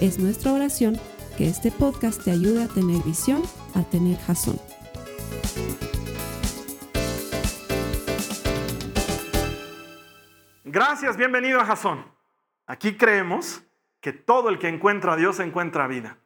Es 0.00 0.18
nuestra 0.18 0.52
oración 0.52 1.00
que 1.38 1.48
este 1.48 1.72
podcast 1.72 2.22
te 2.22 2.30
ayude 2.30 2.64
a 2.64 2.68
tener 2.68 3.02
visión, 3.02 3.42
a 3.74 3.82
tener 3.82 4.18
jazón. 4.18 4.60
Gracias, 10.64 11.16
bienvenido 11.16 11.60
a 11.60 11.64
Jazón. 11.64 12.04
Aquí 12.66 12.98
creemos 12.98 13.62
que 14.02 14.12
todo 14.12 14.50
el 14.50 14.58
que 14.58 14.68
encuentra 14.68 15.14
a 15.14 15.16
Dios 15.16 15.40
encuentra 15.40 15.86
vida. 15.86 16.18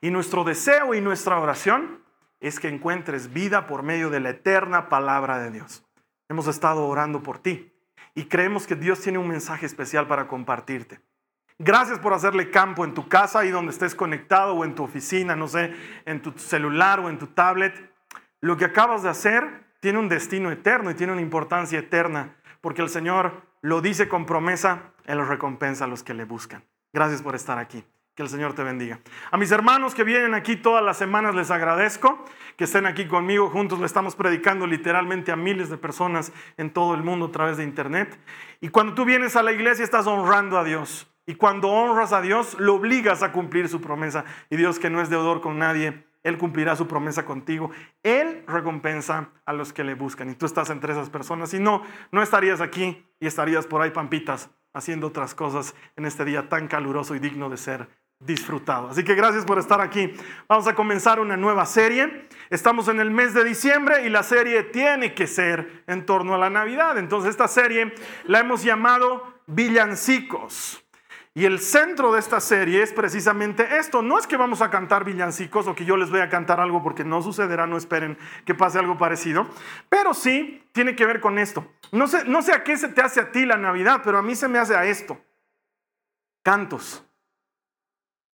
Y 0.00 0.12
nuestro 0.12 0.44
deseo 0.44 0.94
y 0.94 1.00
nuestra 1.00 1.40
oración 1.40 2.04
es 2.38 2.60
que 2.60 2.68
encuentres 2.68 3.32
vida 3.32 3.66
por 3.66 3.82
medio 3.82 4.08
de 4.08 4.20
la 4.20 4.30
eterna 4.30 4.88
palabra 4.88 5.40
de 5.40 5.50
Dios. 5.50 5.84
Hemos 6.28 6.46
estado 6.46 6.86
orando 6.86 7.24
por 7.24 7.40
ti 7.40 7.72
y 8.14 8.26
creemos 8.26 8.68
que 8.68 8.76
Dios 8.76 9.00
tiene 9.00 9.18
un 9.18 9.26
mensaje 9.26 9.66
especial 9.66 10.06
para 10.06 10.28
compartirte. 10.28 11.00
Gracias 11.58 11.98
por 11.98 12.12
hacerle 12.12 12.50
campo 12.50 12.84
en 12.84 12.92
tu 12.92 13.08
casa, 13.08 13.40
ahí 13.40 13.50
donde 13.50 13.72
estés 13.72 13.94
conectado 13.94 14.54
o 14.54 14.64
en 14.64 14.74
tu 14.74 14.84
oficina, 14.84 15.34
no 15.36 15.48
sé, 15.48 15.74
en 16.04 16.20
tu 16.20 16.32
celular 16.32 17.00
o 17.00 17.08
en 17.08 17.18
tu 17.18 17.28
tablet. 17.28 17.92
Lo 18.40 18.58
que 18.58 18.66
acabas 18.66 19.02
de 19.02 19.08
hacer 19.08 19.64
tiene 19.80 19.98
un 19.98 20.08
destino 20.08 20.50
eterno 20.50 20.90
y 20.90 20.94
tiene 20.94 21.14
una 21.14 21.22
importancia 21.22 21.78
eterna, 21.78 22.36
porque 22.60 22.82
el 22.82 22.90
Señor 22.90 23.42
lo 23.62 23.80
dice 23.80 24.06
con 24.06 24.26
promesa, 24.26 24.92
Él 25.06 25.26
recompensa 25.26 25.84
a 25.84 25.88
los 25.88 26.02
que 26.02 26.12
le 26.12 26.24
buscan. 26.24 26.62
Gracias 26.92 27.22
por 27.22 27.34
estar 27.34 27.58
aquí. 27.58 27.84
Que 28.14 28.22
el 28.22 28.28
Señor 28.30 28.54
te 28.54 28.62
bendiga. 28.62 29.00
A 29.30 29.36
mis 29.36 29.50
hermanos 29.50 29.94
que 29.94 30.02
vienen 30.02 30.32
aquí 30.32 30.56
todas 30.56 30.82
las 30.82 30.96
semanas 30.96 31.34
les 31.34 31.50
agradezco 31.50 32.24
que 32.56 32.64
estén 32.64 32.86
aquí 32.86 33.06
conmigo. 33.06 33.50
Juntos 33.50 33.78
le 33.78 33.84
estamos 33.84 34.16
predicando 34.16 34.66
literalmente 34.66 35.32
a 35.32 35.36
miles 35.36 35.68
de 35.68 35.76
personas 35.76 36.32
en 36.56 36.70
todo 36.70 36.94
el 36.94 37.02
mundo 37.02 37.26
a 37.26 37.30
través 37.30 37.58
de 37.58 37.64
internet. 37.64 38.18
Y 38.62 38.70
cuando 38.70 38.94
tú 38.94 39.04
vienes 39.04 39.36
a 39.36 39.42
la 39.42 39.52
iglesia 39.52 39.84
estás 39.84 40.06
honrando 40.06 40.58
a 40.58 40.64
Dios. 40.64 41.12
Y 41.26 41.34
cuando 41.34 41.68
honras 41.68 42.12
a 42.12 42.20
Dios, 42.20 42.56
lo 42.58 42.76
obligas 42.76 43.22
a 43.22 43.32
cumplir 43.32 43.68
su 43.68 43.80
promesa. 43.80 44.24
Y 44.48 44.56
Dios 44.56 44.78
que 44.78 44.90
no 44.90 45.02
es 45.02 45.10
deudor 45.10 45.40
con 45.40 45.58
nadie, 45.58 46.06
Él 46.22 46.38
cumplirá 46.38 46.76
su 46.76 46.86
promesa 46.86 47.24
contigo. 47.24 47.70
Él 48.04 48.44
recompensa 48.46 49.30
a 49.44 49.52
los 49.52 49.72
que 49.72 49.82
le 49.82 49.94
buscan. 49.94 50.30
Y 50.30 50.36
tú 50.36 50.46
estás 50.46 50.70
entre 50.70 50.92
esas 50.92 51.10
personas. 51.10 51.50
Si 51.50 51.58
no, 51.58 51.82
no 52.12 52.22
estarías 52.22 52.60
aquí 52.60 53.04
y 53.18 53.26
estarías 53.26 53.66
por 53.66 53.82
ahí 53.82 53.90
pampitas 53.90 54.50
haciendo 54.72 55.08
otras 55.08 55.34
cosas 55.34 55.74
en 55.96 56.04
este 56.04 56.24
día 56.24 56.48
tan 56.48 56.68
caluroso 56.68 57.14
y 57.14 57.18
digno 57.18 57.50
de 57.50 57.56
ser 57.56 57.88
disfrutado. 58.20 58.88
Así 58.88 59.04
que 59.04 59.14
gracias 59.14 59.44
por 59.44 59.58
estar 59.58 59.80
aquí. 59.80 60.12
Vamos 60.48 60.66
a 60.66 60.74
comenzar 60.74 61.20
una 61.20 61.36
nueva 61.36 61.66
serie. 61.66 62.28
Estamos 62.50 62.88
en 62.88 63.00
el 63.00 63.10
mes 63.10 63.34
de 63.34 63.44
diciembre 63.44 64.06
y 64.06 64.10
la 64.10 64.22
serie 64.22 64.62
tiene 64.62 65.14
que 65.14 65.26
ser 65.26 65.82
en 65.86 66.06
torno 66.06 66.34
a 66.34 66.38
la 66.38 66.50
Navidad. 66.50 66.98
Entonces 66.98 67.30
esta 67.30 67.48
serie 67.48 67.94
la 68.24 68.40
hemos 68.40 68.62
llamado 68.62 69.34
Villancicos. 69.46 70.85
Y 71.36 71.44
el 71.44 71.60
centro 71.60 72.14
de 72.14 72.18
esta 72.18 72.40
serie 72.40 72.82
es 72.82 72.94
precisamente 72.94 73.76
esto. 73.76 74.00
No 74.00 74.18
es 74.18 74.26
que 74.26 74.38
vamos 74.38 74.62
a 74.62 74.70
cantar 74.70 75.04
villancicos 75.04 75.66
o 75.66 75.74
que 75.74 75.84
yo 75.84 75.98
les 75.98 76.08
voy 76.08 76.20
a 76.20 76.30
cantar 76.30 76.60
algo 76.60 76.82
porque 76.82 77.04
no 77.04 77.20
sucederá, 77.20 77.66
no 77.66 77.76
esperen 77.76 78.16
que 78.46 78.54
pase 78.54 78.78
algo 78.78 78.96
parecido. 78.96 79.46
Pero 79.90 80.14
sí 80.14 80.66
tiene 80.72 80.96
que 80.96 81.04
ver 81.04 81.20
con 81.20 81.38
esto. 81.38 81.70
No 81.92 82.08
sé, 82.08 82.24
no 82.24 82.40
sé 82.40 82.54
a 82.54 82.64
qué 82.64 82.78
se 82.78 82.88
te 82.88 83.02
hace 83.02 83.20
a 83.20 83.32
ti 83.32 83.44
la 83.44 83.58
Navidad, 83.58 84.00
pero 84.02 84.16
a 84.16 84.22
mí 84.22 84.34
se 84.34 84.48
me 84.48 84.58
hace 84.58 84.74
a 84.74 84.86
esto. 84.86 85.20
Cantos. 86.42 87.06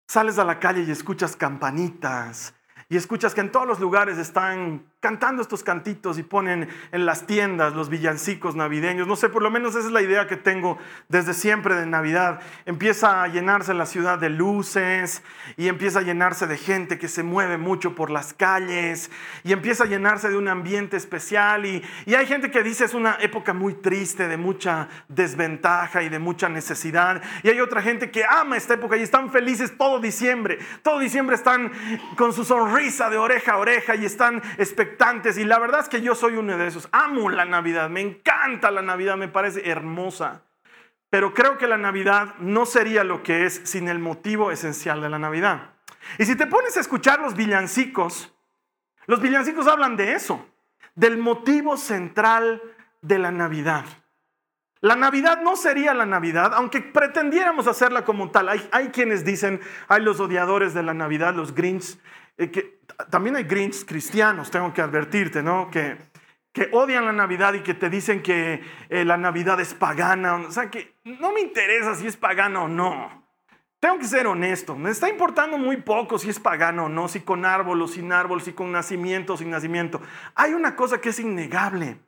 Sales 0.07 0.39
a 0.39 0.45
la 0.45 0.61
calle 0.61 0.83
y 0.83 0.91
escuchas 0.93 1.35
campanitas, 1.35 2.55
y 2.89 2.97
escuchas 2.97 3.35
que 3.35 3.41
en 3.41 3.51
todos 3.51 3.67
los 3.67 3.81
lugares 3.81 4.17
están 4.17 4.92
cantando 5.03 5.43
estos 5.43 5.65
cantitos 5.65 6.17
y 6.17 6.23
ponen 6.23 6.69
en 6.93 7.07
las 7.07 7.27
tiendas 7.27 7.75
los 7.75 7.89
villancicos 7.89 8.55
navideños. 8.55 9.09
No 9.09 9.17
sé, 9.17 9.29
por 9.29 9.43
lo 9.43 9.51
menos 9.51 9.75
esa 9.75 9.89
es 9.89 9.93
la 9.93 10.01
idea 10.01 10.29
que 10.29 10.37
tengo 10.37 10.79
desde 11.09 11.35
siempre 11.35 11.75
de 11.75 11.87
Navidad. 11.87 12.41
Empieza 12.67 13.25
a 13.25 13.27
llenarse 13.27 13.75
la 13.75 13.87
ciudad 13.87 14.21
de 14.21 14.31
luces 14.31 15.25
y 15.57 15.67
empieza 15.67 15.99
a 15.99 16.03
llenarse 16.03 16.47
de 16.47 16.57
gente 16.57 17.01
que 17.01 17.09
se 17.09 17.25
mueve 17.25 17.59
mucho 17.59 17.97
por 17.97 18.11
las 18.11 18.33
calles 18.33 19.11
y 19.43 19.53
empieza 19.53 19.85
a 19.85 19.87
llenarse 19.89 20.29
de 20.29 20.37
un 20.37 20.47
ambiente 20.47 20.97
especial. 20.97 21.67
Y, 21.67 21.83
y 22.07 22.15
hay 22.15 22.27
gente 22.27 22.53
que 22.53 22.63
dice 22.63 22.85
es 22.85 22.95
una 22.95 23.17
época 23.21 23.53
muy 23.53 23.75
triste, 23.75 24.29
de 24.29 24.37
mucha 24.37 24.89
desventaja 25.09 26.05
y 26.05 26.11
de 26.11 26.21
mucha 26.21 26.49
necesidad. 26.49 27.21
Y 27.43 27.49
hay 27.49 27.59
otra 27.59 27.83
gente 27.83 28.13
que 28.13 28.23
ama 28.25 28.57
esta 28.57 28.75
época 28.75 28.97
y 28.97 29.03
están 29.03 29.33
felices 29.33 29.77
todo 29.77 29.99
diciembre. 29.99 30.61
Todo 30.85 31.01
diciembre 31.01 31.35
están 31.35 31.73
con 32.17 32.33
su 32.33 32.45
sonrisa 32.45 33.11
de 33.11 33.17
oreja 33.17 33.55
a 33.55 33.59
oreja 33.59 33.97
y 33.97 34.05
están 34.05 34.41
Y 35.37 35.45
la 35.45 35.59
verdad 35.59 35.81
es 35.81 35.89
que 35.89 36.01
yo 36.01 36.15
soy 36.15 36.37
uno 36.37 36.57
de 36.57 36.67
esos. 36.67 36.89
Amo 36.93 37.29
la 37.29 37.45
Navidad, 37.45 37.91
me 37.91 38.01
encanta 38.01 38.71
la 38.71 38.83
Navidad, 38.83 39.17
me 39.17 39.29
parece 39.29 39.69
hermosa. 39.69 40.43
Pero 41.11 41.35
creo 41.35 41.59
que 41.59 41.67
la 41.67 41.77
Navidad 41.77 42.35
no 42.39 42.65
sería 42.65 43.05
lo 43.05 43.23
que 43.23 43.45
es 43.45 43.61
sin 43.65 43.89
el 43.89 43.99
motivo 43.99 44.51
esencial 44.51 45.01
de 45.03 45.11
la 45.11 45.19
Navidad. 45.19 45.75
Y 46.19 46.25
si 46.25 46.37
te 46.37 46.47
pones 46.47 46.77
a 46.77 46.81
escuchar 46.81 47.21
los 47.21 47.35
villancicos, 47.35 48.35
los 49.07 49.21
villancicos 49.21 49.67
hablan 49.67 49.97
de 49.97 50.15
eso, 50.15 50.47
del 50.95 51.19
motivo 51.19 51.77
central 51.77 52.63
de 53.01 53.19
la 53.19 53.31
Navidad. 53.31 53.85
La 54.81 54.97
Navidad 54.97 55.43
no 55.43 55.55
sería 55.55 55.95
la 55.95 56.07
Navidad, 56.07 56.53
aunque 56.55 56.81
pretendiéramos 56.81 57.69
hacerla 57.69 58.05
como 58.05 58.31
tal. 58.31 58.49
Hay, 58.49 58.69
hay, 58.73 58.89
quienes 58.89 59.25
dicen, 59.25 59.61
hay 59.89 60.03
los 60.03 60.19
odiadores 60.19 60.75
de 60.75 60.83
la 60.83 60.93
Navidad, 60.93 61.35
los 61.35 61.55
Grinch, 61.55 61.99
eh, 62.37 62.51
que 62.51 62.81
también 63.11 63.37
hay 63.37 63.45
Grinch 63.45 63.85
cristianos, 63.85 64.51
tengo 64.51 64.73
que 64.73 64.81
advertirte, 64.81 65.43
¿no? 65.43 65.71
Que, 65.71 65.97
que 66.53 66.69
odian 66.73 67.05
la 67.05 67.13
Navidad 67.13 67.55
y 67.55 67.61
que 67.61 67.75
te 67.75 67.91
dicen 67.91 68.23
que 68.23 68.63
eh, 68.89 69.05
la 69.05 69.17
Navidad 69.17 69.61
es 69.61 69.75
pagana. 69.75 70.35
O 70.37 70.51
sea, 70.51 70.71
que 70.71 70.97
no 71.05 71.33
me 71.33 71.41
interesa 71.41 71.95
si 71.95 72.07
es 72.07 72.17
pagana 72.17 72.63
o 72.63 72.69
no. 72.69 73.23
Tengo 73.81 73.99
que 73.99 74.07
ser 74.07 74.29
honesto, 74.29 74.77
me 74.77 74.91
está 74.91 75.09
importando 75.09 75.59
muy 75.59 75.77
poco 75.79 76.17
si 76.17 76.31
es 76.31 76.39
pagano 76.39 76.85
o 76.85 76.89
no, 76.89 77.09
si 77.09 77.19
con 77.21 77.45
árbol 77.45 77.83
o 77.83 77.89
sin 77.89 78.13
árbol, 78.13 78.41
si 78.41 78.53
con 78.53 78.71
nacimiento 78.71 79.35
o 79.35 79.37
sin 79.37 79.51
nacimiento. 79.51 80.01
Hay 80.37 80.55
una 80.55 80.77
cosa 80.77 81.01
que 81.01 81.09
es 81.09 81.19
innegable. 81.19 81.99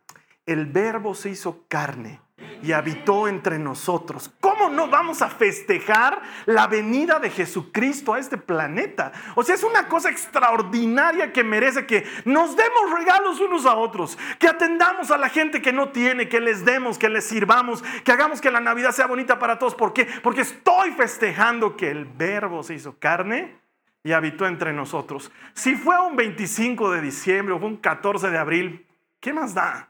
El 0.47 0.67
verbo 0.67 1.17
se 1.17 1.31
hizo 1.31 1.65
carne 1.67 2.21
y 2.63 2.73
habitó 2.73 3.29
entre 3.29 3.59
nosotros. 3.59 4.31
¿Cómo 4.41 4.71
no 4.71 4.89
vamos 4.89 5.23
a 5.23 5.29
festejar 5.29 6.23
la 6.47 6.67
venida 6.67 7.19
de 7.19 7.31
Jesucristo 7.31 8.15
a 8.15 8.19
este 8.19 8.39
planeta? 8.39 9.13
O 9.35 9.43
sea, 9.43 9.55
es 9.55 9.63
una 9.63 9.89
cosa 9.89 10.11
extraordinaria 10.11 11.33
que 11.33 11.45
merece 11.45 11.87
que 11.87 12.07
nos 12.25 12.57
demos 12.57 12.91
regalos 12.99 13.41
unos 13.41 13.67
a 13.67 13.75
otros, 13.75 14.19
que 14.39 14.49
atendamos 14.49 15.11
a 15.11 15.19
la 15.19 15.29
gente 15.29 15.61
que 15.61 15.73
no 15.73 15.91
tiene, 15.91 16.29
que 16.29 16.41
les 16.41 16.65
demos, 16.65 16.99
que 16.99 17.09
les 17.09 17.25
sirvamos, 17.25 17.83
que 18.05 18.13
hagamos 18.13 18.41
que 18.41 18.51
la 18.51 18.61
Navidad 18.61 18.93
sea 18.93 19.07
bonita 19.07 19.39
para 19.39 19.59
todos. 19.59 19.75
¿Por 19.75 19.93
qué? 19.93 20.07
Porque 20.23 20.41
estoy 20.43 20.93
festejando 20.93 21.77
que 21.77 21.91
el 21.91 22.05
verbo 22.05 22.63
se 22.63 22.75
hizo 22.75 22.99
carne 22.99 23.59
y 24.03 24.13
habitó 24.13 24.47
entre 24.47 24.73
nosotros. 24.73 25.33
Si 25.55 25.75
fue 25.75 26.01
un 26.01 26.15
25 26.15 26.93
de 26.93 27.01
diciembre 27.01 27.55
o 27.55 27.59
un 27.59 27.79
14 27.79 28.31
de 28.31 28.39
abril, 28.39 28.87
¿qué 29.21 29.33
más 29.33 29.55
da? 29.55 29.89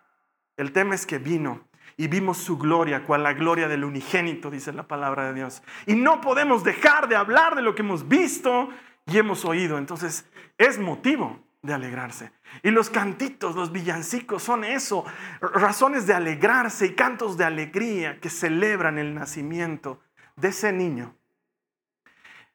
El 0.57 0.73
tema 0.73 0.95
es 0.95 1.05
que 1.05 1.19
vino 1.19 1.61
y 1.97 2.09
vimos 2.09 2.39
su 2.39 2.59
gloria, 2.59 3.05
cual 3.05 3.23
la 3.23 3.33
gloria 3.33 3.69
del 3.69 3.85
unigénito, 3.85 4.51
dice 4.51 4.73
la 4.73 4.89
palabra 4.89 5.27
de 5.27 5.35
Dios. 5.35 5.63
Y 5.87 5.95
no 5.95 6.21
podemos 6.21 6.65
dejar 6.65 7.09
de 7.09 7.17
hablar 7.17 7.55
de 7.55 7.63
lo 7.63 7.75
que 7.75 7.83
hemos 7.83 8.09
visto 8.09 8.69
y 9.07 9.19
hemos 9.19 9.45
oído. 9.45 9.79
Entonces, 9.79 10.29
es 10.59 10.79
motivo 10.79 11.41
de 11.63 11.73
alegrarse. 11.73 12.33
Y 12.63 12.71
los 12.71 12.91
cantitos, 12.91 13.57
los 13.57 13.73
villancicos 13.73 14.43
son 14.43 14.65
eso, 14.65 15.05
razones 15.41 16.07
de 16.07 16.15
alegrarse 16.15 16.87
y 16.87 16.95
cantos 16.95 17.37
de 17.37 17.45
alegría 17.45 18.21
que 18.21 18.31
celebran 18.31 18.99
el 18.99 19.15
nacimiento 19.15 20.01
de 20.37 20.49
ese 20.49 20.73
niño 20.73 21.17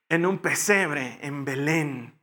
en 0.10 0.26
un 0.26 0.40
pesebre 0.40 1.20
en 1.22 1.46
Belén 1.46 2.19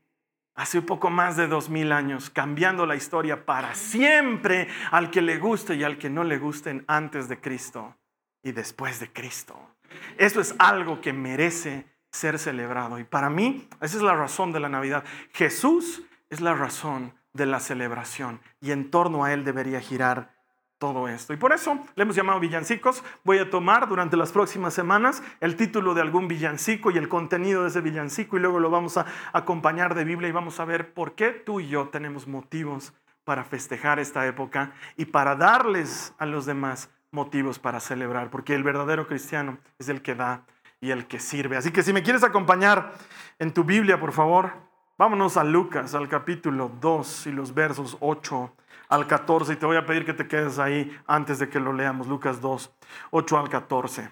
hace 0.57 0.83
poco 0.83 1.11
más 1.11 1.37
de 1.37 1.47
dos 1.47 1.69
mil 1.69 1.93
años, 1.93 2.31
cambiando 2.31 2.87
la 2.87 2.97
historia 2.97 3.45
para 3.45 3.75
siempre 3.75 4.69
al 4.91 5.11
que 5.11 5.23
le 5.23 5.39
guste 5.39 5.77
y 5.77 5.85
al 5.85 5.99
que 5.99 6.11
no 6.11 6.25
le 6.25 6.39
gusten 6.39 6.85
antes 6.89 7.29
de 7.29 7.41
Cristo 7.41 7.97
y 8.43 8.53
después 8.53 8.99
de 8.99 9.13
Cristo. 9.13 9.77
Eso 10.19 10.41
es 10.41 10.55
algo 10.59 11.01
que 11.01 11.13
merece 11.13 11.87
ser 12.11 12.39
celebrado. 12.39 12.99
Y 12.99 13.05
para 13.05 13.31
mí, 13.31 13.69
esa 13.81 13.97
es 13.99 14.03
la 14.03 14.15
razón 14.15 14.53
de 14.53 14.61
la 14.61 14.69
Navidad. 14.69 15.05
Jesús 15.33 16.03
es 16.31 16.41
la 16.41 16.55
razón 16.55 17.15
de 17.35 17.47
la 17.47 17.61
celebración 17.61 18.41
y 18.61 18.73
en 18.73 18.91
torno 18.91 19.25
a 19.25 19.33
Él 19.33 19.45
debería 19.45 19.81
girar 19.81 20.36
todo 20.79 21.09
esto. 21.09 21.33
Y 21.33 21.37
por 21.37 21.53
eso 21.53 21.79
le 21.95 22.03
hemos 22.03 22.17
llamado 22.17 22.41
villancicos. 22.41 23.03
Voy 23.25 23.39
a 23.39 23.51
tomar 23.51 23.89
durante 23.89 24.17
las 24.17 24.33
próximas 24.33 24.75
semanas 24.75 25.23
el 25.41 25.57
título 25.57 25.95
de 25.95 26.03
algún 26.03 26.29
villancico 26.29 26.91
y 26.91 26.99
el 26.99 27.09
contenido 27.09 27.63
de 27.63 27.69
ese 27.69 27.81
villancico 27.81 28.37
y 28.37 28.41
luego 28.41 28.61
lo 28.61 28.71
vamos 28.71 28.97
a 28.97 29.07
acompañar 29.33 29.95
de 29.95 30.05
Biblia 30.05 30.29
y 30.29 30.33
vamos 30.33 30.61
a 30.61 30.65
ver 30.65 30.93
por 30.93 31.15
qué 31.15 31.31
tú 31.31 31.61
y 31.61 31.69
yo 31.69 31.89
tenemos 31.89 32.27
motivos 32.27 32.93
para 33.25 33.43
festejar 33.45 33.99
esta 33.99 34.27
época 34.27 34.73
y 34.97 35.07
para 35.07 35.35
darles 35.35 36.15
a 36.19 36.27
los 36.27 36.47
demás 36.47 36.91
motivos 37.11 37.59
para 37.59 37.81
celebrar, 37.81 38.31
porque 38.31 38.55
el 38.55 38.63
verdadero 38.63 39.07
cristiano 39.07 39.59
es 39.79 39.89
el 39.89 40.03
que 40.03 40.15
da 40.15 40.45
y 40.81 40.91
el 40.91 41.07
que 41.07 41.19
sirve. 41.19 41.57
Así 41.57 41.73
que 41.73 41.83
si 41.83 41.93
me 41.93 42.03
quieres 42.03 42.23
acompañar 42.23 42.93
en 43.39 43.53
tu 43.53 43.65
Biblia, 43.65 43.99
por 43.99 44.13
favor, 44.13 44.53
vámonos 44.99 45.37
a 45.37 45.45
Lucas, 45.45 45.95
al 45.95 46.09
capítulo 46.09 46.71
2 46.81 47.27
y 47.29 47.33
los 47.33 47.55
versos 47.55 47.97
8 48.01 48.53
al 48.89 49.07
14 49.07 49.53
y 49.53 49.57
te 49.57 49.67
voy 49.67 49.77
a 49.77 49.87
pedir 49.87 50.05
que 50.05 50.15
te 50.15 50.29
quedes 50.29 50.59
ahí 50.59 50.97
antes 51.07 51.39
de 51.39 51.49
que 51.49 51.61
lo 51.61 51.73
leamos, 51.73 52.07
Lucas 52.07 52.41
2, 52.41 52.71
8 53.11 53.39
al 53.39 53.49
14. 53.49 54.11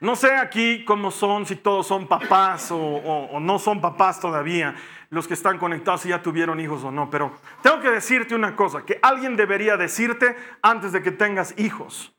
No 0.00 0.14
sé 0.14 0.36
aquí 0.36 0.84
cómo 0.84 1.10
son, 1.10 1.44
si 1.44 1.56
todos 1.56 1.86
son 1.86 2.06
papás 2.06 2.68
o, 2.70 3.40
no 3.40 3.58
son 3.58 3.80
papás 3.80 4.20
todavía, 4.20 4.76
los 5.10 5.26
que 5.26 5.34
están 5.34 5.58
conectados 5.58 6.02
si 6.02 6.10
ya 6.10 6.22
tuvieron 6.22 6.60
hijos 6.60 6.84
o 6.84 6.92
no, 6.92 7.10
pero 7.10 7.32
tengo 7.62 7.80
que 7.80 7.90
decirte 7.90 8.34
una 8.34 8.54
cosa, 8.54 8.84
que 8.84 9.00
alguien 9.02 9.36
debería 9.36 9.76
decirte 9.76 10.36
antes 10.62 10.92
de 10.92 11.02
que 11.02 11.10
tengas 11.10 11.58
hijos. 11.58 12.14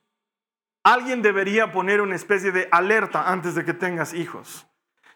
Alguien 0.84 1.22
debería 1.22 1.72
poner 1.72 2.02
una 2.02 2.16
especie 2.16 2.52
de 2.52 2.68
alerta 2.72 3.30
antes 3.32 3.56
de 3.56 3.64
que 3.64 3.74
tengas 3.74 4.14
hijos. 4.14 4.66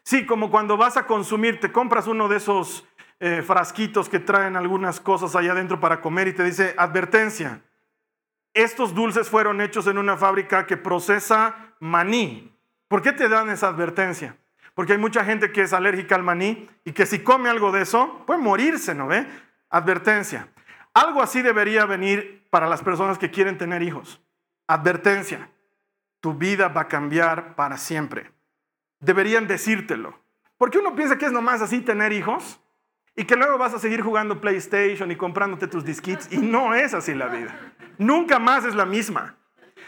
Sí, 0.04 0.26
como 0.26 0.52
cuando 0.52 0.78
vas 0.78 0.98
a 0.98 1.08
consumir, 1.08 1.60
te 1.60 1.72
compras 1.72 2.08
uno 2.08 2.28
de 2.28 2.38
esos 2.38 2.86
eh, 3.20 3.42
frasquitos 3.42 4.10
que 4.10 4.20
traen 4.20 4.56
algunas 4.56 5.00
cosas 5.00 5.36
allá 5.36 5.54
adentro 5.54 5.80
para 5.80 6.02
comer 6.02 6.28
y 6.28 6.34
te 6.34 6.44
dice, 6.44 6.76
advertencia, 6.78 7.62
estos 8.54 8.94
dulces 8.94 9.30
fueron 9.30 9.62
hechos 9.62 9.88
en 9.88 9.98
una 9.98 10.18
fábrica 10.18 10.68
que 10.68 10.78
procesa 10.78 11.76
maní. 11.80 12.56
¿Por 12.88 13.02
qué 13.02 13.12
te 13.12 13.28
dan 13.28 13.50
esa 13.50 13.70
advertencia? 13.70 14.38
Porque 14.76 14.94
hay 14.94 15.00
mucha 15.00 15.24
gente 15.24 15.52
que 15.52 15.62
es 15.62 15.74
alérgica 15.74 16.16
al 16.16 16.24
maní 16.24 16.70
y 16.84 16.92
que 16.92 17.06
si 17.06 17.20
come 17.20 17.50
algo 17.50 17.72
de 17.72 17.82
eso 17.82 18.24
puede 18.26 18.42
morirse, 18.42 18.94
¿no 18.96 19.08
ve? 19.08 19.26
Advertencia. 19.70 20.50
Algo 20.94 21.22
así 21.22 21.42
debería 21.42 21.86
venir 21.86 22.46
para 22.50 22.68
las 22.68 22.82
personas 22.82 23.18
que 23.18 23.32
quieren 23.32 23.58
tener 23.58 23.82
hijos. 23.82 24.22
Advertencia. 24.68 25.50
Tu 26.20 26.34
vida 26.34 26.68
va 26.68 26.82
a 26.82 26.88
cambiar 26.88 27.56
para 27.56 27.78
siempre. 27.78 28.32
Deberían 29.00 29.48
decírtelo. 29.48 30.20
Porque 30.58 30.78
uno 30.78 30.96
piensa 30.96 31.18
que 31.18 31.26
es 31.26 31.32
nomás 31.32 31.62
así 31.62 31.82
tener 31.82 32.14
hijos. 32.14 32.63
Y 33.16 33.26
que 33.26 33.36
luego 33.36 33.58
vas 33.58 33.74
a 33.74 33.80
seguir 33.80 34.02
jugando 34.02 34.42
PlayStation 34.42 35.12
y 35.12 35.16
comprándote 35.16 35.68
tus 35.68 35.86
disquitos. 35.86 36.32
Y 36.32 36.38
no 36.38 36.74
es 36.74 36.94
así 36.94 37.14
la 37.14 37.28
vida. 37.28 37.56
Nunca 37.98 38.40
más 38.40 38.66
es 38.66 38.74
la 38.74 38.86
misma. 38.86 39.38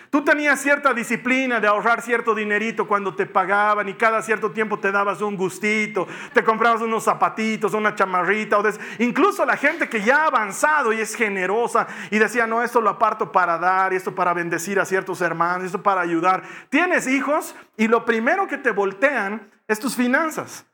Tú 0.10 0.24
tenías 0.24 0.62
cierta 0.62 0.94
disciplina 0.94 1.60
de 1.60 1.68
ahorrar 1.68 2.01
cierto 2.01 2.36
dinerito 2.36 2.88
cuando 2.88 3.16
te 3.16 3.25
pagaban 3.25 3.89
y 3.89 3.95
cada 3.95 4.22
cierto 4.22 4.51
tiempo 4.51 4.80
te 4.80 4.92
dabas 4.92 5.22
un 5.22 5.36
gustito, 5.36 6.07
te 6.33 6.44
comprabas 6.44 6.81
unos 6.81 7.04
zapatitos, 7.04 7.74
una 7.74 7.95
chamarrita, 7.95 8.57
o 8.57 8.63
incluso 9.00 9.45
la 9.45 9.57
gente 9.57 9.89
que 9.89 10.01
ya 10.01 10.24
ha 10.24 10.27
avanzado 10.27 10.94
y 10.94 11.01
es 11.01 11.16
generosa 11.16 11.88
y 12.12 12.19
decía, 12.19 12.48
no, 12.48 12.63
esto 12.63 12.80
lo 12.80 12.92
aparto 12.92 13.31
para 13.31 13.57
dar, 13.57 13.94
esto 13.94 14.16
para 14.16 14.33
bendecir 14.33 14.80
a 14.80 14.86
ciertos 14.86 15.22
hermanos, 15.22 15.66
esto 15.66 15.83
para 15.83 16.01
ayudar. 16.01 16.44
Tienes 16.69 17.07
hijos 17.07 17.56
y 17.75 17.88
lo 17.88 18.06
primero 18.06 18.48
que 18.48 18.57
te 18.57 18.72
voltean 18.72 19.51
es 19.68 19.80
tus 19.80 19.95
finanzas. 19.95 20.66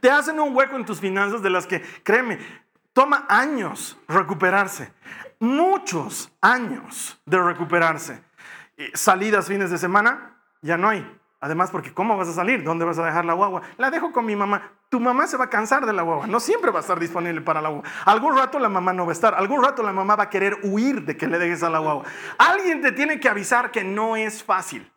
Te 0.00 0.10
hacen 0.10 0.40
un 0.40 0.54
hueco 0.54 0.76
en 0.76 0.84
tus 0.84 1.00
finanzas 1.00 1.42
de 1.42 1.50
las 1.50 1.66
que, 1.66 1.82
créeme, 2.02 2.38
toma 2.92 3.26
años 3.28 3.98
recuperarse. 4.08 4.92
Muchos 5.40 6.32
años 6.40 7.20
de 7.26 7.42
recuperarse. 7.42 8.22
Salidas 8.94 9.46
fines 9.46 9.70
de 9.70 9.78
semana, 9.78 10.36
ya 10.62 10.76
no 10.76 10.88
hay. 10.88 11.06
Además, 11.44 11.70
porque 11.70 11.92
¿cómo 11.92 12.16
vas 12.16 12.28
a 12.28 12.32
salir? 12.32 12.64
¿Dónde 12.64 12.86
vas 12.86 12.98
a 12.98 13.04
dejar 13.04 13.26
la 13.26 13.34
guagua? 13.34 13.60
La 13.76 13.90
dejo 13.90 14.12
con 14.12 14.24
mi 14.24 14.34
mamá. 14.34 14.72
Tu 14.88 14.98
mamá 14.98 15.26
se 15.26 15.36
va 15.36 15.44
a 15.44 15.50
cansar 15.50 15.84
de 15.84 15.92
la 15.92 16.00
guagua. 16.00 16.26
No 16.26 16.40
siempre 16.40 16.70
va 16.70 16.78
a 16.78 16.80
estar 16.80 16.98
disponible 16.98 17.42
para 17.42 17.60
la 17.60 17.68
guagua. 17.68 17.90
Algún 18.06 18.34
rato 18.34 18.58
la 18.58 18.70
mamá 18.70 18.94
no 18.94 19.04
va 19.04 19.12
a 19.12 19.12
estar. 19.12 19.34
Algún 19.34 19.62
rato 19.62 19.82
la 19.82 19.92
mamá 19.92 20.16
va 20.16 20.24
a 20.24 20.30
querer 20.30 20.56
huir 20.62 21.04
de 21.04 21.18
que 21.18 21.26
le 21.26 21.38
dejes 21.38 21.62
a 21.62 21.68
la 21.68 21.80
guagua. 21.80 22.04
Alguien 22.38 22.80
te 22.80 22.92
tiene 22.92 23.20
que 23.20 23.28
avisar 23.28 23.70
que 23.70 23.84
no 23.84 24.16
es 24.16 24.42
fácil. 24.42 24.90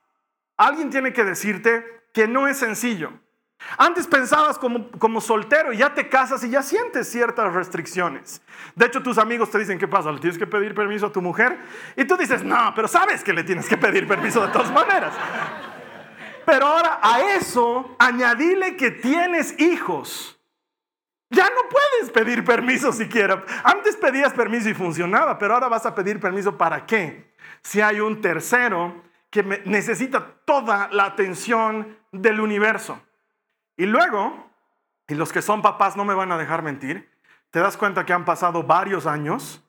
Alguien 0.56 0.90
tiene 0.90 1.12
que 1.12 1.26
decirte 1.26 1.86
que 2.14 2.30
no 2.30 2.48
es 2.48 2.58
sencillo. 2.58 3.12
Antes 3.78 4.08
pensabas 4.08 4.58
como, 4.58 4.90
como 4.92 5.20
soltero 5.20 5.74
y 5.74 5.78
ya 5.78 5.94
te 5.94 6.10
casas 6.10 6.44
y 6.44 6.50
ya 6.50 6.64
sientes 6.64 7.10
ciertas 7.10 7.54
restricciones. 7.54 8.42
De 8.76 8.86
hecho, 8.86 9.04
tus 9.04 9.18
amigos 9.18 9.52
te 9.52 9.60
dicen, 9.60 9.78
¿qué 9.78 9.88
pasa? 9.88 10.12
¿Le 10.12 10.20
tienes 10.20 10.38
que 10.38 10.48
pedir 10.48 10.74
permiso 10.74 11.08
a 11.08 11.12
tu 11.12 11.22
mujer? 11.22 11.58
Y 11.96 12.06
tú 12.06 12.16
dices, 12.18 12.44
no, 12.44 12.72
pero 12.76 12.88
sabes 12.88 13.24
que 13.24 13.34
le 13.34 13.44
tienes 13.44 13.68
que 13.68 13.78
pedir 13.78 14.08
permiso 14.08 14.46
de 14.46 14.52
todas 14.52 14.72
maneras. 14.72 15.14
Pero 16.46 16.66
ahora 16.66 17.00
a 17.02 17.36
eso 17.36 17.96
añadile 18.00 18.78
que 18.78 18.92
tienes 18.92 19.60
hijos. 19.60 20.40
Ya 21.30 21.50
no 21.50 21.70
puedes 21.70 22.12
pedir 22.12 22.46
permiso 22.46 22.94
siquiera. 22.94 23.44
Antes 23.64 23.98
pedías 23.98 24.34
permiso 24.34 24.70
y 24.70 24.74
funcionaba, 24.74 25.38
pero 25.38 25.56
ahora 25.56 25.68
vas 25.68 25.86
a 25.86 25.94
pedir 25.94 26.20
permiso 26.20 26.58
para 26.58 26.86
qué? 26.86 27.34
Si 27.62 27.82
hay 27.82 28.00
un 28.00 28.22
tercero 28.22 29.04
que 29.30 29.44
necesita 29.66 30.26
toda 30.46 30.88
la 30.92 31.06
atención 31.06 31.98
del 32.14 32.40
universo. 32.40 33.02
Y 33.78 33.86
luego, 33.86 34.50
y 35.08 35.16
los 35.16 35.32
que 35.32 35.42
son 35.42 35.62
papás 35.62 35.96
no 35.96 36.04
me 36.04 36.16
van 36.16 36.32
a 36.32 36.38
dejar 36.38 36.64
mentir, 36.64 37.10
te 37.52 37.60
das 37.60 37.78
cuenta 37.78 38.06
que 38.06 38.14
han 38.14 38.26
pasado 38.26 38.64
varios 38.64 39.06
años 39.06 39.64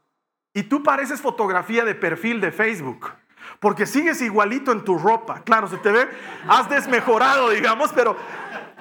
y 0.55 0.65
tú 0.65 0.83
pareces 0.83 1.21
fotografía 1.21 1.85
de 1.85 1.95
perfil 1.95 2.41
de 2.41 2.51
Facebook. 2.51 3.13
Porque 3.61 3.87
sigues 3.87 4.21
igualito 4.21 4.73
en 4.73 4.85
tu 4.85 4.99
ropa. 4.99 5.43
Claro, 5.43 5.69
se 5.69 5.77
te 5.79 5.93
ve, 5.93 6.09
has 6.49 6.69
desmejorado, 6.69 7.51
digamos, 7.51 7.93
pero 7.93 8.17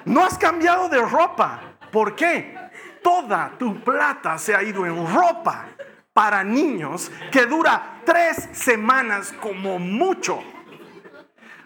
no 0.05 0.23
has 0.23 0.37
cambiado 0.37 0.89
de 0.89 1.01
ropa. 1.01 1.59
¿Por 1.91 2.15
qué? 2.15 2.57
Toda 3.03 3.51
tu 3.57 3.81
plata 3.81 4.37
se 4.37 4.55
ha 4.55 4.63
ido 4.63 4.85
en 4.85 5.13
ropa 5.13 5.67
para 6.13 6.43
niños 6.43 7.11
que 7.31 7.45
dura 7.45 8.01
tres 8.05 8.49
semanas 8.53 9.33
como 9.39 9.77
mucho. 9.77 10.43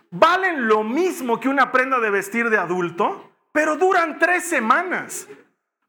¿Valen 0.09 0.67
lo 0.67 0.83
mismo 0.83 1.39
que 1.39 1.47
una 1.47 1.71
prenda 1.71 1.99
de 1.99 2.09
vestir 2.09 2.49
de 2.49 2.57
adulto? 2.57 3.30
Pero 3.51 3.77
duran 3.77 4.19
tres 4.19 4.43
semanas. 4.45 5.27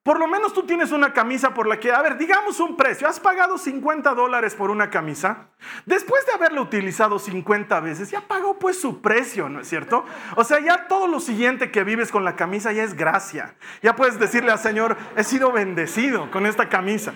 Por 0.02 0.18
lo 0.18 0.26
menos 0.26 0.52
tú 0.52 0.64
tienes 0.64 0.90
una 0.90 1.12
camisa 1.12 1.54
por 1.54 1.68
la 1.68 1.78
que, 1.78 1.92
a 1.92 2.02
ver, 2.02 2.18
digamos 2.18 2.58
un 2.58 2.76
precio, 2.76 3.06
has 3.06 3.20
pagado 3.20 3.56
50 3.56 4.14
dólares 4.14 4.56
por 4.56 4.72
una 4.72 4.90
camisa, 4.90 5.50
después 5.86 6.26
de 6.26 6.32
haberla 6.32 6.60
utilizado 6.60 7.20
50 7.20 7.78
veces, 7.78 8.10
ya 8.10 8.22
pagó 8.22 8.58
pues 8.58 8.80
su 8.80 9.00
precio, 9.00 9.48
¿no 9.48 9.60
es 9.60 9.68
cierto? 9.68 10.04
O 10.34 10.42
sea, 10.42 10.58
ya 10.58 10.88
todo 10.88 11.06
lo 11.06 11.20
siguiente 11.20 11.70
que 11.70 11.84
vives 11.84 12.10
con 12.10 12.24
la 12.24 12.34
camisa 12.34 12.72
ya 12.72 12.82
es 12.82 12.94
gracia. 12.94 13.54
Ya 13.80 13.94
puedes 13.94 14.18
decirle 14.18 14.50
al 14.50 14.58
Señor, 14.58 14.96
he 15.16 15.22
sido 15.22 15.52
bendecido 15.52 16.32
con 16.32 16.46
esta 16.46 16.68
camisa. 16.68 17.12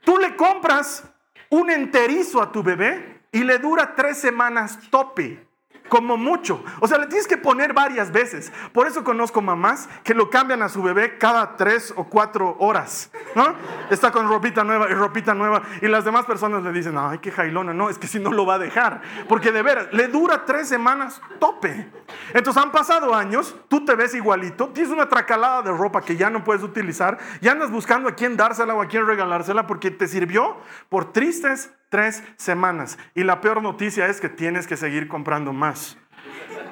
Tú 0.00 0.18
le 0.18 0.34
compras 0.34 1.04
un 1.50 1.70
enterizo 1.70 2.42
a 2.42 2.50
tu 2.50 2.64
bebé 2.64 3.22
y 3.30 3.44
le 3.44 3.58
dura 3.58 3.94
tres 3.94 4.18
semanas 4.18 4.80
tope 4.90 5.47
como 5.88 6.16
mucho. 6.16 6.62
O 6.80 6.88
sea, 6.88 6.98
le 6.98 7.06
tienes 7.06 7.26
que 7.26 7.36
poner 7.36 7.72
varias 7.72 8.12
veces. 8.12 8.52
Por 8.72 8.86
eso 8.86 9.04
conozco 9.04 9.40
mamás 9.40 9.88
que 10.04 10.14
lo 10.14 10.30
cambian 10.30 10.62
a 10.62 10.68
su 10.68 10.82
bebé 10.82 11.18
cada 11.18 11.56
tres 11.56 11.92
o 11.96 12.04
cuatro 12.04 12.56
horas. 12.58 13.10
¿no? 13.34 13.54
Está 13.90 14.10
con 14.10 14.28
ropita 14.28 14.64
nueva 14.64 14.90
y 14.90 14.94
ropita 14.94 15.34
nueva. 15.34 15.62
Y 15.82 15.88
las 15.88 16.04
demás 16.04 16.26
personas 16.26 16.62
le 16.62 16.72
dicen, 16.72 16.96
ay, 16.98 17.18
qué 17.18 17.30
jailona. 17.30 17.72
No, 17.72 17.90
es 17.90 17.98
que 17.98 18.06
si 18.06 18.18
no 18.18 18.32
lo 18.32 18.46
va 18.46 18.54
a 18.54 18.58
dejar. 18.58 19.02
Porque 19.28 19.52
de 19.52 19.62
veras, 19.62 19.88
le 19.92 20.08
dura 20.08 20.44
tres 20.44 20.68
semanas 20.68 21.20
tope. 21.38 21.90
Entonces 22.34 22.62
han 22.62 22.72
pasado 22.72 23.14
años, 23.14 23.54
tú 23.68 23.84
te 23.84 23.94
ves 23.94 24.14
igualito, 24.14 24.68
tienes 24.68 24.92
una 24.92 25.08
tracalada 25.08 25.62
de 25.62 25.72
ropa 25.72 26.02
que 26.02 26.16
ya 26.16 26.30
no 26.30 26.44
puedes 26.44 26.62
utilizar 26.62 27.18
y 27.40 27.48
andas 27.48 27.70
buscando 27.70 28.08
a 28.08 28.14
quién 28.14 28.36
dársela 28.36 28.74
o 28.74 28.82
a 28.82 28.86
quién 28.86 29.06
regalársela 29.06 29.66
porque 29.66 29.90
te 29.90 30.08
sirvió 30.08 30.56
por 30.88 31.12
tristes 31.12 31.70
tres 31.88 32.22
semanas. 32.36 32.98
Y 33.14 33.24
la 33.24 33.40
peor 33.40 33.62
noticia 33.62 34.06
es 34.06 34.20
que 34.20 34.28
tienes 34.28 34.66
que 34.66 34.76
seguir 34.76 35.08
comprando 35.08 35.52
más. 35.52 35.96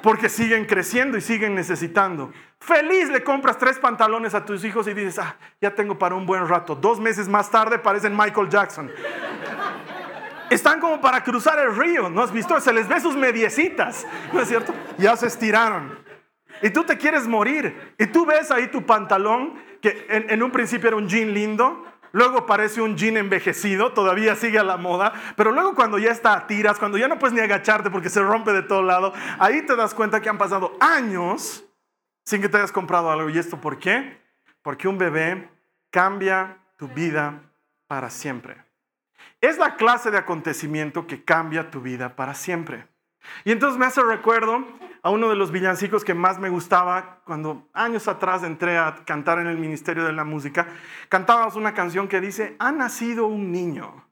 Porque 0.03 0.29
siguen 0.29 0.65
creciendo 0.65 1.17
y 1.17 1.21
siguen 1.21 1.55
necesitando. 1.55 2.31
Feliz 2.59 3.09
le 3.09 3.23
compras 3.23 3.57
tres 3.57 3.79
pantalones 3.79 4.33
a 4.33 4.45
tus 4.45 4.63
hijos 4.63 4.87
y 4.87 4.93
dices, 4.93 5.19
ah, 5.19 5.35
ya 5.59 5.73
tengo 5.73 5.97
para 5.97 6.15
un 6.15 6.25
buen 6.25 6.47
rato. 6.47 6.75
Dos 6.75 6.99
meses 6.99 7.27
más 7.27 7.49
tarde 7.49 7.79
parecen 7.79 8.15
Michael 8.15 8.49
Jackson. 8.49 8.91
Están 10.49 10.79
como 10.79 11.01
para 11.01 11.23
cruzar 11.23 11.59
el 11.59 11.75
río, 11.75 12.09
¿no 12.09 12.21
has 12.21 12.31
visto? 12.31 12.59
Se 12.61 12.71
les 12.71 12.87
ve 12.87 13.01
sus 13.01 13.15
mediecitas, 13.15 14.07
¿no 14.31 14.41
es 14.41 14.47
cierto? 14.47 14.73
Ya 14.97 15.15
se 15.17 15.27
estiraron. 15.27 15.97
Y 16.61 16.69
tú 16.69 16.83
te 16.83 16.97
quieres 16.97 17.27
morir. 17.27 17.93
Y 17.97 18.07
tú 18.07 18.25
ves 18.25 18.49
ahí 18.51 18.67
tu 18.67 18.85
pantalón, 18.85 19.55
que 19.81 20.05
en, 20.09 20.29
en 20.29 20.41
un 20.41 20.51
principio 20.51 20.87
era 20.87 20.97
un 20.97 21.07
jean 21.07 21.33
lindo, 21.33 21.85
Luego 22.11 22.45
parece 22.45 22.81
un 22.81 22.95
jean 22.97 23.17
envejecido, 23.17 23.93
todavía 23.93 24.35
sigue 24.35 24.59
a 24.59 24.63
la 24.63 24.77
moda, 24.77 25.13
pero 25.35 25.51
luego 25.51 25.75
cuando 25.75 25.97
ya 25.97 26.11
está 26.11 26.33
a 26.33 26.47
tiras, 26.47 26.79
cuando 26.79 26.97
ya 26.97 27.07
no 27.07 27.19
puedes 27.19 27.33
ni 27.33 27.41
agacharte 27.41 27.89
porque 27.89 28.09
se 28.09 28.21
rompe 28.21 28.53
de 28.53 28.63
todo 28.63 28.81
lado, 28.81 29.13
ahí 29.39 29.65
te 29.65 29.75
das 29.75 29.93
cuenta 29.93 30.21
que 30.21 30.29
han 30.29 30.37
pasado 30.37 30.75
años 30.79 31.63
sin 32.25 32.41
que 32.41 32.49
te 32.49 32.57
hayas 32.57 32.71
comprado 32.71 33.11
algo. 33.11 33.29
¿Y 33.29 33.37
esto 33.37 33.59
por 33.59 33.79
qué? 33.79 34.21
Porque 34.61 34.87
un 34.87 34.97
bebé 34.97 35.49
cambia 35.91 36.57
tu 36.77 36.87
vida 36.87 37.41
para 37.87 38.09
siempre. 38.09 38.57
Es 39.41 39.57
la 39.57 39.75
clase 39.75 40.11
de 40.11 40.17
acontecimiento 40.17 41.07
que 41.07 41.23
cambia 41.23 41.69
tu 41.69 41.81
vida 41.81 42.15
para 42.15 42.33
siempre. 42.33 42.87
Y 43.43 43.51
entonces 43.51 43.79
me 43.79 43.85
hace 43.85 44.01
recuerdo 44.01 44.65
a 45.01 45.09
uno 45.09 45.29
de 45.29 45.35
los 45.35 45.51
villancicos 45.51 46.03
que 46.03 46.13
más 46.13 46.39
me 46.39 46.49
gustaba 46.49 47.21
cuando 47.25 47.67
años 47.73 48.07
atrás 48.07 48.43
entré 48.43 48.77
a 48.77 49.03
cantar 49.05 49.39
en 49.39 49.47
el 49.47 49.57
Ministerio 49.57 50.05
de 50.05 50.13
la 50.13 50.23
Música. 50.23 50.67
Cantábamos 51.09 51.55
una 51.55 51.73
canción 51.73 52.07
que 52.07 52.21
dice, 52.21 52.55
ha 52.59 52.71
nacido 52.71 53.27
un 53.27 53.51
niño. 53.51 54.07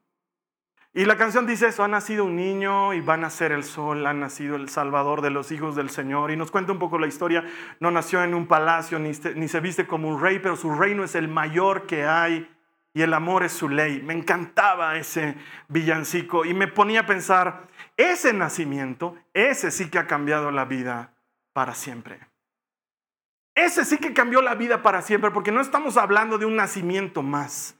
Y 0.94 1.04
la 1.04 1.18
canción 1.18 1.46
dice 1.46 1.66
eso, 1.66 1.84
ha 1.84 1.88
nacido 1.88 2.24
un 2.24 2.36
niño 2.36 2.94
y 2.94 3.00
va 3.00 3.14
a 3.14 3.18
nacer 3.18 3.52
el 3.52 3.64
sol, 3.64 4.06
ha 4.06 4.14
nacido 4.14 4.56
el 4.56 4.70
Salvador 4.70 5.20
de 5.20 5.28
los 5.28 5.52
hijos 5.52 5.76
del 5.76 5.90
Señor. 5.90 6.30
Y 6.30 6.36
nos 6.36 6.50
cuenta 6.50 6.72
un 6.72 6.78
poco 6.78 6.98
la 6.98 7.06
historia, 7.06 7.44
no 7.80 7.90
nació 7.90 8.24
en 8.24 8.32
un 8.32 8.46
palacio 8.46 8.98
ni, 8.98 9.12
ni 9.34 9.48
se 9.48 9.60
viste 9.60 9.86
como 9.86 10.08
un 10.08 10.20
rey, 10.20 10.38
pero 10.38 10.56
su 10.56 10.74
reino 10.74 11.04
es 11.04 11.14
el 11.14 11.28
mayor 11.28 11.86
que 11.86 12.06
hay 12.06 12.48
y 12.96 13.02
el 13.02 13.12
amor 13.12 13.42
es 13.42 13.52
su 13.52 13.68
ley. 13.68 14.00
Me 14.02 14.14
encantaba 14.14 14.96
ese 14.96 15.36
villancico 15.68 16.46
y 16.46 16.54
me 16.54 16.66
ponía 16.66 17.00
a 17.00 17.06
pensar, 17.06 17.68
ese 17.96 18.32
nacimiento, 18.32 19.16
ese 19.32 19.70
sí 19.70 19.90
que 19.90 19.98
ha 19.98 20.06
cambiado 20.06 20.50
la 20.50 20.64
vida 20.64 21.14
para 21.52 21.74
siempre. 21.74 22.20
Ese 23.54 23.84
sí 23.84 23.98
que 23.98 24.12
cambió 24.12 24.42
la 24.42 24.54
vida 24.54 24.82
para 24.82 25.00
siempre, 25.02 25.30
porque 25.30 25.52
no 25.52 25.60
estamos 25.60 25.96
hablando 25.96 26.36
de 26.36 26.44
un 26.44 26.56
nacimiento 26.56 27.22
más, 27.22 27.76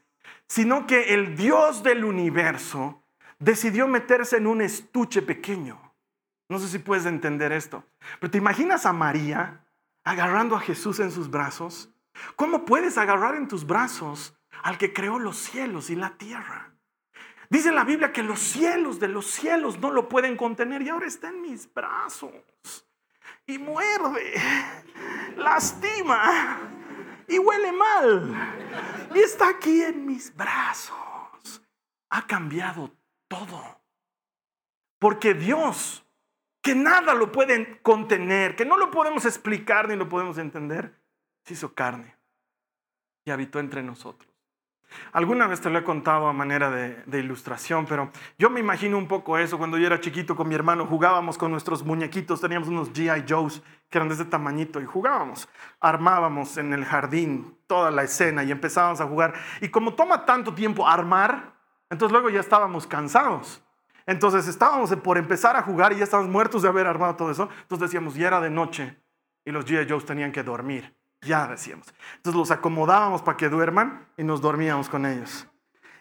sino 0.49 0.87
que 0.87 1.15
el 1.15 1.37
Dios 1.37 1.83
del 1.83 2.05
universo 2.05 3.03
decidió 3.39 3.87
meterse 3.87 4.39
en 4.39 4.47
un 4.47 4.63
estuche 4.63 5.21
pequeño. 5.21 5.95
No 6.49 6.59
sé 6.59 6.69
si 6.69 6.79
puedes 6.79 7.05
entender 7.05 7.53
esto, 7.53 7.85
pero 8.21 8.31
te 8.31 8.39
imaginas 8.39 8.87
a 8.87 8.93
María 8.93 9.67
agarrando 10.05 10.57
a 10.57 10.61
Jesús 10.61 11.01
en 11.01 11.11
sus 11.11 11.31
brazos. 11.31 11.91
¿Cómo 12.37 12.65
puedes 12.65 12.97
agarrar 12.97 13.35
en 13.35 13.49
tus 13.49 13.67
brazos 13.67 14.37
al 14.63 14.79
que 14.79 14.93
creó 14.93 15.19
los 15.19 15.37
cielos 15.37 15.91
y 15.91 15.97
la 15.97 16.17
tierra. 16.17 16.76
Dice 17.49 17.73
la 17.73 17.85
Biblia 17.85 18.13
que 18.13 18.23
los 18.23 18.41
cielos 18.41 18.99
de 18.99 19.09
los 19.09 19.27
cielos 19.27 19.79
no 19.79 19.91
lo 19.91 20.09
pueden 20.09 20.37
contener 20.37 20.83
y 20.83 20.89
ahora 20.89 21.07
está 21.07 21.29
en 21.29 21.43
mis 21.43 21.73
brazos. 21.73 22.33
Y 23.47 23.59
muerde, 23.59 24.35
lastima 25.37 26.59
y 27.29 27.39
huele 27.39 27.73
mal. 27.73 28.35
Y 29.15 29.19
está 29.21 29.49
aquí 29.49 29.83
en 29.83 30.05
mis 30.05 30.35
brazos. 30.35 31.63
Ha 32.11 32.27
cambiado 32.27 32.93
todo. 33.29 33.81
Porque 34.99 35.35
Dios, 35.35 36.05
que 36.63 36.75
nada 36.75 37.15
lo 37.15 37.31
puede 37.31 37.81
contener, 37.83 38.57
que 38.57 38.65
no 38.65 38.77
lo 38.77 38.91
podemos 38.91 39.25
explicar 39.25 39.89
ni 39.89 39.97
lo 39.97 40.09
podemos 40.09 40.39
entender, 40.39 40.99
se 41.45 41.55
hizo 41.55 41.75
carne 41.75 42.17
y 43.25 43.31
habitó 43.31 43.61
entre 43.61 43.83
nosotros. 43.83 44.36
Alguna 45.13 45.47
vez 45.47 45.61
te 45.61 45.71
lo 45.71 45.79
he 45.79 45.85
contado 45.85 46.29
a 46.29 46.33
manera 46.33 46.71
de, 46.71 47.19
ilustración, 47.19 47.87
pero 47.87 48.11
yo 48.39 48.51
me 48.51 48.61
imagino 48.61 48.99
un 48.99 49.09
poco 49.09 49.39
eso. 49.39 49.59
Cuando 49.59 49.79
yo 49.79 49.87
era 49.87 50.01
chiquito 50.01 50.37
con 50.37 50.49
mi 50.49 50.55
hermano 50.55 50.87
jugábamos 50.87 51.39
con 51.39 51.51
nuestros 51.51 51.85
muñequitos, 51.85 52.41
teníamos 52.41 52.69
unos 52.69 52.93
GI 52.93 53.25
Joes 53.29 53.63
que 53.89 53.99
eran 53.99 54.09
de 54.09 54.15
ese 54.15 54.25
tamañito 54.25 54.81
y 54.81 54.85
jugábamos. 54.85 55.49
Armábamos 55.81 56.57
en 56.57 56.73
el 56.73 56.85
jardín 56.85 57.57
toda 57.67 57.91
la 57.91 58.03
escena 58.03 58.45
y 58.45 58.51
empezábamos 58.51 59.01
a 59.01 59.07
jugar. 59.07 59.35
Y 59.61 59.69
como 59.69 59.95
toma 59.95 60.25
tanto 60.25 60.55
tiempo 60.55 60.87
armar, 60.87 61.55
entonces 61.91 62.13
luego 62.13 62.31
ya 62.31 62.41
estábamos 62.41 62.87
cansados. 62.87 63.63
Entonces 64.07 64.47
estábamos 64.47 64.95
por 64.97 65.19
empezar 65.19 65.57
a 65.57 65.63
jugar 65.63 65.93
y 65.93 65.97
ya 65.97 66.05
estábamos 66.05 66.31
muertos 66.31 66.63
de 66.63 66.69
haber 66.69 66.87
armado 66.87 67.17
todo 67.17 67.31
eso. 67.31 67.49
Entonces 67.63 67.89
decíamos, 67.89 68.15
ya 68.15 68.29
era 68.29 68.41
de 68.41 68.51
noche 68.51 68.97
y 69.45 69.51
los 69.51 69.65
GI 69.65 69.87
Joes 69.89 70.07
tenían 70.07 70.33
que 70.33 70.43
dormir. 70.43 70.96
Ya 71.23 71.47
decíamos. 71.47 71.93
Entonces 72.17 72.39
los 72.39 72.51
acomodábamos 72.51 73.23
para 73.23 73.37
que 73.37 73.49
duerman 73.49 74.07
y 74.17 74.25
nos 74.25 74.41
dormíamos 74.41 74.89
con 74.89 75.07
ellos. 75.07 75.47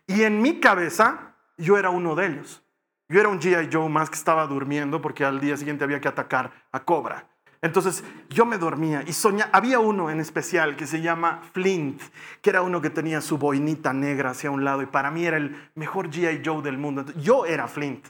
Y 0.08 0.24
en 0.24 0.42
mi 0.42 0.60
cabeza 0.60 1.36
yo 1.58 1.78
era 1.78 1.90
uno 1.90 2.16
de 2.16 2.28
ellos. 2.28 2.64
Yo 3.08 3.20
era 3.20 3.30
un 3.30 3.40
GI 3.40 3.70
Joe 3.72 3.88
más 3.88 4.10
que 4.10 4.16
estaba 4.16 4.48
durmiendo 4.48 5.02
porque 5.02 5.26
al 5.26 5.40
día 5.40 5.58
siguiente 5.58 5.84
había 5.84 6.02
que 6.02 6.08
atacar 6.08 6.52
a 6.72 6.84
Cobra. 6.84 7.28
Entonces 7.62 8.04
yo 8.30 8.46
me 8.46 8.58
dormía 8.58 9.04
y 9.06 9.14
soñaba. 9.14 9.50
Había 9.54 9.80
uno 9.80 10.10
en 10.10 10.20
especial 10.20 10.76
que 10.76 10.86
se 10.86 11.02
llama 11.02 11.42
Flint, 11.54 12.02
que 12.42 12.50
era 12.50 12.62
uno 12.62 12.82
que 12.82 12.90
tenía 12.90 13.22
su 13.22 13.38
boinita 13.38 13.94
negra 13.94 14.32
hacia 14.32 14.52
un 14.52 14.64
lado 14.64 14.82
y 14.82 14.86
para 14.88 15.12
mí 15.12 15.26
era 15.26 15.38
el 15.38 15.72
mejor 15.76 16.10
GI 16.10 16.42
Joe 16.44 16.62
del 16.62 16.78
mundo. 16.78 17.06
Yo 17.18 17.46
era 17.46 17.68
Flint. 17.68 18.08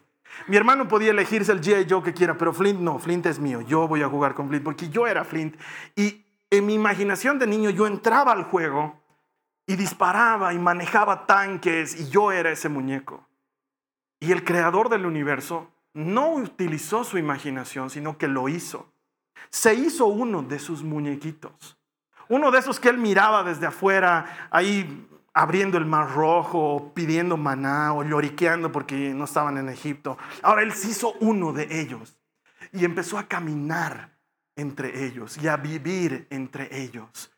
Mi 0.47 0.57
hermano 0.57 0.87
podía 0.87 1.11
elegirse 1.11 1.51
el 1.51 1.61
GI 1.61 1.87
Joe 1.89 2.03
que 2.03 2.13
quiera, 2.13 2.37
pero 2.37 2.53
Flint 2.53 2.79
no, 2.79 2.99
Flint 2.99 3.25
es 3.27 3.39
mío. 3.39 3.61
Yo 3.61 3.87
voy 3.87 4.01
a 4.01 4.09
jugar 4.09 4.33
con 4.33 4.49
Flint 4.49 4.63
porque 4.63 4.89
yo 4.89 5.07
era 5.07 5.23
Flint. 5.23 5.55
Y 5.95 6.24
en 6.57 6.65
mi 6.65 6.73
imaginación 6.73 7.39
de 7.39 7.47
niño 7.47 7.69
yo 7.69 7.87
entraba 7.87 8.31
al 8.31 8.43
juego 8.43 8.99
y 9.67 9.75
disparaba 9.75 10.53
y 10.53 10.59
manejaba 10.59 11.25
tanques 11.25 11.99
y 11.99 12.09
yo 12.09 12.31
era 12.31 12.51
ese 12.51 12.69
muñeco. 12.69 13.25
Y 14.19 14.31
el 14.31 14.43
creador 14.43 14.89
del 14.89 15.05
universo 15.05 15.71
no 15.93 16.33
utilizó 16.33 17.03
su 17.03 17.17
imaginación, 17.17 17.89
sino 17.89 18.17
que 18.17 18.27
lo 18.27 18.49
hizo. 18.49 18.91
Se 19.49 19.73
hizo 19.73 20.07
uno 20.07 20.41
de 20.43 20.59
sus 20.59 20.83
muñequitos. 20.83 21.77
Uno 22.27 22.51
de 22.51 22.59
esos 22.59 22.79
que 22.79 22.89
él 22.89 22.97
miraba 22.97 23.43
desde 23.43 23.67
afuera, 23.67 24.49
ahí 24.51 25.07
abriendo 25.33 25.77
el 25.77 25.85
mar 25.85 26.11
rojo, 26.11 26.91
pidiendo 26.95 27.37
maná 27.37 27.93
o 27.93 28.03
lloriqueando 28.03 28.71
porque 28.71 29.13
no 29.13 29.25
estaban 29.25 29.57
en 29.57 29.69
Egipto. 29.69 30.17
Ahora 30.41 30.63
él 30.63 30.73
se 30.73 30.89
hizo 30.89 31.13
uno 31.19 31.53
de 31.53 31.81
ellos 31.81 32.17
y 32.71 32.85
empezó 32.85 33.17
a 33.17 33.27
caminar 33.27 34.14
entre 34.55 35.05
ellos 35.05 35.37
y 35.37 35.47
a 35.47 35.57
vivir 35.57 36.27
entre 36.29 36.81
ellos. 36.81 37.31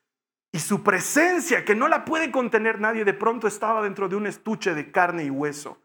Y 0.52 0.60
su 0.60 0.84
presencia, 0.84 1.66
que 1.66 1.76
no 1.76 1.88
la 1.88 2.06
puede 2.06 2.32
contener 2.32 2.80
nadie, 2.80 3.06
de 3.06 3.14
pronto 3.14 3.48
estaba 3.48 3.82
dentro 3.82 4.08
de 4.08 4.16
un 4.16 4.28
estuche 4.28 4.74
de 4.74 4.92
carne 4.92 5.26
y 5.26 5.30
hueso, 5.30 5.80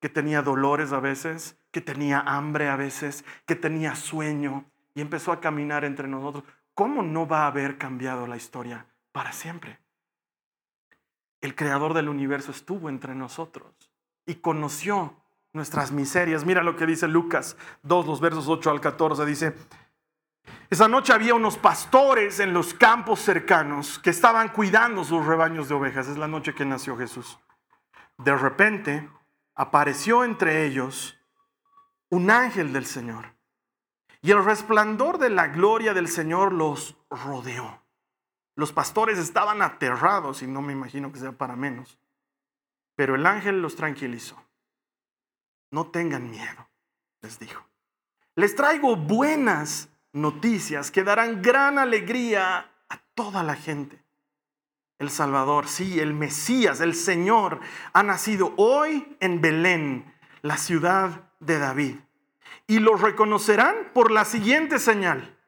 que 0.00 0.08
tenía 0.08 0.42
dolores 0.42 0.92
a 0.92 1.00
veces, 1.00 1.58
que 1.70 1.80
tenía 1.80 2.20
hambre 2.20 2.68
a 2.68 2.76
veces, 2.76 3.24
que 3.46 3.54
tenía 3.54 3.94
sueño, 3.94 4.64
y 4.94 5.00
empezó 5.00 5.32
a 5.32 5.40
caminar 5.40 5.84
entre 5.84 6.08
nosotros. 6.08 6.44
¿Cómo 6.74 7.02
no 7.02 7.26
va 7.26 7.44
a 7.44 7.48
haber 7.48 7.78
cambiado 7.78 8.26
la 8.26 8.36
historia 8.36 8.86
para 9.12 9.32
siempre? 9.32 9.78
El 11.40 11.54
creador 11.54 11.94
del 11.94 12.08
universo 12.08 12.50
estuvo 12.50 12.88
entre 12.88 13.14
nosotros 13.14 13.92
y 14.26 14.36
conoció 14.36 15.14
nuestras 15.52 15.92
miserias. 15.92 16.44
Mira 16.44 16.62
lo 16.62 16.76
que 16.76 16.86
dice 16.86 17.08
Lucas 17.08 17.56
2, 17.82 18.06
los 18.06 18.20
versos 18.20 18.48
8 18.48 18.70
al 18.70 18.80
14. 18.80 19.24
Dice, 19.24 19.54
esa 20.70 20.86
noche 20.86 21.12
había 21.12 21.34
unos 21.34 21.58
pastores 21.58 22.38
en 22.38 22.54
los 22.54 22.74
campos 22.74 23.18
cercanos 23.18 23.98
que 23.98 24.10
estaban 24.10 24.50
cuidando 24.50 25.02
sus 25.02 25.26
rebaños 25.26 25.68
de 25.68 25.74
ovejas. 25.74 26.06
Es 26.06 26.16
la 26.16 26.28
noche 26.28 26.54
que 26.54 26.64
nació 26.64 26.96
Jesús. 26.96 27.40
De 28.18 28.36
repente 28.36 29.10
apareció 29.56 30.22
entre 30.22 30.64
ellos 30.66 31.18
un 32.08 32.30
ángel 32.30 32.72
del 32.72 32.86
Señor. 32.86 33.34
Y 34.22 34.30
el 34.30 34.44
resplandor 34.44 35.18
de 35.18 35.30
la 35.30 35.48
gloria 35.48 35.92
del 35.92 36.06
Señor 36.06 36.52
los 36.52 36.96
rodeó. 37.10 37.82
Los 38.54 38.72
pastores 38.72 39.18
estaban 39.18 39.62
aterrados 39.62 40.40
y 40.42 40.46
no 40.46 40.62
me 40.62 40.72
imagino 40.72 41.10
que 41.10 41.18
sea 41.18 41.32
para 41.32 41.56
menos. 41.56 41.98
Pero 42.94 43.16
el 43.16 43.26
ángel 43.26 43.60
los 43.60 43.74
tranquilizó. 43.74 44.40
No 45.72 45.88
tengan 45.88 46.30
miedo, 46.30 46.68
les 47.22 47.40
dijo. 47.40 47.64
Les 48.36 48.54
traigo 48.54 48.94
buenas 48.94 49.89
noticias 50.12 50.90
que 50.90 51.04
darán 51.04 51.42
gran 51.42 51.78
alegría 51.78 52.70
a 52.88 52.98
toda 53.14 53.42
la 53.42 53.54
gente. 53.54 54.02
El 54.98 55.10
Salvador, 55.10 55.66
sí, 55.66 55.98
el 55.98 56.12
Mesías, 56.12 56.80
el 56.80 56.94
Señor, 56.94 57.60
ha 57.92 58.02
nacido 58.02 58.52
hoy 58.56 59.16
en 59.20 59.40
Belén, 59.40 60.14
la 60.42 60.56
ciudad 60.56 61.30
de 61.40 61.58
David. 61.58 61.96
Y 62.66 62.80
lo 62.80 62.96
reconocerán 62.96 63.74
por 63.94 64.10
la 64.10 64.24
siguiente 64.24 64.78
señal. 64.78 65.38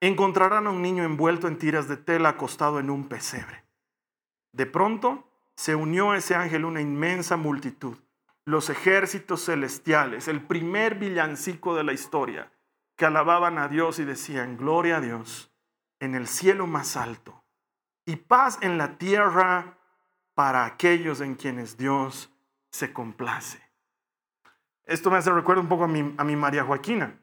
Encontrarán 0.00 0.66
a 0.66 0.70
un 0.70 0.82
niño 0.82 1.04
envuelto 1.04 1.48
en 1.48 1.56
tiras 1.56 1.88
de 1.88 1.96
tela 1.96 2.30
acostado 2.30 2.78
en 2.78 2.90
un 2.90 3.08
pesebre. 3.08 3.64
De 4.52 4.66
pronto 4.66 5.26
se 5.56 5.74
unió 5.74 6.10
a 6.10 6.18
ese 6.18 6.34
ángel 6.34 6.66
una 6.66 6.82
inmensa 6.82 7.38
multitud, 7.38 7.96
los 8.44 8.68
ejércitos 8.68 9.46
celestiales, 9.46 10.28
el 10.28 10.42
primer 10.42 10.96
villancico 10.96 11.74
de 11.74 11.84
la 11.84 11.94
historia 11.94 12.52
que 12.96 13.04
alababan 13.04 13.58
a 13.58 13.68
Dios 13.68 13.98
y 13.98 14.04
decían, 14.04 14.56
gloria 14.56 14.96
a 14.96 15.00
Dios 15.00 15.52
en 16.00 16.14
el 16.14 16.26
cielo 16.26 16.66
más 16.66 16.96
alto 16.96 17.44
y 18.04 18.16
paz 18.16 18.58
en 18.62 18.78
la 18.78 18.98
tierra 18.98 19.78
para 20.34 20.64
aquellos 20.64 21.20
en 21.20 21.34
quienes 21.34 21.76
Dios 21.76 22.30
se 22.70 22.92
complace. 22.92 23.60
Esto 24.84 25.10
me 25.10 25.18
hace 25.18 25.30
recuerdo 25.32 25.62
un 25.62 25.68
poco 25.68 25.84
a 25.84 25.88
mi, 25.88 26.14
a 26.16 26.24
mi 26.24 26.36
María 26.36 26.64
Joaquina. 26.64 27.18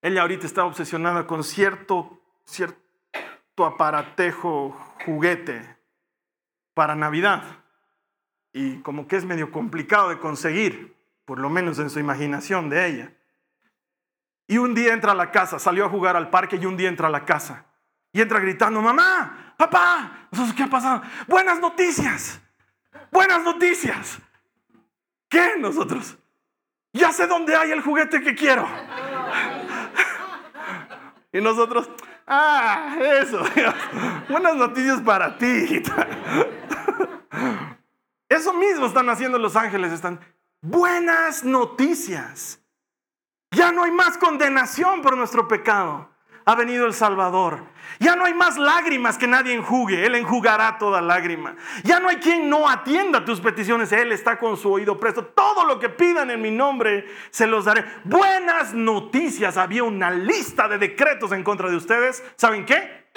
Ella 0.00 0.22
ahorita 0.22 0.46
está 0.46 0.64
obsesionada 0.64 1.26
con 1.26 1.42
cierto, 1.42 2.20
cierto 2.44 2.78
aparatejo, 3.64 4.70
juguete 5.04 5.76
para 6.74 6.94
Navidad. 6.94 7.42
Y 8.52 8.78
como 8.82 9.08
que 9.08 9.16
es 9.16 9.24
medio 9.24 9.50
complicado 9.50 10.10
de 10.10 10.18
conseguir, 10.18 10.96
por 11.24 11.38
lo 11.38 11.50
menos 11.50 11.78
en 11.80 11.90
su 11.90 11.98
imaginación 11.98 12.70
de 12.70 12.86
ella. 12.86 13.17
Y 14.48 14.58
un 14.58 14.74
día 14.74 14.92
entra 14.92 15.12
a 15.12 15.14
la 15.14 15.30
casa, 15.30 15.60
salió 15.60 15.84
a 15.84 15.88
jugar 15.88 16.16
al 16.16 16.30
parque 16.30 16.56
y 16.56 16.66
un 16.66 16.76
día 16.76 16.88
entra 16.88 17.06
a 17.06 17.10
la 17.10 17.24
casa. 17.24 17.66
Y 18.12 18.20
entra 18.20 18.40
gritando, 18.40 18.82
mamá, 18.82 19.54
papá, 19.56 20.28
¿qué 20.56 20.64
ha 20.64 20.68
pasado? 20.68 21.02
Buenas 21.28 21.60
noticias, 21.60 22.40
buenas 23.12 23.42
noticias. 23.42 24.18
¿Qué 25.28 25.52
nosotros? 25.58 26.16
Ya 26.94 27.12
sé 27.12 27.26
dónde 27.26 27.54
hay 27.54 27.70
el 27.70 27.82
juguete 27.82 28.20
que 28.20 28.34
quiero. 28.34 28.66
Y 31.30 31.40
nosotros, 31.42 31.90
ah, 32.26 32.96
eso. 33.20 33.42
Buenas 34.30 34.56
noticias 34.56 35.00
para 35.02 35.36
ti. 35.36 35.82
Eso 38.28 38.52
mismo 38.54 38.86
están 38.86 39.08
haciendo 39.08 39.38
los 39.38 39.54
ángeles. 39.56 39.92
Están 39.92 40.20
buenas 40.60 41.44
noticias. 41.44 42.62
Ya 43.50 43.72
no 43.72 43.84
hay 43.84 43.90
más 43.90 44.18
condenación 44.18 45.02
por 45.02 45.16
nuestro 45.16 45.48
pecado. 45.48 46.10
Ha 46.44 46.54
venido 46.54 46.86
el 46.86 46.94
Salvador. 46.94 47.62
Ya 47.98 48.16
no 48.16 48.24
hay 48.24 48.32
más 48.32 48.56
lágrimas 48.56 49.18
que 49.18 49.26
nadie 49.26 49.52
enjugue. 49.52 50.06
Él 50.06 50.14
enjugará 50.14 50.78
toda 50.78 51.02
lágrima. 51.02 51.54
Ya 51.84 52.00
no 52.00 52.08
hay 52.08 52.16
quien 52.16 52.48
no 52.48 52.68
atienda 52.70 53.22
tus 53.22 53.38
peticiones. 53.38 53.92
Él 53.92 54.12
está 54.12 54.38
con 54.38 54.56
su 54.56 54.72
oído 54.72 54.98
presto. 54.98 55.26
Todo 55.26 55.66
lo 55.66 55.78
que 55.78 55.90
pidan 55.90 56.30
en 56.30 56.40
mi 56.40 56.50
nombre 56.50 57.06
se 57.30 57.46
los 57.46 57.66
daré. 57.66 57.84
Buenas 58.04 58.72
noticias. 58.72 59.58
Había 59.58 59.84
una 59.84 60.10
lista 60.10 60.68
de 60.68 60.78
decretos 60.78 61.32
en 61.32 61.44
contra 61.44 61.68
de 61.68 61.76
ustedes. 61.76 62.24
¿Saben 62.36 62.64
qué? 62.64 63.10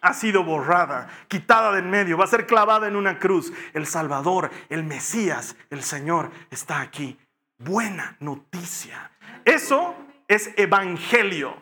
Ha 0.00 0.12
sido 0.12 0.42
borrada, 0.42 1.08
quitada 1.28 1.70
de 1.70 1.78
en 1.78 1.88
medio, 1.90 2.18
va 2.18 2.24
a 2.24 2.26
ser 2.26 2.44
clavada 2.44 2.88
en 2.88 2.96
una 2.96 3.20
cruz. 3.20 3.52
El 3.72 3.86
Salvador, 3.86 4.50
el 4.68 4.82
Mesías, 4.82 5.54
el 5.70 5.84
Señor 5.84 6.32
está 6.50 6.80
aquí. 6.80 7.20
Buena 7.56 8.16
noticia. 8.18 9.11
Eso 9.44 9.94
es 10.28 10.52
evangelio. 10.56 11.56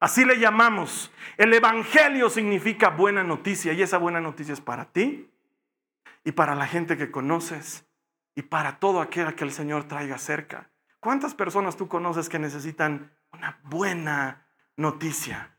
Así 0.00 0.24
le 0.24 0.38
llamamos. 0.38 1.12
El 1.36 1.52
Evangelio 1.52 2.30
significa 2.30 2.90
buena 2.90 3.24
noticia 3.24 3.72
y 3.72 3.82
esa 3.82 3.98
buena 3.98 4.20
noticia 4.20 4.54
es 4.54 4.60
para 4.60 4.86
ti 4.86 5.30
y 6.24 6.32
para 6.32 6.54
la 6.54 6.66
gente 6.66 6.96
que 6.96 7.10
conoces 7.10 7.84
y 8.36 8.42
para 8.42 8.78
todo 8.78 9.00
aquel 9.00 9.34
que 9.34 9.44
el 9.44 9.50
Señor 9.50 9.84
traiga 9.84 10.18
cerca. 10.18 10.70
¿Cuántas 11.00 11.34
personas 11.34 11.76
tú 11.76 11.88
conoces 11.88 12.28
que 12.28 12.38
necesitan 12.38 13.12
una 13.32 13.58
buena 13.64 14.46
noticia? 14.76 15.56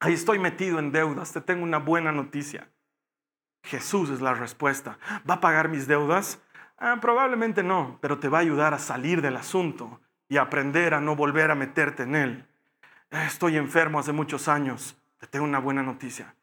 Ahí 0.00 0.12
estoy 0.12 0.38
metido 0.38 0.78
en 0.78 0.92
deudas, 0.92 1.32
te 1.32 1.40
tengo 1.40 1.62
una 1.62 1.78
buena 1.78 2.12
noticia. 2.12 2.68
Jesús 3.62 4.10
es 4.10 4.20
la 4.20 4.34
respuesta. 4.34 4.98
¿Va 5.28 5.34
a 5.34 5.40
pagar 5.40 5.68
mis 5.68 5.86
deudas? 5.86 6.42
Ah, 6.76 6.98
probablemente 7.00 7.62
no, 7.62 7.98
pero 8.02 8.18
te 8.18 8.28
va 8.28 8.38
a 8.38 8.40
ayudar 8.42 8.74
a 8.74 8.78
salir 8.78 9.22
del 9.22 9.36
asunto 9.36 10.00
y 10.32 10.38
aprender 10.38 10.94
a 10.94 11.00
no 11.02 11.14
volver 11.14 11.50
a 11.50 11.54
meterte 11.54 12.04
en 12.04 12.14
él. 12.14 12.46
Estoy 13.10 13.58
enfermo 13.58 13.98
hace 13.98 14.12
muchos 14.12 14.48
años. 14.48 14.96
Te 15.18 15.26
tengo 15.26 15.44
una 15.44 15.58
buena 15.58 15.82
noticia. 15.82 16.34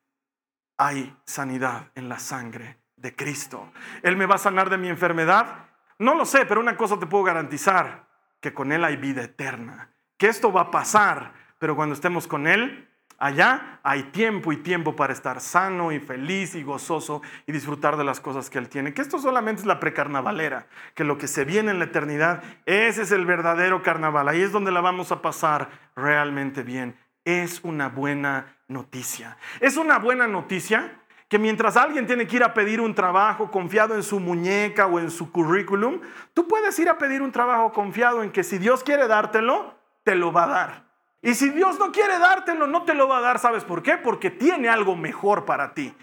Hay 0.78 1.18
sanidad 1.26 1.90
en 1.96 2.08
la 2.08 2.20
sangre 2.20 2.78
de 2.98 3.16
Cristo. 3.16 3.72
¿Él 4.04 4.16
me 4.16 4.28
va 4.28 4.36
a 4.36 4.38
sanar 4.38 4.70
de 4.70 4.78
mi 4.78 4.90
enfermedad? 4.90 5.70
No 5.98 6.14
lo 6.14 6.28
sé, 6.28 6.46
pero 6.46 6.62
una 6.62 6.78
cosa 6.78 7.00
te 7.00 7.08
puedo 7.08 7.24
garantizar, 7.24 8.06
que 8.40 8.54
con 8.54 8.72
Él 8.72 8.84
hay 8.84 8.96
vida 8.96 9.24
eterna. 9.24 9.90
Que 10.18 10.28
esto 10.28 10.54
va 10.54 10.62
a 10.62 10.72
pasar, 10.72 11.34
pero 11.58 11.76
cuando 11.76 11.96
estemos 11.96 12.28
con 12.28 12.46
Él, 12.46 12.89
Allá 13.20 13.80
hay 13.84 14.04
tiempo 14.04 14.54
y 14.54 14.58
tiempo 14.58 14.96
para 14.96 15.12
estar 15.12 15.42
sano 15.42 15.92
y 15.92 16.00
feliz 16.00 16.56
y 16.56 16.64
gozoso 16.64 17.22
y 17.46 17.52
disfrutar 17.52 17.98
de 17.98 18.06
las 18.06 18.22
cosas 18.22 18.50
que 18.50 18.58
Él 18.58 18.70
tiene. 18.70 18.94
Que 18.94 19.02
esto 19.02 19.20
solamente 19.20 19.62
es 19.62 19.66
la 19.68 19.80
precarnavalera, 19.80 20.68
que 20.96 21.04
lo 21.04 21.18
que 21.18 21.28
se 21.28 21.44
viene 21.44 21.72
en 21.72 21.80
la 21.80 21.86
eternidad, 21.86 22.42
ese 22.66 23.02
es 23.02 23.12
el 23.12 23.26
verdadero 23.26 23.84
carnaval. 23.84 24.30
Ahí 24.30 24.42
es 24.42 24.54
donde 24.54 24.72
la 24.72 24.80
vamos 24.80 25.12
a 25.12 25.22
pasar 25.22 25.70
realmente 25.98 26.64
bien. 26.64 26.98
Es 27.26 27.60
una 27.64 27.90
buena 27.90 28.56
noticia. 28.70 29.38
Es 29.60 29.76
una 29.76 30.00
buena 30.00 30.26
noticia 30.26 30.94
que 31.28 31.38
mientras 31.38 31.76
alguien 31.76 32.08
tiene 32.08 32.26
que 32.26 32.38
ir 32.38 32.44
a 32.44 32.54
pedir 32.54 32.80
un 32.80 32.96
trabajo 32.96 33.52
confiado 33.52 33.96
en 33.96 34.04
su 34.04 34.20
muñeca 34.20 34.88
o 34.88 34.98
en 34.98 35.12
su 35.12 35.32
currículum, 35.32 36.00
tú 36.34 36.48
puedes 36.48 36.80
ir 36.80 36.90
a 36.90 36.98
pedir 36.98 37.22
un 37.22 37.34
trabajo 37.34 37.74
confiado 37.74 38.24
en 38.24 38.32
que 38.32 38.44
si 38.44 38.58
Dios 38.58 38.84
quiere 38.84 39.08
dártelo, 39.08 39.76
te 40.04 40.16
lo 40.16 40.32
va 40.32 40.46
a 40.46 40.48
dar. 40.48 40.89
Y 41.22 41.34
si 41.34 41.50
Dios 41.50 41.78
no 41.80 41.92
quiere 41.92 42.18
dártelo, 42.18 42.68
no 42.68 42.84
te 42.84 42.94
lo 42.94 43.08
va 43.08 43.18
a 43.18 43.22
dar. 43.22 43.40
¿Sabes 43.40 43.66
por 43.66 43.84
qué? 43.84 43.98
Porque 43.98 44.30
tiene 44.30 44.70
algo 44.70 44.96
mejor 44.96 45.46
para 45.46 45.74
ti. 45.74 45.94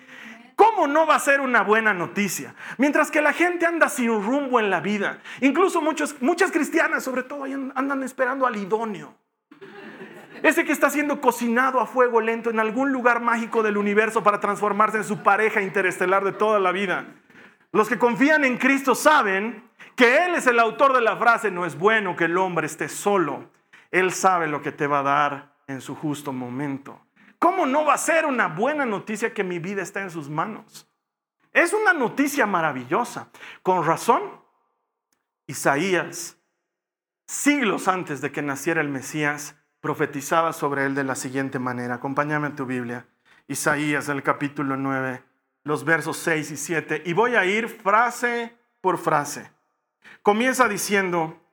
¿Cómo 0.56 0.86
no 0.86 1.06
va 1.06 1.16
a 1.16 1.20
ser 1.20 1.40
una 1.40 1.62
buena 1.62 1.92
noticia? 1.92 2.54
Mientras 2.78 3.10
que 3.10 3.20
la 3.20 3.32
gente 3.32 3.66
anda 3.66 3.88
sin 3.88 4.08
rumbo 4.08 4.58
en 4.58 4.70
la 4.70 4.80
vida. 4.80 5.18
Incluso 5.40 5.80
muchas 5.82 6.50
cristianas, 6.50 7.04
sobre 7.04 7.22
todo, 7.22 7.44
andan 7.44 8.02
esperando 8.02 8.46
al 8.46 8.56
idóneo. 8.56 9.14
Ese 10.42 10.64
que 10.64 10.72
está 10.72 10.90
siendo 10.90 11.20
cocinado 11.20 11.80
a 11.80 11.86
fuego 11.86 12.20
lento 12.20 12.50
en 12.50 12.60
algún 12.60 12.92
lugar 12.92 13.20
mágico 13.20 13.62
del 13.62 13.76
universo 13.76 14.22
para 14.22 14.40
transformarse 14.40 14.98
en 14.98 15.04
su 15.04 15.22
pareja 15.22 15.62
interestelar 15.62 16.24
de 16.24 16.32
toda 16.32 16.58
la 16.58 16.72
vida. 16.72 17.06
Los 17.72 17.88
que 17.88 17.98
confían 17.98 18.44
en 18.44 18.58
Cristo 18.58 18.94
saben 18.94 19.64
que 19.94 20.24
Él 20.24 20.34
es 20.34 20.46
el 20.46 20.58
autor 20.58 20.94
de 20.94 21.00
la 21.00 21.16
frase, 21.16 21.50
no 21.50 21.66
es 21.66 21.78
bueno 21.78 22.16
que 22.16 22.24
el 22.24 22.36
hombre 22.36 22.66
esté 22.66 22.88
solo, 22.88 23.50
él 23.98 24.12
sabe 24.12 24.46
lo 24.46 24.62
que 24.62 24.72
te 24.72 24.86
va 24.86 25.00
a 25.00 25.02
dar 25.02 25.56
en 25.66 25.80
su 25.80 25.94
justo 25.94 26.32
momento. 26.32 27.00
¿Cómo 27.38 27.66
no 27.66 27.84
va 27.84 27.94
a 27.94 27.98
ser 27.98 28.26
una 28.26 28.48
buena 28.48 28.86
noticia 28.86 29.32
que 29.32 29.44
mi 29.44 29.58
vida 29.58 29.82
está 29.82 30.02
en 30.02 30.10
sus 30.10 30.28
manos? 30.28 30.88
Es 31.52 31.72
una 31.72 31.92
noticia 31.92 32.46
maravillosa. 32.46 33.28
Con 33.62 33.84
razón, 33.84 34.22
Isaías, 35.46 36.36
siglos 37.26 37.88
antes 37.88 38.20
de 38.20 38.32
que 38.32 38.42
naciera 38.42 38.80
el 38.80 38.88
Mesías, 38.88 39.56
profetizaba 39.80 40.52
sobre 40.52 40.84
él 40.84 40.94
de 40.94 41.04
la 41.04 41.14
siguiente 41.14 41.58
manera. 41.58 41.94
Acompáñame 41.94 42.48
a 42.48 42.54
tu 42.54 42.66
Biblia. 42.66 43.06
Isaías, 43.48 44.08
el 44.08 44.22
capítulo 44.22 44.76
9, 44.76 45.22
los 45.64 45.84
versos 45.84 46.18
6 46.18 46.50
y 46.50 46.56
7. 46.56 47.02
Y 47.06 47.12
voy 47.12 47.36
a 47.36 47.44
ir 47.44 47.68
frase 47.68 48.56
por 48.80 48.98
frase. 48.98 49.50
Comienza 50.22 50.68
diciendo, 50.68 51.45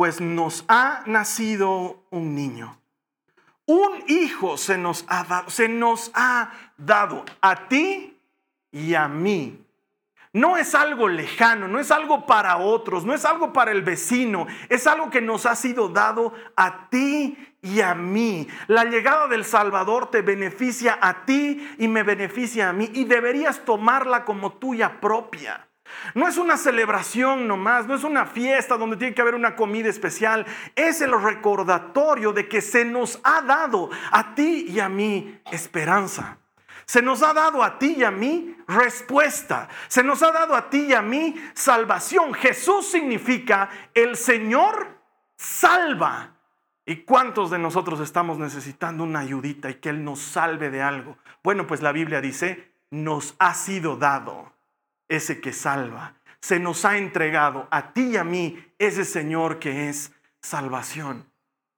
pues 0.00 0.18
nos 0.18 0.64
ha 0.66 1.02
nacido 1.04 2.04
un 2.08 2.34
niño. 2.34 2.74
Un 3.66 4.02
hijo 4.08 4.56
se 4.56 4.78
nos 4.78 5.04
ha 5.08 5.24
dado, 5.24 5.50
se 5.50 5.68
nos 5.68 6.10
ha 6.14 6.52
dado 6.78 7.22
a 7.42 7.68
ti 7.68 8.18
y 8.72 8.94
a 8.94 9.08
mí. 9.08 9.62
No 10.32 10.56
es 10.56 10.74
algo 10.74 11.06
lejano, 11.06 11.68
no 11.68 11.78
es 11.78 11.90
algo 11.90 12.24
para 12.24 12.56
otros, 12.56 13.04
no 13.04 13.12
es 13.12 13.26
algo 13.26 13.52
para 13.52 13.72
el 13.72 13.82
vecino, 13.82 14.46
es 14.70 14.86
algo 14.86 15.10
que 15.10 15.20
nos 15.20 15.44
ha 15.44 15.54
sido 15.54 15.90
dado 15.90 16.32
a 16.56 16.88
ti 16.88 17.36
y 17.60 17.82
a 17.82 17.94
mí. 17.94 18.48
La 18.68 18.86
llegada 18.86 19.28
del 19.28 19.44
Salvador 19.44 20.10
te 20.10 20.22
beneficia 20.22 20.98
a 20.98 21.26
ti 21.26 21.74
y 21.76 21.88
me 21.88 22.04
beneficia 22.04 22.70
a 22.70 22.72
mí 22.72 22.88
y 22.94 23.04
deberías 23.04 23.66
tomarla 23.66 24.24
como 24.24 24.54
tuya 24.54 24.98
propia. 24.98 25.69
No 26.14 26.26
es 26.28 26.36
una 26.36 26.56
celebración 26.56 27.46
nomás, 27.46 27.86
no 27.86 27.94
es 27.94 28.04
una 28.04 28.26
fiesta 28.26 28.76
donde 28.76 28.96
tiene 28.96 29.14
que 29.14 29.22
haber 29.22 29.34
una 29.34 29.56
comida 29.56 29.88
especial. 29.88 30.46
Es 30.74 31.00
el 31.00 31.12
recordatorio 31.20 32.32
de 32.32 32.48
que 32.48 32.60
se 32.60 32.84
nos 32.84 33.20
ha 33.22 33.42
dado 33.42 33.90
a 34.10 34.34
ti 34.34 34.66
y 34.68 34.80
a 34.80 34.88
mí 34.88 35.40
esperanza. 35.50 36.38
Se 36.86 37.02
nos 37.02 37.22
ha 37.22 37.32
dado 37.32 37.62
a 37.62 37.78
ti 37.78 37.94
y 37.98 38.02
a 38.02 38.10
mí 38.10 38.56
respuesta. 38.66 39.68
Se 39.86 40.02
nos 40.02 40.22
ha 40.24 40.32
dado 40.32 40.56
a 40.56 40.68
ti 40.68 40.86
y 40.88 40.92
a 40.92 41.02
mí 41.02 41.36
salvación. 41.54 42.34
Jesús 42.34 42.90
significa 42.90 43.70
el 43.94 44.16
Señor 44.16 44.98
salva. 45.36 46.34
¿Y 46.84 47.04
cuántos 47.04 47.50
de 47.50 47.58
nosotros 47.58 48.00
estamos 48.00 48.38
necesitando 48.38 49.04
una 49.04 49.20
ayudita 49.20 49.70
y 49.70 49.74
que 49.74 49.90
Él 49.90 50.02
nos 50.02 50.20
salve 50.20 50.70
de 50.70 50.82
algo? 50.82 51.16
Bueno, 51.44 51.64
pues 51.64 51.80
la 51.82 51.92
Biblia 51.92 52.20
dice, 52.20 52.72
nos 52.90 53.36
ha 53.38 53.54
sido 53.54 53.96
dado 53.96 54.52
ese 55.10 55.42
que 55.42 55.52
salva. 55.52 56.14
Se 56.40 56.58
nos 56.58 56.86
ha 56.86 56.96
entregado 56.96 57.68
a 57.70 57.92
ti 57.92 58.12
y 58.12 58.16
a 58.16 58.24
mí 58.24 58.64
ese 58.78 59.04
Señor 59.04 59.58
que 59.58 59.90
es 59.90 60.14
salvación. 60.40 61.30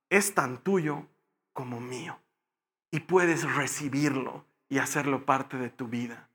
Es 0.09 0.35
tan 0.35 0.59
tuyo 0.59 1.09
como 1.53 1.81
mío. 1.81 2.21
Y 2.93 3.01
puedes 3.01 3.51
recibirlo 3.57 4.45
y 4.69 4.79
hacerlo 4.79 5.25
parte 5.25 5.57
de 5.57 5.71
tu 5.71 5.89
vida. 5.89 6.29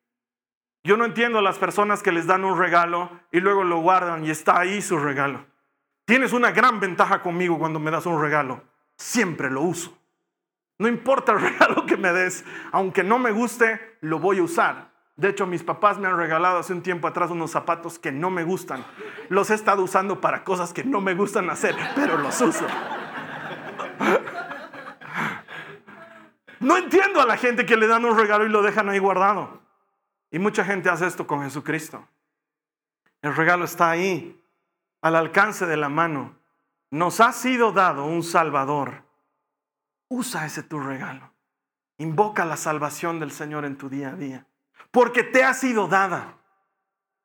Yo 0.83 0.97
no 0.97 1.05
entiendo 1.05 1.39
a 1.39 1.43
las 1.43 1.57
personas 1.57 2.01
que 2.01 2.11
les 2.11 2.25
dan 2.25 2.43
un 2.43 2.57
regalo 2.57 3.11
y 3.31 3.39
luego 3.39 3.63
lo 3.63 3.79
guardan 3.79 4.25
y 4.25 4.31
está 4.31 4.59
ahí 4.59 4.81
su 4.81 4.97
regalo. 4.97 5.45
Tienes 6.05 6.33
una 6.33 6.51
gran 6.51 6.79
ventaja 6.79 7.21
conmigo 7.21 7.59
cuando 7.59 7.79
me 7.79 7.91
das 7.91 8.05
un 8.05 8.21
regalo. 8.21 8.63
Siempre 8.97 9.51
lo 9.51 9.61
uso. 9.61 9.97
No 10.79 10.87
importa 10.87 11.33
el 11.33 11.41
regalo 11.41 11.85
que 11.85 11.97
me 11.97 12.11
des, 12.11 12.43
aunque 12.71 13.03
no 13.03 13.19
me 13.19 13.31
guste, 13.31 13.97
lo 14.01 14.19
voy 14.19 14.39
a 14.39 14.43
usar. 14.43 14.96
De 15.17 15.29
hecho, 15.29 15.47
mis 15.47 15.63
papás 15.63 15.97
me 15.97 16.07
han 16.07 16.15
regalado 16.15 16.59
hace 16.59 16.73
un 16.73 16.83
tiempo 16.83 17.07
atrás 17.07 17.31
unos 17.31 17.49
zapatos 17.49 17.97
que 17.97 18.11
no 18.11 18.29
me 18.29 18.43
gustan. 18.43 18.85
Los 19.29 19.49
he 19.49 19.55
estado 19.55 19.81
usando 19.81 20.21
para 20.21 20.43
cosas 20.43 20.73
que 20.73 20.83
no 20.83 21.01
me 21.01 21.15
gustan 21.15 21.49
hacer, 21.49 21.75
pero 21.95 22.19
los 22.19 22.39
uso. 22.39 22.67
No 26.59 26.77
entiendo 26.77 27.19
a 27.19 27.25
la 27.25 27.35
gente 27.35 27.65
que 27.65 27.77
le 27.77 27.87
dan 27.87 28.05
un 28.05 28.15
regalo 28.15 28.45
y 28.45 28.49
lo 28.49 28.61
dejan 28.61 28.89
ahí 28.89 28.99
guardado. 28.99 29.59
Y 30.29 30.37
mucha 30.37 30.63
gente 30.63 30.89
hace 30.89 31.07
esto 31.07 31.25
con 31.25 31.41
Jesucristo. 31.41 32.07
El 33.23 33.35
regalo 33.35 33.65
está 33.65 33.89
ahí, 33.89 34.39
al 35.01 35.15
alcance 35.15 35.65
de 35.65 35.77
la 35.77 35.89
mano. 35.89 36.35
Nos 36.91 37.21
ha 37.21 37.31
sido 37.31 37.71
dado 37.71 38.05
un 38.05 38.21
Salvador. 38.21 39.03
Usa 40.09 40.45
ese 40.45 40.61
tu 40.61 40.79
regalo. 40.79 41.31
Invoca 41.97 42.45
la 42.45 42.55
salvación 42.55 43.19
del 43.19 43.31
Señor 43.31 43.65
en 43.65 43.77
tu 43.77 43.89
día 43.89 44.09
a 44.09 44.15
día 44.15 44.45
porque 44.91 45.23
te 45.23 45.43
ha 45.43 45.53
sido 45.53 45.87
dada. 45.87 46.33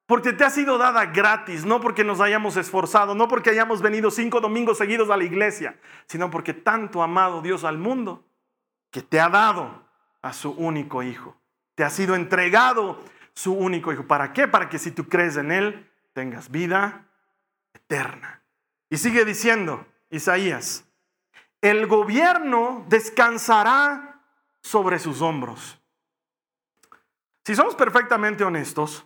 porque 0.07 0.35
te 0.35 0.45
ha 0.45 0.51
sido 0.51 0.77
dada 0.77 1.07
gratis, 1.07 1.65
no 1.65 1.81
porque 1.81 2.05
nos 2.05 2.21
hayamos 2.21 2.59
esforzado, 2.59 3.15
no 3.15 3.29
porque 3.29 3.49
hayamos 3.49 3.81
venido 3.81 4.11
cinco 4.11 4.41
domingos 4.41 4.77
seguidos 4.77 5.09
a 5.09 5.17
la 5.17 5.25
iglesia, 5.25 5.79
sino 6.07 6.29
porque 6.29 6.53
tanto 6.53 7.01
ha 7.01 7.05
amado 7.05 7.41
Dios 7.41 7.65
al 7.65 7.79
mundo 7.79 8.23
que 8.91 9.01
te 9.01 9.19
ha 9.21 9.31
dado 9.31 9.89
a 10.21 10.35
su 10.35 10.51
único 10.51 11.03
hijo. 11.03 11.37
Te 11.75 11.85
ha 11.85 11.89
sido 11.89 12.15
entregado 12.15 13.03
su 13.33 13.55
único 13.55 13.93
hijo. 13.93 14.07
¿Para 14.07 14.33
qué? 14.33 14.47
Para 14.49 14.69
que 14.69 14.79
si 14.79 14.91
tú 14.91 15.09
crees 15.09 15.37
en 15.37 15.51
Él, 15.51 15.91
tengas 16.13 16.51
vida 16.51 17.07
eterna. 17.73 18.43
Y 18.91 18.99
sigue 18.99 19.25
diciendo 19.25 19.87
Isaías, 20.11 20.85
el 21.63 21.87
gobierno 21.87 22.85
descansará 22.89 24.21
sobre 24.61 24.99
sus 24.99 25.23
hombros. 25.23 25.82
Si 27.45 27.57
somos 27.57 27.75
perfectamente 27.75 28.45
honestos, 28.45 29.05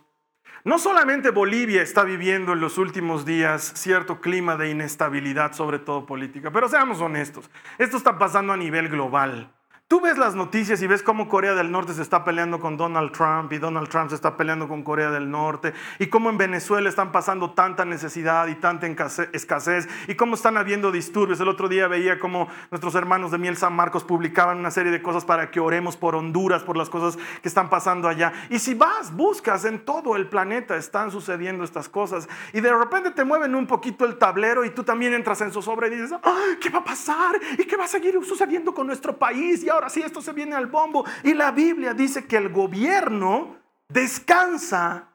no 0.63 0.77
solamente 0.77 1.31
Bolivia 1.31 1.81
está 1.81 2.03
viviendo 2.03 2.53
en 2.53 2.59
los 2.59 2.77
últimos 2.77 3.25
días 3.25 3.63
cierto 3.75 4.21
clima 4.21 4.57
de 4.57 4.69
inestabilidad, 4.69 5.53
sobre 5.53 5.79
todo 5.79 6.05
política, 6.05 6.51
pero 6.51 6.69
seamos 6.69 7.01
honestos, 7.01 7.49
esto 7.79 7.97
está 7.97 8.19
pasando 8.19 8.53
a 8.53 8.57
nivel 8.57 8.89
global. 8.89 9.56
Tú 9.89 10.01
ves 10.01 10.17
las 10.17 10.35
noticias 10.35 10.81
y 10.81 10.87
ves 10.87 11.01
cómo 11.01 11.29
Corea 11.29 11.53
del 11.53 11.71
Norte 11.71 11.93
se 11.93 12.01
está 12.01 12.25
peleando 12.25 12.59
con 12.59 12.75
Donald 12.75 13.13
Trump 13.13 13.53
y 13.53 13.57
Donald 13.57 13.87
Trump 13.87 14.09
se 14.09 14.15
está 14.15 14.35
peleando 14.35 14.67
con 14.67 14.83
Corea 14.83 15.11
del 15.11 15.31
Norte 15.31 15.73
y 15.97 16.07
cómo 16.07 16.29
en 16.29 16.37
Venezuela 16.37 16.89
están 16.89 17.13
pasando 17.13 17.51
tanta 17.51 17.85
necesidad 17.85 18.47
y 18.47 18.55
tanta 18.55 18.85
escasez 19.31 19.87
y 20.09 20.15
cómo 20.15 20.35
están 20.35 20.57
habiendo 20.57 20.91
disturbios. 20.91 21.39
El 21.39 21.47
otro 21.47 21.69
día 21.69 21.87
veía 21.87 22.19
cómo 22.19 22.49
nuestros 22.69 22.95
hermanos 22.95 23.31
de 23.31 23.37
Miel 23.37 23.55
San 23.55 23.71
Marcos 23.77 24.03
publicaban 24.03 24.57
una 24.57 24.71
serie 24.71 24.91
de 24.91 25.01
cosas 25.01 25.23
para 25.23 25.51
que 25.51 25.61
oremos 25.61 25.95
por 25.95 26.15
Honduras, 26.15 26.63
por 26.63 26.75
las 26.75 26.89
cosas 26.89 27.15
que 27.41 27.47
están 27.47 27.69
pasando 27.69 28.09
allá. 28.09 28.33
Y 28.49 28.59
si 28.59 28.73
vas, 28.73 29.15
buscas 29.15 29.63
en 29.63 29.79
todo 29.79 30.17
el 30.17 30.27
planeta, 30.27 30.75
están 30.75 31.11
sucediendo 31.11 31.63
estas 31.63 31.87
cosas 31.87 32.27
y 32.51 32.59
de 32.59 32.73
repente 32.73 33.11
te 33.11 33.23
mueven 33.23 33.55
un 33.55 33.65
poquito 33.65 34.03
el 34.03 34.17
tablero 34.17 34.65
y 34.65 34.69
tú 34.71 34.83
también 34.83 35.13
entras 35.13 35.39
en 35.39 35.53
su 35.53 35.61
sobra 35.61 35.87
y 35.87 35.91
dices, 35.91 36.11
¿qué 36.59 36.69
va 36.69 36.79
a 36.79 36.83
pasar? 36.83 37.39
¿Y 37.57 37.63
qué 37.63 37.77
va 37.77 37.85
a 37.85 37.87
seguir 37.87 38.19
sucediendo 38.25 38.73
con 38.73 38.85
nuestro 38.85 39.15
país? 39.15 39.63
Ahora 39.77 39.89
sí 39.89 40.01
esto 40.01 40.21
se 40.21 40.33
viene 40.33 40.55
al 40.55 40.67
bombo. 40.67 41.05
Y 41.23 41.33
la 41.33 41.51
Biblia 41.51 41.93
dice 41.93 42.25
que 42.25 42.37
el 42.37 42.49
gobierno 42.49 43.57
descansa 43.87 45.09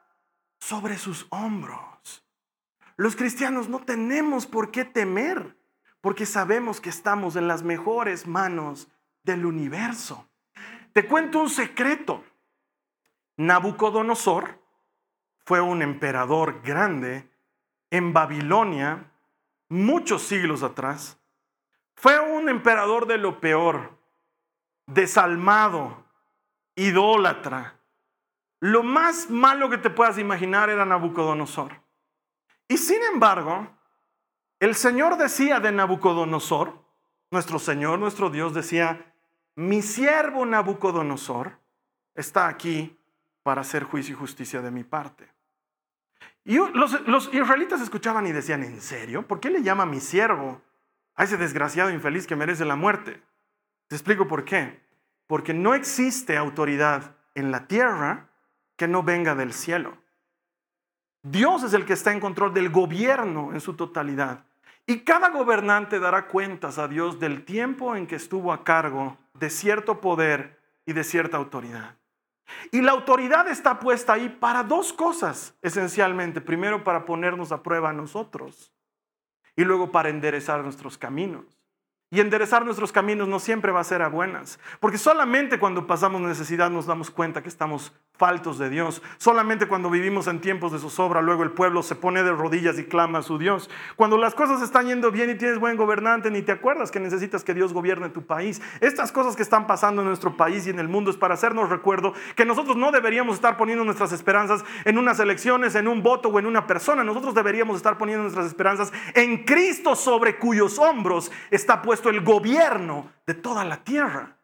sobre 0.59 0.97
sus 0.97 1.27
hombros. 1.31 2.25
Los 2.97 3.17
cristianos 3.17 3.69
no 3.69 3.81
tenemos 3.81 4.47
por 4.47 4.71
qué 4.71 4.85
temer, 4.85 5.57
porque 6.01 6.27
sabemos 6.27 6.81
que 6.81 6.91
estamos 6.91 7.37
en 7.37 7.49
las 7.49 7.63
mejores 7.63 8.27
manos 8.27 8.89
del 9.25 9.45
universo. 9.45 10.29
Te 10.93 11.07
cuento 11.07 11.41
un 11.41 11.51
secreto. 11.51 12.25
Nabucodonosor 13.37 14.61
fue 15.45 15.61
un 15.61 15.83
emperador 15.83 16.63
grande 16.63 17.29
en 17.91 18.13
Babilonia 18.13 19.11
muchos 19.69 20.23
siglos 20.23 20.63
atrás. 20.63 21.19
Fue 21.95 22.19
un 22.21 22.49
emperador 22.49 23.07
de 23.07 23.19
lo 23.19 23.41
peor 23.41 24.02
desalmado, 24.95 26.05
idólatra. 26.75 27.79
Lo 28.61 28.83
más 28.83 29.31
malo 29.31 29.69
que 29.71 29.79
te 29.79 29.91
puedas 29.91 30.19
imaginar 30.19 30.71
era 30.71 30.85
Nabucodonosor. 30.85 31.81
Y 32.69 32.79
sin 32.79 33.03
embargo, 33.13 33.69
el 34.61 34.75
Señor 34.75 35.17
decía 35.17 35.61
de 35.61 35.73
Nabucodonosor, 35.73 36.81
nuestro 37.31 37.59
Señor, 37.59 37.99
nuestro 37.99 38.31
Dios 38.31 38.55
decía, 38.55 39.15
mi 39.55 39.83
siervo 39.83 40.47
Nabucodonosor 40.47 41.59
está 42.15 42.49
aquí 42.49 42.99
para 43.43 43.63
hacer 43.63 43.85
juicio 43.85 44.15
y 44.15 44.19
justicia 44.19 44.63
de 44.63 44.71
mi 44.71 44.85
parte. 44.85 45.29
Y 46.45 46.57
los, 46.57 47.33
israelitas 47.33 47.81
escuchaban 47.81 48.27
y 48.27 48.33
decían, 48.33 48.65
¿en 48.65 48.81
serio? 48.81 49.27
¿Por 49.27 49.41
qué 49.41 49.51
le 49.51 49.63
llama 49.63 49.87
mi 49.87 50.01
siervo 50.01 50.61
a 51.15 51.25
ese 51.25 51.37
desgraciado 51.37 51.91
infeliz 51.91 52.27
que 52.27 52.37
merece 52.37 52.65
la 52.65 52.77
muerte? 52.77 53.23
Te 53.89 53.97
explico 53.97 54.27
por 54.27 54.45
qué. 54.45 54.82
Porque 55.33 55.55
no 55.55 55.73
existe 55.73 56.37
autoridad 56.37 57.17
en 57.35 57.53
la 57.53 57.67
tierra 57.67 58.29
que 58.77 58.87
no 58.87 59.03
venga 59.03 59.35
del 59.35 59.55
cielo. 59.55 59.97
Dios 61.23 61.63
es 61.63 61.73
el 61.73 61.87
que 61.87 61.95
está 61.95 62.13
en 62.13 62.21
control 62.21 62.53
del 62.53 62.69
gobierno 62.69 63.55
en 63.55 63.63
su 63.63 63.73
totalidad. 63.73 64.45
Y 64.87 64.99
cada 65.05 65.31
gobernante 65.31 65.99
dará 65.99 66.29
cuentas 66.29 66.77
a 66.77 66.87
Dios 66.87 67.19
del 67.19 67.47
tiempo 67.47 67.97
en 67.97 68.07
que 68.07 68.17
estuvo 68.17 68.53
a 68.53 68.63
cargo 68.63 69.17
de 69.33 69.49
cierto 69.49 70.03
poder 70.03 70.61
y 70.85 70.93
de 70.93 71.03
cierta 71.03 71.39
autoridad. 71.39 71.97
Y 72.71 72.83
la 72.83 72.93
autoridad 72.93 73.49
está 73.49 73.81
puesta 73.81 74.13
ahí 74.13 74.29
para 74.29 74.63
dos 74.63 74.93
cosas, 74.93 75.55
esencialmente. 75.63 76.43
Primero, 76.43 76.85
para 76.85 77.07
ponernos 77.07 77.53
a 77.53 77.63
prueba 77.63 77.89
a 77.89 77.95
nosotros 77.95 78.71
y 79.57 79.65
luego 79.65 79.91
para 79.93 80.11
enderezar 80.11 80.63
nuestros 80.63 80.99
caminos. 80.99 81.62
Y 82.13 82.21
enderezar 82.21 82.67
nuestros 82.67 82.93
caminos 82.93 83.27
no 83.27 83.41
siempre 83.41 83.73
va 83.73 83.81
a 83.81 83.85
ser 83.85 84.03
a 84.03 84.09
buenas, 84.09 84.61
porque 84.81 84.99
solamente 84.99 85.59
cuando 85.59 85.87
pasamos 85.87 86.21
necesidad 86.21 86.69
nos 86.69 86.85
damos 86.85 87.11
cuenta 87.11 87.43
que 87.43 87.49
estamos 87.49 87.91
faltos 88.23 88.57
de 88.57 88.71
Dios. 88.71 89.03
Solamente 89.19 89.67
cuando 89.67 89.91
vivimos 89.91 90.29
en 90.29 90.41
tiempos 90.41 90.71
de 90.71 90.79
zozobra, 90.79 91.21
luego 91.21 91.43
el 91.43 91.51
pueblo 91.51 91.83
se 91.83 91.97
pone 91.97 92.23
de 92.23 92.31
rodillas 92.31 92.79
y 92.79 92.85
clama 92.85 93.19
a 93.19 93.23
su 93.23 93.37
Dios. 93.37 93.69
Cuando 93.97 94.17
las 94.17 94.37
cosas 94.37 94.63
están 94.63 94.87
yendo 94.87 95.11
bien 95.11 95.29
y 95.29 95.35
tienes 95.35 95.59
buen 95.59 95.77
gobernante, 95.77 96.31
ni 96.31 96.41
te 96.41 96.53
acuerdas 96.53 96.93
que 96.93 97.01
necesitas 97.01 97.43
que 97.43 97.53
Dios 97.53 97.73
gobierne 97.73 98.11
tu 98.11 98.25
país. 98.25 98.63
Estas 98.79 99.11
cosas 99.11 99.35
que 99.35 99.43
están 99.43 99.67
pasando 99.67 100.03
en 100.03 100.07
nuestro 100.07 100.37
país 100.37 100.69
y 100.69 100.71
en 100.71 100.79
el 100.79 100.87
mundo 100.87 101.11
es 101.11 101.17
para 101.17 101.35
hacernos 101.35 101.69
recuerdo 101.69 102.15
que 102.37 102.45
nosotros 102.45 102.77
no 102.77 102.93
deberíamos 102.93 103.35
estar 103.35 103.57
poniendo 103.57 103.85
nuestras 103.85 104.13
esperanzas 104.13 104.65
en 104.85 104.99
unas 104.99 105.19
elecciones, 105.19 105.75
en 105.75 105.89
un 105.89 106.05
voto 106.05 106.29
o 106.29 106.39
en 106.39 106.47
una 106.47 106.65
persona. 106.65 107.03
Nosotros 107.03 107.35
deberíamos 107.35 107.77
estar 107.77 107.99
poniendo 107.99 108.23
nuestras 108.23 108.47
esperanzas 108.47 108.93
en 109.15 109.43
Cristo 109.43 109.97
sobre 109.97 110.39
cuyos 110.39 110.79
hombros 110.79 111.33
está 111.51 111.83
puesto 111.83 112.09
el 112.09 112.21
gobierno 112.21 113.11
de 113.27 113.35
toda 113.35 113.65
la 113.65 113.79
tierra. 113.79 114.37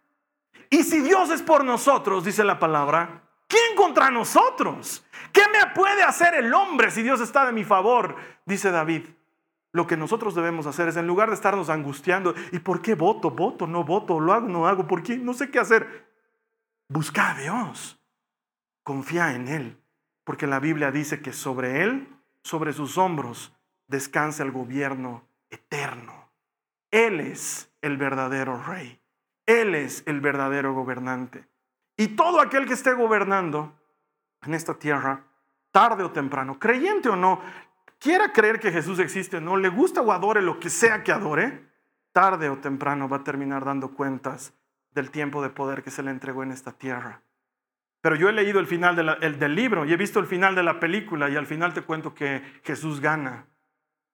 Y 0.69 0.83
si 0.83 1.01
Dios 1.01 1.31
es 1.31 1.43
por 1.43 1.64
nosotros, 1.64 2.25
dice 2.25 2.43
la 2.43 2.59
palabra, 2.59 3.28
¿Quién 3.49 3.75
contra 3.77 4.11
nosotros? 4.11 5.05
¿Qué 5.33 5.43
me 5.51 5.75
puede 5.75 6.03
hacer 6.03 6.35
el 6.35 6.53
hombre 6.55 6.91
si 6.91 7.03
Dios 7.03 7.21
está 7.21 7.47
de 7.47 7.53
mi 7.53 7.65
favor? 7.65 8.17
Dice 8.45 8.71
David. 8.71 9.07
Lo 9.73 9.87
que 9.87 9.97
nosotros 9.97 10.35
debemos 10.35 10.67
hacer 10.67 10.89
es, 10.89 10.97
en 10.97 11.07
lugar 11.07 11.29
de 11.29 11.35
estarnos 11.35 11.69
angustiando, 11.69 12.35
¿y 12.53 12.59
por 12.61 12.81
qué 12.81 12.95
voto? 12.95 13.31
¿Voto? 13.31 13.67
¿No 13.67 13.85
voto? 13.85 14.19
¿Lo 14.21 14.33
hago? 14.33 14.49
¿No 14.49 14.67
hago? 14.67 14.87
¿Por 14.87 15.03
qué? 15.03 15.17
No 15.17 15.35
sé 15.35 15.51
qué 15.51 15.59
hacer. 15.59 16.09
Busca 16.89 17.31
a 17.31 17.41
Dios. 17.41 18.01
Confía 18.83 19.35
en 19.35 19.49
Él. 19.49 19.83
Porque 20.25 20.47
la 20.47 20.61
Biblia 20.61 20.91
dice 20.91 21.21
que 21.21 21.33
sobre 21.33 21.83
Él, 21.83 22.09
sobre 22.43 22.73
sus 22.73 22.97
hombros, 22.99 23.55
descansa 23.87 24.43
el 24.43 24.53
gobierno 24.53 25.27
eterno. 25.51 26.31
Él 26.91 27.21
es 27.21 27.71
el 27.83 27.97
verdadero 27.99 28.63
rey. 28.63 29.01
Él 29.47 29.75
es 29.75 30.03
el 30.07 30.21
verdadero 30.21 30.75
gobernante. 30.75 31.47
Y 31.99 32.09
todo 32.15 32.41
aquel 32.41 32.65
que 32.65 32.75
esté 32.75 32.95
gobernando 32.95 33.77
en 34.43 34.55
esta 34.55 34.75
tierra, 34.79 35.25
tarde 35.73 36.05
o 36.05 36.13
temprano, 36.13 36.57
creyente 36.57 37.09
o 37.09 37.17
no, 37.17 37.43
quiera 37.99 38.33
creer 38.33 38.61
que 38.61 38.71
Jesús 38.71 39.01
existe 39.01 39.39
o 39.39 39.41
no, 39.41 39.57
le 39.57 39.69
gusta 39.69 40.01
o 40.01 40.13
adore 40.13 40.41
lo 40.41 40.61
que 40.61 40.71
sea 40.71 41.03
que 41.03 41.11
adore, 41.11 41.69
tarde 42.13 42.49
o 42.51 42.59
temprano 42.59 43.09
va 43.09 43.19
a 43.19 43.25
terminar 43.25 43.65
dando 43.65 43.95
cuentas 43.95 44.55
del 44.93 45.11
tiempo 45.11 45.43
de 45.43 45.51
poder 45.51 45.83
que 45.83 45.91
se 45.91 46.05
le 46.05 46.13
entregó 46.13 46.45
en 46.45 46.53
esta 46.53 46.71
tierra. 46.71 47.23
Pero 48.01 48.15
yo 48.15 48.29
he 48.29 48.33
leído 48.33 48.61
el 48.61 48.69
final 48.69 48.95
del 48.95 49.55
libro 49.57 49.85
y 49.85 49.93
he 49.93 49.97
visto 49.97 50.21
el 50.21 50.27
final 50.27 50.55
de 50.55 50.63
la 50.63 50.79
película 50.79 51.29
y 51.29 51.35
al 51.35 51.47
final 51.47 51.75
te 51.75 51.83
cuento 51.83 52.15
que 52.15 52.61
Jesús 52.63 53.01
gana 53.01 53.47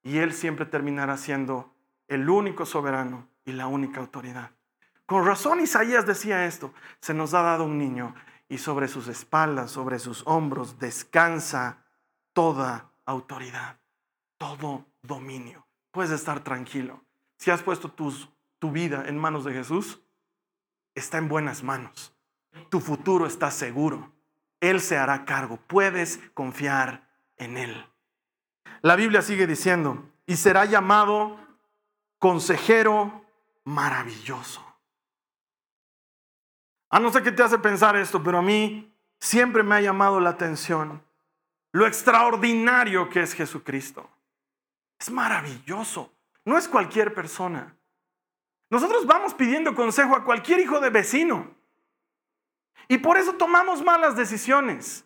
y 0.02 0.18
Él 0.18 0.32
siempre 0.32 0.64
terminará 0.64 1.18
siendo 1.18 1.74
el 2.08 2.30
único 2.30 2.64
soberano 2.64 3.28
y 3.44 3.52
la 3.52 3.66
única 3.66 4.00
autoridad. 4.00 4.52
Con 5.06 5.26
razón 5.26 5.60
Isaías 5.60 6.06
decía 6.06 6.46
esto, 6.46 6.72
se 7.00 7.12
nos 7.12 7.34
ha 7.34 7.42
dado 7.42 7.64
un 7.64 7.78
niño 7.78 8.14
y 8.48 8.58
sobre 8.58 8.88
sus 8.88 9.08
espaldas, 9.08 9.70
sobre 9.70 9.98
sus 9.98 10.22
hombros 10.26 10.78
descansa 10.78 11.84
toda 12.32 12.90
autoridad, 13.04 13.78
todo 14.38 14.86
dominio. 15.02 15.66
Puedes 15.90 16.10
estar 16.10 16.40
tranquilo. 16.40 17.04
Si 17.36 17.50
has 17.50 17.62
puesto 17.62 17.90
tu 17.90 18.72
vida 18.72 19.04
en 19.06 19.18
manos 19.18 19.44
de 19.44 19.52
Jesús, 19.52 20.00
está 20.94 21.18
en 21.18 21.28
buenas 21.28 21.62
manos. 21.62 22.14
Tu 22.70 22.80
futuro 22.80 23.26
está 23.26 23.50
seguro. 23.50 24.12
Él 24.60 24.80
se 24.80 24.96
hará 24.96 25.24
cargo. 25.24 25.58
Puedes 25.66 26.18
confiar 26.32 27.10
en 27.36 27.58
Él. 27.58 27.86
La 28.80 28.96
Biblia 28.96 29.22
sigue 29.22 29.46
diciendo, 29.46 30.10
y 30.26 30.36
será 30.36 30.64
llamado 30.64 31.38
consejero 32.18 33.24
maravilloso. 33.64 34.73
No 37.00 37.12
sé 37.12 37.22
qué 37.22 37.32
te 37.32 37.42
hace 37.42 37.58
pensar 37.58 37.96
esto, 37.96 38.22
pero 38.22 38.38
a 38.38 38.42
mí 38.42 38.92
siempre 39.20 39.62
me 39.62 39.74
ha 39.76 39.80
llamado 39.80 40.20
la 40.20 40.30
atención 40.30 41.02
lo 41.74 41.88
extraordinario 41.88 43.10
que 43.10 43.20
es 43.20 43.34
Jesucristo. 43.34 44.08
Es 44.96 45.10
maravilloso. 45.10 46.14
No 46.44 46.56
es 46.56 46.68
cualquier 46.68 47.12
persona. 47.12 47.76
Nosotros 48.70 49.06
vamos 49.06 49.34
pidiendo 49.34 49.74
consejo 49.74 50.14
a 50.14 50.24
cualquier 50.24 50.60
hijo 50.60 50.78
de 50.78 50.90
vecino. 50.90 51.52
Y 52.86 52.98
por 52.98 53.16
eso 53.18 53.32
tomamos 53.32 53.82
malas 53.82 54.14
decisiones. 54.14 55.04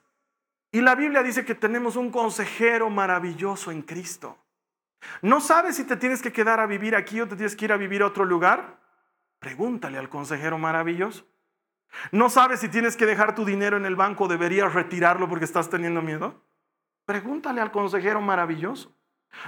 Y 0.70 0.82
la 0.82 0.94
Biblia 0.94 1.22
dice 1.22 1.46
que 1.46 1.54
tenemos 1.54 1.96
un 1.96 2.10
consejero 2.10 2.90
maravilloso 2.90 3.70
en 3.70 3.80
Cristo. 3.80 4.36
¿No 5.22 5.40
sabes 5.40 5.76
si 5.76 5.84
te 5.84 5.96
tienes 5.96 6.20
que 6.20 6.34
quedar 6.34 6.60
a 6.60 6.66
vivir 6.66 6.94
aquí 6.94 7.18
o 7.22 7.28
te 7.28 7.36
tienes 7.36 7.56
que 7.56 7.64
ir 7.64 7.72
a 7.72 7.78
vivir 7.78 8.02
a 8.02 8.08
otro 8.08 8.26
lugar? 8.26 8.78
Pregúntale 9.38 9.96
al 9.96 10.10
consejero 10.10 10.58
maravilloso. 10.58 11.24
¿No 12.12 12.30
sabes 12.30 12.60
si 12.60 12.68
tienes 12.68 12.96
que 12.96 13.06
dejar 13.06 13.34
tu 13.34 13.44
dinero 13.44 13.76
en 13.76 13.86
el 13.86 13.96
banco 13.96 14.28
deberías 14.28 14.74
retirarlo 14.74 15.28
porque 15.28 15.44
estás 15.44 15.70
teniendo 15.70 16.02
miedo? 16.02 16.44
Pregúntale 17.04 17.60
al 17.60 17.70
consejero 17.70 18.20
maravilloso. 18.20 18.94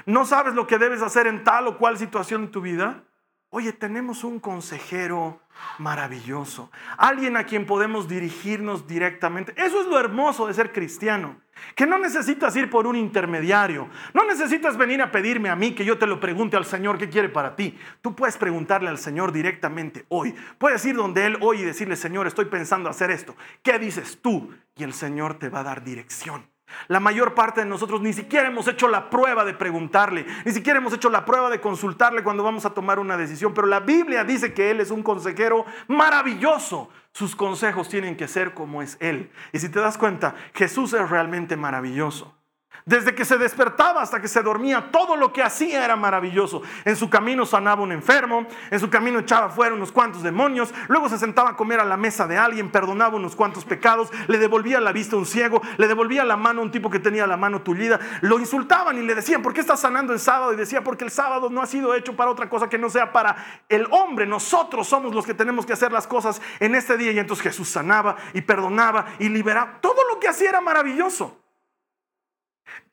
¿No 0.07 0.25
sabes 0.25 0.55
lo 0.55 0.67
que 0.67 0.79
debes 0.79 1.03
hacer 1.03 1.27
en 1.27 1.45
tal 1.45 1.67
o 1.67 1.79
cual 1.79 1.99
situación 1.99 2.47
de 2.47 2.53
tu 2.53 2.61
vida? 2.61 3.05
Oye, 3.53 3.73
tenemos 3.73 4.23
un 4.23 4.39
consejero 4.39 5.41
maravilloso, 5.79 6.71
alguien 6.97 7.37
a 7.37 7.45
quien 7.45 7.67
podemos 7.67 8.07
dirigirnos 8.07 8.87
directamente. 8.87 9.53
Eso 9.57 9.81
es 9.81 9.89
lo 9.89 9.99
hermoso 9.99 10.47
de 10.47 10.55
ser 10.55 10.73
cristiano, 10.73 11.35
que 11.75 11.85
no 11.85 11.99
necesitas 11.99 12.55
ir 12.55 12.71
por 12.71 12.87
un 12.87 12.95
intermediario, 12.95 13.89
no 14.15 14.25
necesitas 14.25 14.77
venir 14.77 15.03
a 15.03 15.11
pedirme 15.11 15.49
a 15.49 15.57
mí 15.57 15.75
que 15.75 15.85
yo 15.85 15.99
te 15.99 16.07
lo 16.07 16.21
pregunte 16.21 16.57
al 16.57 16.65
Señor 16.65 16.97
qué 16.97 17.09
quiere 17.09 17.29
para 17.29 17.57
ti. 17.57 17.77
Tú 18.01 18.15
puedes 18.15 18.37
preguntarle 18.37 18.89
al 18.89 18.99
Señor 18.99 19.33
directamente 19.33 20.07
hoy. 20.11 20.33
Puedes 20.57 20.85
ir 20.85 20.95
donde 20.95 21.27
Él 21.27 21.37
hoy 21.41 21.63
y 21.63 21.65
decirle, 21.65 21.97
Señor, 21.97 22.29
estoy 22.29 22.45
pensando 22.45 22.89
hacer 22.89 23.11
esto. 23.11 23.35
¿Qué 23.65 23.81
dices 23.81 24.21
tú? 24.23 24.55
Y 24.77 24.85
el 24.85 24.93
Señor 24.93 25.41
te 25.41 25.49
va 25.49 25.61
a 25.61 25.65
dar 25.65 25.83
dirección. 25.83 26.49
La 26.89 27.01
mayor 27.01 27.35
parte 27.35 27.61
de 27.61 27.67
nosotros 27.67 28.01
ni 28.01 28.13
siquiera 28.13 28.49
hemos 28.49 28.67
hecho 28.69 28.89
la 28.89 29.11
prueba 29.11 29.45
de 29.45 29.55
preguntarle, 29.55 30.27
ni 30.45 30.53
siquiera 30.53 30.79
hemos 30.79 30.93
hecho 30.93 31.11
la 31.11 31.25
prueba 31.25 31.51
de 31.51 31.61
consultarle 31.61 32.23
cuando 32.23 32.43
vamos 32.43 32.65
a 32.65 32.71
tomar 32.71 32.99
una 32.99 33.17
decisión, 33.17 33.55
pero 33.55 33.67
la 33.67 33.81
Biblia 33.81 34.25
dice 34.25 34.53
que 34.53 34.71
Él 34.71 34.81
es 34.81 34.91
un 34.91 35.03
consejero 35.03 35.65
maravilloso. 35.89 36.91
Sus 37.13 37.35
consejos 37.35 37.89
tienen 37.89 38.17
que 38.17 38.29
ser 38.29 38.55
como 38.55 38.83
es 38.83 38.97
Él. 39.01 39.31
Y 39.53 39.59
si 39.59 39.69
te 39.69 39.81
das 39.81 39.99
cuenta, 39.99 40.35
Jesús 40.55 40.93
es 40.93 41.11
realmente 41.11 41.57
maravilloso. 41.57 42.40
Desde 42.87 43.15
que 43.15 43.25
se 43.25 43.39
despertaba 43.39 44.03
hasta 44.03 44.21
que 44.21 44.29
se 44.29 44.43
dormía, 44.43 44.91
todo 44.91 45.17
lo 45.17 45.33
que 45.33 45.43
hacía 45.43 45.85
era 45.85 45.97
maravilloso. 45.97 46.63
En 46.85 46.97
su 46.97 47.11
camino 47.11 47.47
sanaba 47.47 47.83
un 47.83 47.93
enfermo, 47.93 48.47
en 48.71 48.81
su 48.81 48.91
camino 48.91 49.21
echaba 49.21 49.49
fuera 49.51 49.75
unos 49.75 49.93
cuantos 49.93 50.23
demonios, 50.23 50.73
luego 50.89 51.09
se 51.09 51.19
sentaba 51.19 51.51
a 51.51 51.57
comer 51.57 51.81
a 51.81 51.85
la 51.85 51.97
mesa 51.97 52.27
de 52.27 52.39
alguien, 52.39 52.71
perdonaba 52.71 53.17
unos 53.17 53.37
cuantos 53.37 53.65
pecados, 53.65 54.11
le 54.29 54.39
devolvía 54.39 54.81
la 54.81 54.93
vista 54.93 55.17
a 55.17 55.19
un 55.19 55.27
ciego, 55.27 55.61
le 55.77 55.89
devolvía 55.89 56.25
la 56.25 56.37
mano 56.37 56.61
a 56.61 56.65
un 56.65 56.71
tipo 56.71 56.91
que 56.91 56.99
tenía 56.99 57.27
la 57.27 57.37
mano 57.37 57.63
tullida, 57.63 58.01
lo 58.23 58.39
insultaban 58.39 58.99
y 58.99 59.03
le 59.03 59.15
decían, 59.15 59.43
¿por 59.43 59.53
qué 59.53 59.61
estás 59.61 59.81
sanando 59.81 60.13
el 60.13 60.21
sábado? 60.21 60.53
Y 60.53 60.57
decía, 60.57 60.83
porque 60.83 61.05
el 61.05 61.11
sábado 61.11 61.51
no 61.51 61.63
ha 61.63 61.67
sido 61.67 61.95
hecho 61.95 62.17
para 62.17 62.31
otra 62.31 62.49
cosa 62.49 62.69
que 62.69 62.79
no 62.79 62.91
sea 62.91 63.13
para 63.13 63.37
el 63.69 63.87
hombre, 63.91 64.27
nosotros 64.27 64.89
somos 64.89 65.15
los 65.15 65.27
que 65.27 65.35
tenemos 65.35 65.67
que 65.67 65.73
hacer 65.73 65.93
las 65.93 66.07
cosas 66.07 66.41
en 66.59 66.75
este 66.75 66.97
día. 66.97 67.13
Y 67.13 67.19
entonces 67.19 67.43
Jesús 67.43 67.69
sanaba 67.69 68.17
y 68.33 68.43
perdonaba 68.43 69.07
y 69.19 69.29
liberaba. 69.29 69.79
Todo 69.81 70.03
lo 70.13 70.21
que 70.21 70.29
hacía 70.29 70.51
era 70.51 70.61
maravilloso. 70.61 71.40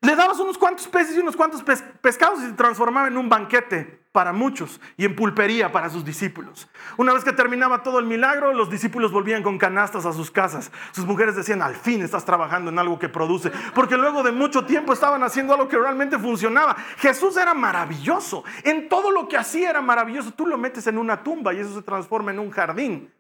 Le 0.02 0.16
dabas 0.16 0.40
unos 0.40 0.58
cuantos 0.58 0.88
peces 0.88 1.16
y 1.16 1.20
unos 1.20 1.36
cuantos 1.36 1.64
pescados 2.02 2.40
y 2.44 2.48
se 2.48 2.54
transformaba 2.54 3.08
en 3.08 3.18
un 3.18 3.30
banquete 3.30 4.06
para 4.12 4.32
muchos 4.32 4.80
y 4.96 5.06
en 5.06 5.16
pulpería 5.16 5.72
para 5.72 5.90
sus 5.90 6.06
discípulos. 6.06 6.68
Una 6.98 7.14
vez 7.14 7.24
que 7.24 7.34
terminaba 7.34 7.84
todo 7.84 8.00
el 8.00 8.06
milagro, 8.06 8.54
los 8.54 8.70
discípulos 8.70 9.12
volvían 9.12 9.44
con 9.44 9.58
canastas 9.58 10.06
a 10.06 10.14
sus 10.14 10.32
casas. 10.32 10.72
Sus 10.92 11.06
mujeres 11.06 11.36
decían, 11.36 11.62
al 11.62 11.76
fin 11.76 12.02
estás 12.02 12.26
trabajando 12.26 12.72
en 12.72 12.80
algo 12.80 13.00
que 13.00 13.10
produce, 13.10 13.52
porque 13.74 13.98
luego 13.98 14.24
de 14.24 14.32
mucho 14.32 14.66
tiempo 14.66 14.94
estaban 14.94 15.24
haciendo 15.24 15.54
algo 15.54 15.68
que 15.68 15.78
realmente 15.78 16.18
funcionaba. 16.20 16.76
Jesús 16.98 17.36
era 17.38 17.54
maravilloso, 17.54 18.44
en 18.64 18.90
todo 18.90 19.12
lo 19.12 19.28
que 19.28 19.38
hacía 19.38 19.72
era 19.72 19.82
maravilloso. 19.82 20.32
Tú 20.32 20.46
lo 20.46 20.58
metes 20.58 20.86
en 20.88 20.98
una 20.98 21.24
tumba 21.24 21.54
y 21.54 21.60
eso 21.60 21.74
se 21.74 21.82
transforma 21.82 22.32
en 22.32 22.40
un 22.40 22.52
jardín. 22.52 23.14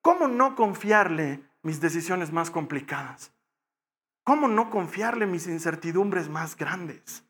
¿Cómo 0.00 0.28
no 0.28 0.54
confiarle 0.54 1.42
mis 1.62 1.80
decisiones 1.80 2.32
más 2.32 2.50
complicadas? 2.50 3.32
¿Cómo 4.30 4.46
no 4.46 4.70
confiarle 4.70 5.26
mis 5.26 5.48
incertidumbres 5.48 6.28
más 6.28 6.56
grandes 6.56 7.24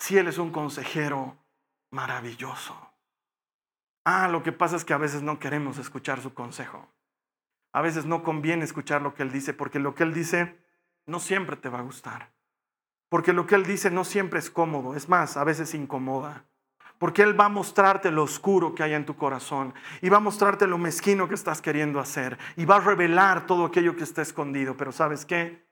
si 0.00 0.18
Él 0.18 0.26
es 0.26 0.38
un 0.38 0.50
consejero 0.50 1.36
maravilloso? 1.92 2.76
Ah, 4.04 4.26
lo 4.26 4.42
que 4.42 4.50
pasa 4.50 4.74
es 4.74 4.84
que 4.84 4.92
a 4.92 4.98
veces 4.98 5.22
no 5.22 5.38
queremos 5.38 5.78
escuchar 5.78 6.20
su 6.20 6.34
consejo. 6.34 6.92
A 7.72 7.80
veces 7.80 8.06
no 8.06 8.24
conviene 8.24 8.64
escuchar 8.64 9.02
lo 9.02 9.14
que 9.14 9.22
Él 9.22 9.30
dice, 9.30 9.54
porque 9.54 9.78
lo 9.78 9.94
que 9.94 10.02
Él 10.02 10.12
dice 10.12 10.58
no 11.06 11.20
siempre 11.20 11.54
te 11.56 11.68
va 11.68 11.78
a 11.78 11.82
gustar. 11.82 12.32
Porque 13.08 13.32
lo 13.32 13.46
que 13.46 13.54
Él 13.54 13.64
dice 13.64 13.88
no 13.92 14.02
siempre 14.02 14.40
es 14.40 14.50
cómodo, 14.50 14.96
es 14.96 15.08
más, 15.08 15.36
a 15.36 15.44
veces 15.44 15.74
incomoda. 15.74 16.44
Porque 16.98 17.22
Él 17.22 17.38
va 17.38 17.44
a 17.44 17.50
mostrarte 17.50 18.10
lo 18.10 18.24
oscuro 18.24 18.74
que 18.74 18.82
hay 18.82 18.94
en 18.94 19.06
tu 19.06 19.14
corazón 19.14 19.74
y 20.02 20.08
va 20.08 20.16
a 20.16 20.20
mostrarte 20.20 20.66
lo 20.66 20.76
mezquino 20.76 21.28
que 21.28 21.36
estás 21.36 21.62
queriendo 21.62 22.00
hacer 22.00 22.36
y 22.56 22.64
va 22.64 22.78
a 22.78 22.80
revelar 22.80 23.46
todo 23.46 23.64
aquello 23.64 23.94
que 23.94 24.02
está 24.02 24.22
escondido. 24.22 24.76
Pero 24.76 24.90
¿sabes 24.90 25.24
qué? 25.24 25.69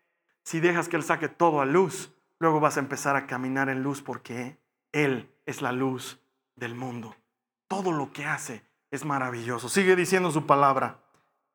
Si 0.49 0.61
dejas 0.61 0.89
que 0.89 0.97
Él 0.97 1.03
saque 1.03 1.29
todo 1.29 1.61
a 1.61 1.67
luz, 1.67 2.11
luego 2.39 2.59
vas 2.59 2.79
a 2.79 2.81
empezar 2.81 3.17
a 3.17 3.27
caminar 3.27 3.69
en 3.69 3.83
luz 3.83 4.01
porque 4.01 4.57
Él 4.93 5.31
es 5.45 5.61
la 5.61 5.73
luz 5.73 6.23
del 6.57 6.75
mundo. 6.75 7.15
Todo 7.69 7.93
lo 7.93 8.15
que 8.15 8.25
hace 8.25 8.65
es 8.91 9.05
maravilloso. 9.05 9.69
Sigue 9.69 9.95
diciendo 9.95 10.31
su 10.31 10.47
palabra. 10.47 11.03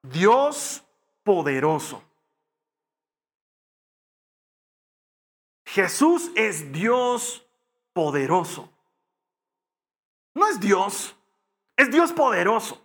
Dios 0.04 0.86
poderoso. 1.24 2.04
Jesús 5.66 6.30
es 6.36 6.72
Dios 6.72 7.48
poderoso. 7.94 8.72
No 10.36 10.48
es 10.48 10.60
Dios, 10.60 11.16
es 11.78 11.90
Dios 11.90 12.14
poderoso. 12.14 12.80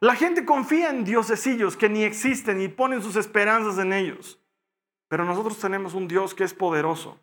La 0.00 0.16
gente 0.16 0.46
confía 0.46 0.88
en 0.88 1.04
diosecillos 1.04 1.76
que 1.76 1.90
ni 1.90 2.02
existen 2.02 2.62
y 2.62 2.68
ponen 2.68 3.02
sus 3.02 3.16
esperanzas 3.16 3.76
en 3.76 3.92
ellos. 3.92 4.39
Pero 5.10 5.24
nosotros 5.24 5.58
tenemos 5.58 5.94
un 5.94 6.06
Dios 6.06 6.36
que 6.36 6.44
es 6.44 6.54
poderoso. 6.54 7.18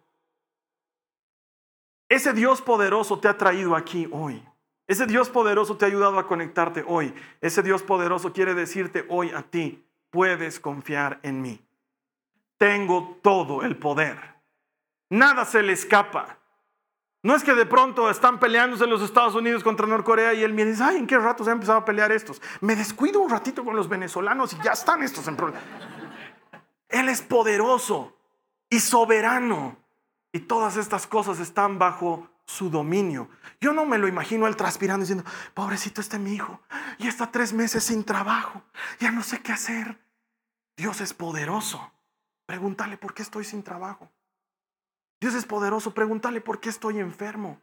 Ese 2.09 2.33
Dios 2.33 2.61
poderoso 2.61 3.17
te 3.17 3.29
ha 3.29 3.37
traído 3.37 3.77
aquí 3.77 4.09
hoy. 4.11 4.45
Ese 4.87 5.05
Dios 5.05 5.29
poderoso 5.29 5.77
te 5.77 5.85
ha 5.85 5.87
ayudado 5.87 6.19
a 6.19 6.27
conectarte 6.27 6.83
hoy. 6.85 7.15
Ese 7.39 7.63
Dios 7.63 7.83
poderoso 7.83 8.33
quiere 8.33 8.53
decirte 8.53 9.05
hoy 9.07 9.31
a 9.31 9.41
ti, 9.41 9.87
puedes 10.09 10.59
confiar 10.59 11.21
en 11.23 11.41
mí. 11.41 11.65
Tengo 12.57 13.19
todo 13.23 13.63
el 13.63 13.77
poder. 13.77 14.17
Nada 15.09 15.45
se 15.45 15.63
le 15.63 15.71
escapa. 15.71 16.39
No 17.23 17.37
es 17.37 17.43
que 17.43 17.55
de 17.55 17.65
pronto 17.65 18.09
están 18.09 18.37
peleándose 18.37 18.85
los 18.85 19.01
Estados 19.01 19.33
Unidos 19.33 19.63
contra 19.63 19.87
Norcorea 19.87 20.33
y 20.33 20.43
él 20.43 20.53
me 20.53 20.65
dice, 20.65 20.83
ay, 20.83 20.97
¿en 20.97 21.07
qué 21.07 21.17
rato 21.17 21.45
se 21.45 21.51
han 21.51 21.55
empezado 21.55 21.79
a 21.79 21.85
pelear 21.85 22.11
estos? 22.11 22.41
Me 22.59 22.75
descuido 22.75 23.21
un 23.21 23.29
ratito 23.29 23.63
con 23.63 23.77
los 23.77 23.87
venezolanos 23.87 24.51
y 24.51 24.57
ya 24.61 24.73
están 24.73 25.03
estos 25.03 25.25
en 25.29 25.37
problemas. 25.37 25.86
Él 26.89 27.09
es 27.09 27.21
poderoso 27.21 28.15
y 28.69 28.79
soberano. 28.79 29.77
Y 30.31 30.41
todas 30.41 30.77
estas 30.77 31.07
cosas 31.07 31.39
están 31.39 31.79
bajo 31.79 32.29
su 32.45 32.69
dominio. 32.69 33.29
Yo 33.59 33.73
no 33.73 33.85
me 33.85 33.97
lo 33.97 34.07
imagino 34.07 34.47
él 34.47 34.55
transpirando 34.55 35.03
diciendo, 35.03 35.23
pobrecito 35.53 36.01
este 36.01 36.19
mi 36.19 36.33
hijo, 36.33 36.61
y 36.97 37.07
está 37.07 37.31
tres 37.31 37.53
meses 37.53 37.83
sin 37.85 38.03
trabajo, 38.03 38.61
ya 38.99 39.11
no 39.11 39.23
sé 39.23 39.41
qué 39.41 39.51
hacer. 39.51 39.97
Dios 40.75 41.01
es 41.01 41.13
poderoso. 41.13 41.91
Pregúntale 42.45 42.97
por 42.97 43.13
qué 43.13 43.23
estoy 43.23 43.43
sin 43.43 43.63
trabajo. 43.63 44.09
Dios 45.19 45.33
es 45.33 45.45
poderoso. 45.45 45.93
Pregúntale 45.93 46.39
por 46.39 46.59
qué 46.59 46.69
estoy 46.69 46.99
enfermo. 46.99 47.59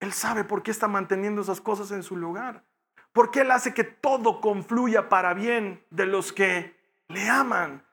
Él 0.00 0.12
sabe 0.12 0.44
por 0.44 0.62
qué 0.62 0.72
está 0.72 0.88
manteniendo 0.88 1.42
esas 1.42 1.60
cosas 1.60 1.92
en 1.92 2.02
su 2.02 2.16
lugar. 2.16 2.64
Porque 3.12 3.42
Él 3.42 3.50
hace 3.50 3.72
que 3.72 3.84
todo 3.84 4.40
confluya 4.40 5.08
para 5.08 5.32
bien 5.32 5.84
de 5.90 6.06
los 6.06 6.32
que 6.32 6.76
le 7.08 7.28
aman. 7.28 7.84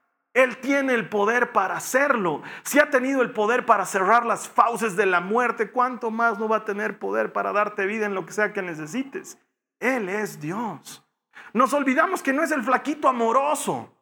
Él 0.43 0.57
tiene 0.57 0.93
el 0.93 1.09
poder 1.09 1.51
para 1.51 1.75
hacerlo. 1.75 2.41
Si 2.63 2.79
ha 2.79 2.89
tenido 2.89 3.21
el 3.21 3.31
poder 3.31 3.65
para 3.65 3.85
cerrar 3.85 4.25
las 4.25 4.47
fauces 4.47 4.95
de 4.95 5.05
la 5.05 5.19
muerte, 5.19 5.69
¿cuánto 5.69 6.11
más 6.11 6.39
no 6.39 6.47
va 6.47 6.57
a 6.57 6.65
tener 6.65 6.97
poder 6.97 7.33
para 7.33 7.51
darte 7.51 7.85
vida 7.85 8.05
en 8.05 8.13
lo 8.13 8.25
que 8.25 8.31
sea 8.31 8.53
que 8.53 8.61
necesites? 8.61 9.37
Él 9.81 10.07
es 10.07 10.39
Dios. 10.39 11.05
Nos 11.51 11.73
olvidamos 11.73 12.23
que 12.23 12.31
no 12.31 12.41
es 12.41 12.51
el 12.51 12.63
flaquito 12.63 13.09
amoroso. 13.09 13.93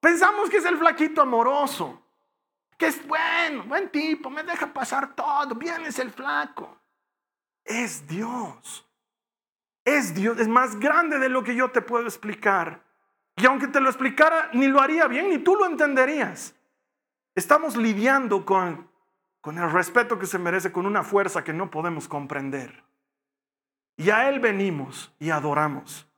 Pensamos 0.00 0.48
que 0.50 0.58
es 0.58 0.64
el 0.64 0.78
flaquito 0.78 1.22
amoroso. 1.22 2.00
Que 2.78 2.86
es 2.86 3.04
bueno, 3.04 3.64
buen 3.64 3.90
tipo, 3.90 4.30
me 4.30 4.44
deja 4.44 4.72
pasar 4.72 5.16
todo. 5.16 5.56
Bien 5.56 5.84
es 5.84 5.98
el 5.98 6.12
flaco. 6.12 6.80
Es 7.64 8.06
Dios. 8.06 8.88
Es 9.84 10.14
Dios. 10.14 10.38
Es 10.38 10.46
más 10.46 10.78
grande 10.78 11.18
de 11.18 11.28
lo 11.28 11.42
que 11.42 11.56
yo 11.56 11.72
te 11.72 11.82
puedo 11.82 12.04
explicar. 12.04 12.85
Y 13.36 13.44
aunque 13.44 13.68
te 13.68 13.80
lo 13.80 13.88
explicara, 13.90 14.50
ni 14.54 14.66
lo 14.66 14.80
haría 14.80 15.06
bien, 15.06 15.28
ni 15.28 15.38
tú 15.38 15.56
lo 15.56 15.66
entenderías. 15.66 16.54
Estamos 17.34 17.76
lidiando 17.76 18.46
con, 18.46 18.90
con 19.42 19.58
el 19.58 19.70
respeto 19.70 20.18
que 20.18 20.26
se 20.26 20.38
merece, 20.38 20.72
con 20.72 20.86
una 20.86 21.02
fuerza 21.02 21.44
que 21.44 21.52
no 21.52 21.70
podemos 21.70 22.08
comprender. 22.08 22.82
Y 23.98 24.08
a 24.08 24.30
Él 24.30 24.40
venimos 24.40 25.14
y 25.18 25.30
adoramos. 25.30 26.08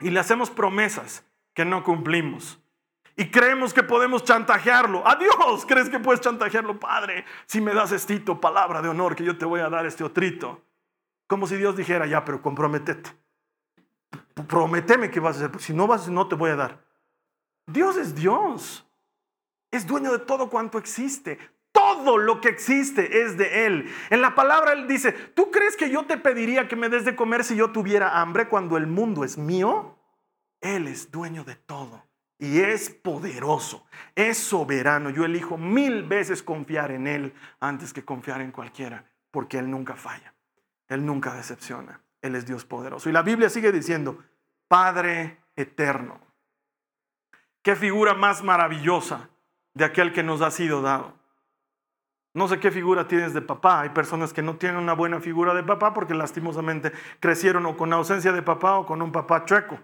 Y 0.00 0.08
le 0.08 0.18
hacemos 0.18 0.50
promesas 0.50 1.26
que 1.52 1.66
no 1.66 1.84
cumplimos. 1.84 2.58
Y 3.16 3.30
creemos 3.30 3.74
que 3.74 3.82
podemos 3.82 4.24
chantajearlo. 4.24 5.06
Adiós, 5.06 5.66
¿crees 5.66 5.90
que 5.90 6.00
puedes 6.00 6.22
chantajearlo, 6.22 6.80
Padre? 6.80 7.26
Si 7.44 7.60
me 7.60 7.74
das 7.74 7.92
estito, 7.92 8.40
palabra 8.40 8.80
de 8.80 8.88
honor, 8.88 9.14
que 9.14 9.24
yo 9.24 9.36
te 9.36 9.44
voy 9.44 9.60
a 9.60 9.68
dar 9.68 9.84
este 9.84 10.04
otrito. 10.04 10.62
Como 11.26 11.46
si 11.46 11.56
Dios 11.56 11.76
dijera, 11.76 12.06
ya, 12.06 12.24
pero 12.24 12.40
comprometete 12.40 13.19
prométeme 14.48 15.10
que 15.10 15.20
vas 15.20 15.40
a 15.40 15.46
hacer, 15.46 15.60
si 15.60 15.72
no 15.72 15.86
vas, 15.86 16.08
no 16.08 16.28
te 16.28 16.34
voy 16.34 16.50
a 16.50 16.56
dar. 16.56 16.84
Dios 17.66 17.96
es 17.96 18.14
Dios. 18.14 18.86
es 19.70 19.86
dueño 19.86 20.10
de 20.12 20.18
todo 20.18 20.50
cuanto 20.50 20.78
existe. 20.78 21.38
Todo 21.72 22.18
lo 22.18 22.40
que 22.40 22.48
existe 22.48 23.22
es 23.22 23.36
de 23.36 23.66
Él. 23.66 23.88
En 24.10 24.20
la 24.20 24.34
palabra 24.34 24.72
Él 24.72 24.88
dice, 24.88 25.12
¿tú 25.12 25.50
crees 25.50 25.76
que 25.76 25.90
yo 25.90 26.04
te 26.06 26.16
pediría 26.16 26.66
que 26.66 26.74
me 26.74 26.88
des 26.88 27.04
de 27.04 27.14
comer 27.14 27.44
si 27.44 27.54
yo 27.54 27.70
tuviera 27.70 28.20
hambre 28.20 28.48
cuando 28.48 28.76
el 28.76 28.88
mundo 28.88 29.24
es 29.24 29.38
mío? 29.38 29.96
Él 30.60 30.88
es 30.88 31.10
dueño 31.10 31.44
de 31.44 31.54
todo 31.54 32.10
y 32.40 32.60
es 32.60 32.90
poderoso, 32.90 33.86
es 34.14 34.38
soberano. 34.38 35.10
Yo 35.10 35.24
elijo 35.24 35.56
mil 35.56 36.02
veces 36.02 36.42
confiar 36.42 36.90
en 36.90 37.06
Él 37.06 37.34
antes 37.60 37.92
que 37.92 38.04
confiar 38.04 38.40
en 38.40 38.50
cualquiera, 38.50 39.04
porque 39.30 39.58
Él 39.58 39.70
nunca 39.70 39.94
falla, 39.94 40.34
Él 40.88 41.04
nunca 41.04 41.34
decepciona, 41.34 42.02
Él 42.22 42.36
es 42.36 42.46
Dios 42.46 42.64
poderoso. 42.64 43.08
Y 43.08 43.12
la 43.12 43.22
Biblia 43.22 43.48
sigue 43.50 43.72
diciendo, 43.72 44.18
Padre 44.68 45.38
eterno. 45.56 46.20
Qué 47.62 47.76
figura 47.76 48.14
más 48.14 48.42
maravillosa 48.42 49.30
de 49.74 49.84
aquel 49.84 50.12
que 50.12 50.22
nos 50.22 50.40
ha 50.40 50.50
sido 50.50 50.82
dado. 50.82 51.20
No 52.32 52.46
sé 52.46 52.60
qué 52.60 52.70
figura 52.70 53.08
tienes 53.08 53.34
de 53.34 53.42
papá. 53.42 53.80
Hay 53.80 53.90
personas 53.90 54.32
que 54.32 54.42
no 54.42 54.56
tienen 54.56 54.78
una 54.78 54.92
buena 54.92 55.20
figura 55.20 55.52
de 55.54 55.64
papá 55.64 55.92
porque 55.92 56.14
lastimosamente 56.14 56.92
crecieron 57.18 57.66
o 57.66 57.76
con 57.76 57.92
ausencia 57.92 58.32
de 58.32 58.42
papá 58.42 58.78
o 58.78 58.86
con 58.86 59.02
un 59.02 59.10
papá 59.10 59.44
chueco. 59.44 59.78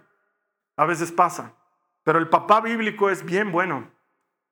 A 0.77 0.85
veces 0.85 1.11
pasa. 1.11 1.53
Pero 2.03 2.19
el 2.19 2.29
papá 2.29 2.61
bíblico 2.61 3.09
es 3.09 3.25
bien 3.25 3.51
bueno. 3.51 3.91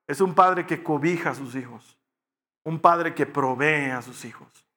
Es 0.07 0.19
un 0.19 0.35
padre 0.35 0.65
que 0.65 0.83
cobija 0.83 1.31
a 1.31 1.35
sus 1.35 1.55
hijos. 1.55 1.97
Un 2.63 2.79
padre 2.79 3.15
que 3.15 3.25
provee 3.25 3.91
a 3.91 4.01
sus 4.01 4.25
hijos. 4.25 4.67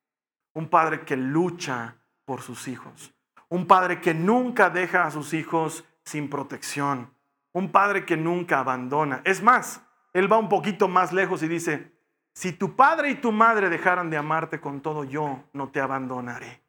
Un 0.54 0.68
padre 0.68 1.00
que 1.00 1.16
lucha 1.16 1.96
por 2.28 2.42
sus 2.42 2.68
hijos. 2.68 3.14
Un 3.48 3.66
padre 3.66 4.02
que 4.02 4.12
nunca 4.12 4.68
deja 4.68 5.06
a 5.06 5.10
sus 5.10 5.32
hijos 5.32 5.82
sin 6.04 6.28
protección. 6.28 7.10
Un 7.52 7.72
padre 7.72 8.04
que 8.04 8.18
nunca 8.18 8.58
abandona. 8.58 9.22
Es 9.24 9.42
más, 9.42 9.80
él 10.12 10.30
va 10.30 10.36
un 10.36 10.50
poquito 10.50 10.88
más 10.88 11.14
lejos 11.14 11.42
y 11.42 11.48
dice, 11.48 11.90
si 12.34 12.52
tu 12.52 12.76
padre 12.76 13.08
y 13.12 13.14
tu 13.14 13.32
madre 13.32 13.70
dejaran 13.70 14.10
de 14.10 14.18
amarte 14.18 14.60
con 14.60 14.82
todo, 14.82 15.04
yo 15.04 15.42
no 15.54 15.70
te 15.70 15.80
abandonaré. 15.80 16.62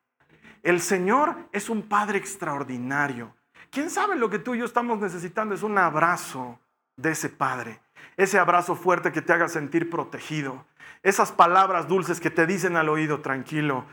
El 0.63 0.80
Señor 0.80 1.36
es 1.52 1.69
un 1.69 1.82
Padre 1.82 2.17
extraordinario. 2.17 3.36
¿Quién 3.69 3.89
sabe 3.89 4.15
lo 4.15 4.30
que 4.30 4.39
tú 4.39 4.56
y 4.56 4.60
yo 4.60 4.65
estamos 4.65 5.00
necesitando? 5.00 5.54
Es 5.54 5.63
un 5.63 5.78
abrazo 5.78 6.58
de 6.95 7.12
ese 7.12 7.28
Padre. 7.28 7.82
Ese 8.15 8.39
abrazo 8.39 8.76
fuerte 8.76 9.12
que 9.12 9.22
te 9.22 9.34
haga 9.34 9.50
sentir 9.50 9.89
protegido. 9.89 10.65
Esas 11.04 11.34
palabras 11.34 11.88
dulces 11.88 12.22
que 12.22 12.30
te 12.30 12.45
dicen 12.45 12.78
al 12.78 12.88
oído, 12.88 13.22
tranquilo, 13.22 13.86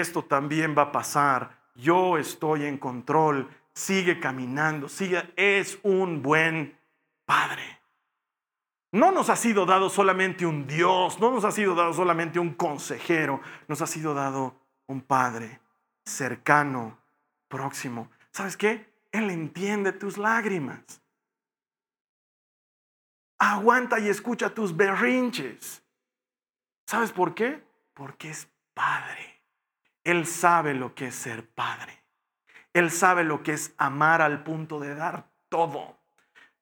esto 0.00 0.22
también 0.24 0.74
va 0.76 0.82
a 0.82 0.92
pasar. 0.92 1.58
Yo 1.74 2.18
estoy 2.18 2.64
en 2.64 2.78
control. 2.78 3.48
Sigue 3.74 4.20
caminando. 4.20 4.88
Sigue. 4.88 5.32
Es 5.36 5.78
un 5.82 6.22
buen 6.22 6.78
Padre. 7.24 7.80
No 8.92 9.10
nos 9.10 9.30
ha 9.30 9.36
sido 9.36 9.64
dado 9.64 9.88
solamente 9.88 10.44
un 10.44 10.66
Dios, 10.66 11.18
no 11.18 11.30
nos 11.30 11.46
ha 11.46 11.50
sido 11.50 11.74
dado 11.74 11.94
solamente 11.94 12.38
un 12.38 12.52
consejero, 12.52 13.40
nos 13.66 13.80
ha 13.80 13.86
sido 13.86 14.12
dado 14.12 14.54
un 14.86 15.00
Padre 15.00 15.60
cercano, 16.04 16.98
próximo. 17.48 18.10
¿Sabes 18.30 18.56
qué? 18.56 18.92
Él 19.10 19.30
entiende 19.30 19.92
tus 19.92 20.18
lágrimas. 20.18 20.80
Aguanta 23.38 23.98
y 23.98 24.08
escucha 24.08 24.54
tus 24.54 24.76
berrinches. 24.76 25.82
¿Sabes 26.86 27.12
por 27.12 27.34
qué? 27.34 27.62
Porque 27.94 28.30
es 28.30 28.48
Padre. 28.74 29.11
Él 30.04 30.26
sabe 30.26 30.74
lo 30.74 30.94
que 30.94 31.06
es 31.06 31.14
ser 31.14 31.48
Padre. 31.48 32.02
Él 32.72 32.90
sabe 32.90 33.24
lo 33.24 33.42
que 33.42 33.52
es 33.52 33.74
amar 33.76 34.22
al 34.22 34.42
punto 34.42 34.80
de 34.80 34.94
dar 34.94 35.30
todo. 35.48 35.98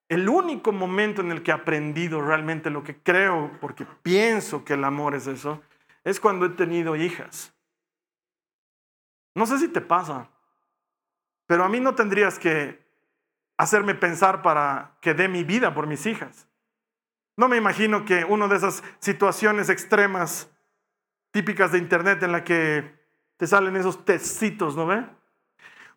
El 0.08 0.28
único 0.28 0.72
momento 0.72 1.20
en 1.20 1.30
el 1.30 1.42
que 1.42 1.52
he 1.52 1.54
aprendido 1.54 2.20
realmente 2.20 2.68
lo 2.68 2.82
que 2.82 3.00
creo, 3.00 3.52
porque 3.60 3.86
pienso 4.02 4.64
que 4.64 4.74
el 4.74 4.84
amor 4.84 5.14
es 5.14 5.28
eso, 5.28 5.62
es 6.02 6.18
cuando 6.18 6.46
he 6.46 6.50
tenido 6.50 6.96
hijas. 6.96 7.54
No 9.36 9.46
sé 9.46 9.58
si 9.58 9.68
te 9.68 9.80
pasa, 9.80 10.28
pero 11.46 11.64
a 11.64 11.68
mí 11.68 11.78
no 11.78 11.94
tendrías 11.94 12.38
que 12.38 12.84
hacerme 13.56 13.94
pensar 13.94 14.42
para 14.42 14.96
que 15.00 15.14
dé 15.14 15.28
mi 15.28 15.44
vida 15.44 15.74
por 15.74 15.86
mis 15.86 16.06
hijas. 16.06 16.48
No 17.36 17.48
me 17.48 17.56
imagino 17.56 18.04
que 18.04 18.24
una 18.24 18.48
de 18.48 18.56
esas 18.56 18.82
situaciones 18.98 19.68
extremas 19.68 20.50
típicas 21.30 21.70
de 21.72 21.78
internet 21.78 22.22
en 22.22 22.32
la 22.32 22.42
que 22.42 22.99
te 23.40 23.46
salen 23.46 23.74
esos 23.74 24.04
tecitos, 24.04 24.76
¿no 24.76 24.84
ve? 24.84 25.02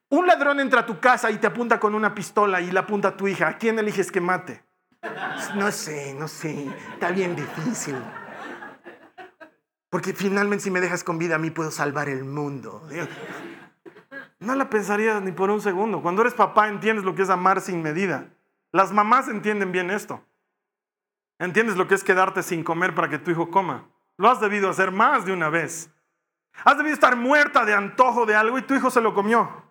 Un 0.08 0.26
ladrón 0.26 0.62
entra 0.62 0.80
a 0.80 0.86
tu 0.86 1.02
casa 1.02 1.30
y 1.30 1.40
te 1.40 1.48
apunta 1.48 1.78
con 1.78 1.94
una 1.94 2.16
pistola 2.16 2.62
y 2.62 2.72
la 2.72 2.80
apunta 2.80 3.10
a 3.10 3.18
tu 3.18 3.28
hija. 3.28 3.50
¿A 3.50 3.58
quién 3.58 3.78
eliges 3.78 4.14
que 4.14 4.22
mate? 4.22 4.64
No 5.56 5.70
sé, 5.70 6.16
no 6.18 6.30
sé. 6.30 6.70
Está 6.94 7.12
bien 7.12 7.36
difícil. 7.36 7.98
Porque 9.90 10.14
finalmente 10.14 10.64
si 10.64 10.72
me 10.72 10.80
dejas 10.80 11.04
con 11.04 11.18
vida 11.18 11.36
a 11.36 11.38
mí 11.38 11.50
puedo 11.50 11.70
salvar 11.70 12.08
el 12.08 12.24
mundo. 12.24 12.88
No 14.40 14.56
la 14.56 14.70
pensarías 14.70 15.22
ni 15.22 15.34
por 15.34 15.50
un 15.50 15.60
segundo. 15.60 16.02
Cuando 16.02 16.22
eres 16.22 16.36
papá 16.36 16.70
entiendes 16.70 17.04
lo 17.04 17.14
que 17.14 17.24
es 17.24 17.30
amar 17.30 17.60
sin 17.60 17.84
medida. 17.84 18.30
Las 18.72 18.94
mamás 18.94 19.28
entienden 19.28 19.74
bien 19.74 19.92
esto. 19.92 20.24
Entiendes 21.40 21.76
lo 21.76 21.90
que 21.90 21.96
es 21.96 22.06
quedarte 22.06 22.42
sin 22.42 22.64
comer 22.64 22.96
para 22.96 23.10
que 23.10 23.20
tu 23.20 23.32
hijo 23.32 23.52
coma. 23.52 23.90
Lo 24.16 24.30
has 24.30 24.40
debido 24.40 24.70
hacer 24.70 24.92
más 24.92 25.26
de 25.26 25.34
una 25.34 25.50
vez. 25.50 25.93
Has 26.64 26.78
debido 26.78 26.94
estar 26.94 27.16
muerta 27.16 27.66
de 27.66 27.74
antojo 27.74 28.26
de 28.26 28.36
algo 28.36 28.58
y 28.58 28.62
tu 28.62 28.74
hijo 28.74 28.90
se 28.90 29.02
lo 29.02 29.14
comió. 29.14 29.64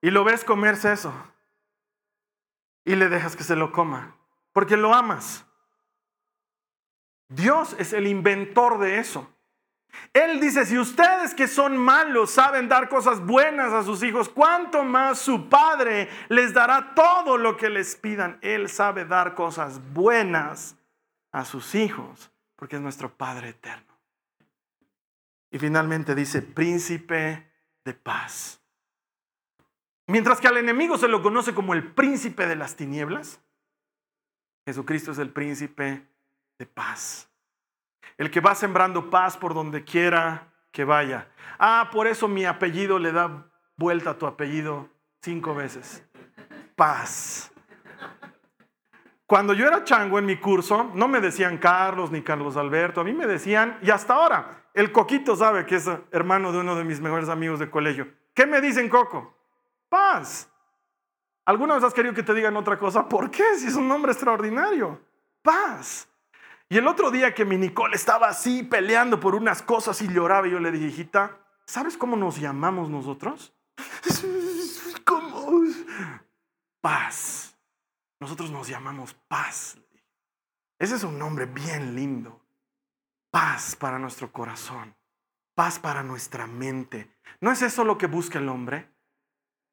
Y 0.00 0.10
lo 0.10 0.24
ves 0.24 0.44
comerse 0.44 0.92
eso. 0.92 1.12
Y 2.84 2.96
le 2.96 3.08
dejas 3.08 3.36
que 3.36 3.44
se 3.44 3.56
lo 3.56 3.72
coma. 3.72 4.16
Porque 4.52 4.76
lo 4.76 4.94
amas. 4.94 5.44
Dios 7.28 7.74
es 7.78 7.92
el 7.92 8.06
inventor 8.06 8.78
de 8.78 8.98
eso. 8.98 9.28
Él 10.12 10.40
dice, 10.40 10.66
si 10.66 10.78
ustedes 10.78 11.34
que 11.34 11.46
son 11.46 11.76
malos 11.76 12.30
saben 12.30 12.68
dar 12.68 12.88
cosas 12.88 13.20
buenas 13.20 13.72
a 13.72 13.82
sus 13.82 14.02
hijos, 14.02 14.28
¿cuánto 14.28 14.84
más 14.84 15.18
su 15.18 15.48
Padre 15.48 16.08
les 16.28 16.52
dará 16.52 16.94
todo 16.94 17.36
lo 17.38 17.56
que 17.56 17.68
les 17.68 17.96
pidan? 17.96 18.38
Él 18.40 18.68
sabe 18.68 19.04
dar 19.04 19.34
cosas 19.34 19.80
buenas 19.92 20.76
a 21.30 21.44
sus 21.44 21.74
hijos, 21.74 22.30
porque 22.56 22.76
es 22.76 22.82
nuestro 22.82 23.14
Padre 23.14 23.50
eterno. 23.50 23.91
Y 25.52 25.58
finalmente 25.58 26.14
dice, 26.14 26.40
príncipe 26.40 27.46
de 27.84 27.92
paz. 27.92 28.60
Mientras 30.06 30.40
que 30.40 30.48
al 30.48 30.56
enemigo 30.56 30.96
se 30.96 31.08
lo 31.08 31.22
conoce 31.22 31.54
como 31.54 31.74
el 31.74 31.92
príncipe 31.92 32.46
de 32.46 32.56
las 32.56 32.74
tinieblas, 32.74 33.38
Jesucristo 34.64 35.12
es 35.12 35.18
el 35.18 35.30
príncipe 35.30 36.06
de 36.58 36.66
paz. 36.66 37.28
El 38.16 38.30
que 38.30 38.40
va 38.40 38.54
sembrando 38.54 39.10
paz 39.10 39.36
por 39.36 39.52
donde 39.52 39.84
quiera 39.84 40.52
que 40.70 40.84
vaya. 40.84 41.28
Ah, 41.58 41.90
por 41.92 42.06
eso 42.06 42.28
mi 42.28 42.46
apellido 42.46 42.98
le 42.98 43.12
da 43.12 43.46
vuelta 43.76 44.10
a 44.10 44.18
tu 44.18 44.26
apellido 44.26 44.88
cinco 45.20 45.54
veces. 45.54 46.02
Paz. 46.76 47.52
Cuando 49.26 49.52
yo 49.52 49.66
era 49.66 49.84
chango 49.84 50.18
en 50.18 50.26
mi 50.26 50.36
curso, 50.36 50.90
no 50.94 51.08
me 51.08 51.20
decían 51.20 51.58
Carlos 51.58 52.10
ni 52.10 52.22
Carlos 52.22 52.56
Alberto, 52.56 53.00
a 53.00 53.04
mí 53.04 53.12
me 53.12 53.26
decían, 53.26 53.78
y 53.82 53.90
hasta 53.90 54.14
ahora, 54.14 54.61
el 54.74 54.92
Coquito 54.92 55.36
sabe 55.36 55.66
que 55.66 55.76
es 55.76 55.88
hermano 56.10 56.52
de 56.52 56.58
uno 56.58 56.74
de 56.76 56.84
mis 56.84 57.00
mejores 57.00 57.28
amigos 57.28 57.58
de 57.58 57.70
colegio. 57.70 58.08
¿Qué 58.34 58.46
me 58.46 58.60
dicen 58.60 58.88
Coco? 58.88 59.36
Paz. 59.88 60.48
¿Alguna 61.44 61.74
vez 61.74 61.84
has 61.84 61.94
querido 61.94 62.14
que 62.14 62.22
te 62.22 62.34
digan 62.34 62.56
otra 62.56 62.78
cosa? 62.78 63.08
¿Por 63.08 63.30
qué? 63.30 63.44
Si 63.58 63.66
es 63.66 63.74
un 63.74 63.88
nombre 63.88 64.12
extraordinario. 64.12 65.00
Paz. 65.42 66.08
Y 66.68 66.78
el 66.78 66.86
otro 66.86 67.10
día 67.10 67.34
que 67.34 67.44
mi 67.44 67.58
Nicole 67.58 67.96
estaba 67.96 68.28
así 68.28 68.62
peleando 68.62 69.20
por 69.20 69.34
unas 69.34 69.60
cosas 69.60 70.00
y 70.00 70.08
lloraba, 70.08 70.46
yo 70.46 70.58
le 70.58 70.70
dije, 70.70 70.86
hijita, 70.86 71.38
¿sabes 71.66 71.98
cómo 71.98 72.16
nos 72.16 72.40
llamamos 72.40 72.88
nosotros? 72.88 73.52
¿Cómo? 75.04 75.62
Paz. 76.80 77.54
Nosotros 78.20 78.50
nos 78.50 78.68
llamamos 78.68 79.14
paz. 79.28 79.76
Ese 80.78 80.94
es 80.94 81.04
un 81.04 81.18
nombre 81.18 81.46
bien 81.46 81.94
lindo. 81.94 82.41
Paz 83.32 83.76
para 83.76 83.98
nuestro 83.98 84.30
corazón. 84.30 84.94
Paz 85.54 85.78
para 85.78 86.02
nuestra 86.02 86.46
mente. 86.46 87.16
¿No 87.40 87.50
es 87.50 87.62
eso 87.62 87.82
lo 87.82 87.96
que 87.96 88.06
busca 88.06 88.38
el 88.38 88.50
hombre? 88.50 88.92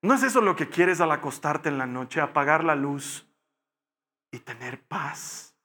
¿No 0.01 0.13
es 0.13 0.23
eso 0.23 0.39
lo 0.39 0.55
que 0.55 0.69
quieres 0.69 1.01
al 1.01 1.11
acostarte 1.11 1.67
en 1.67 1.77
la 1.77 1.85
noche? 1.85 2.21
Apagar 2.21 2.63
la 2.63 2.75
luz 2.75 3.27
y 4.31 4.39
tener 4.39 4.81
paz. 4.87 5.57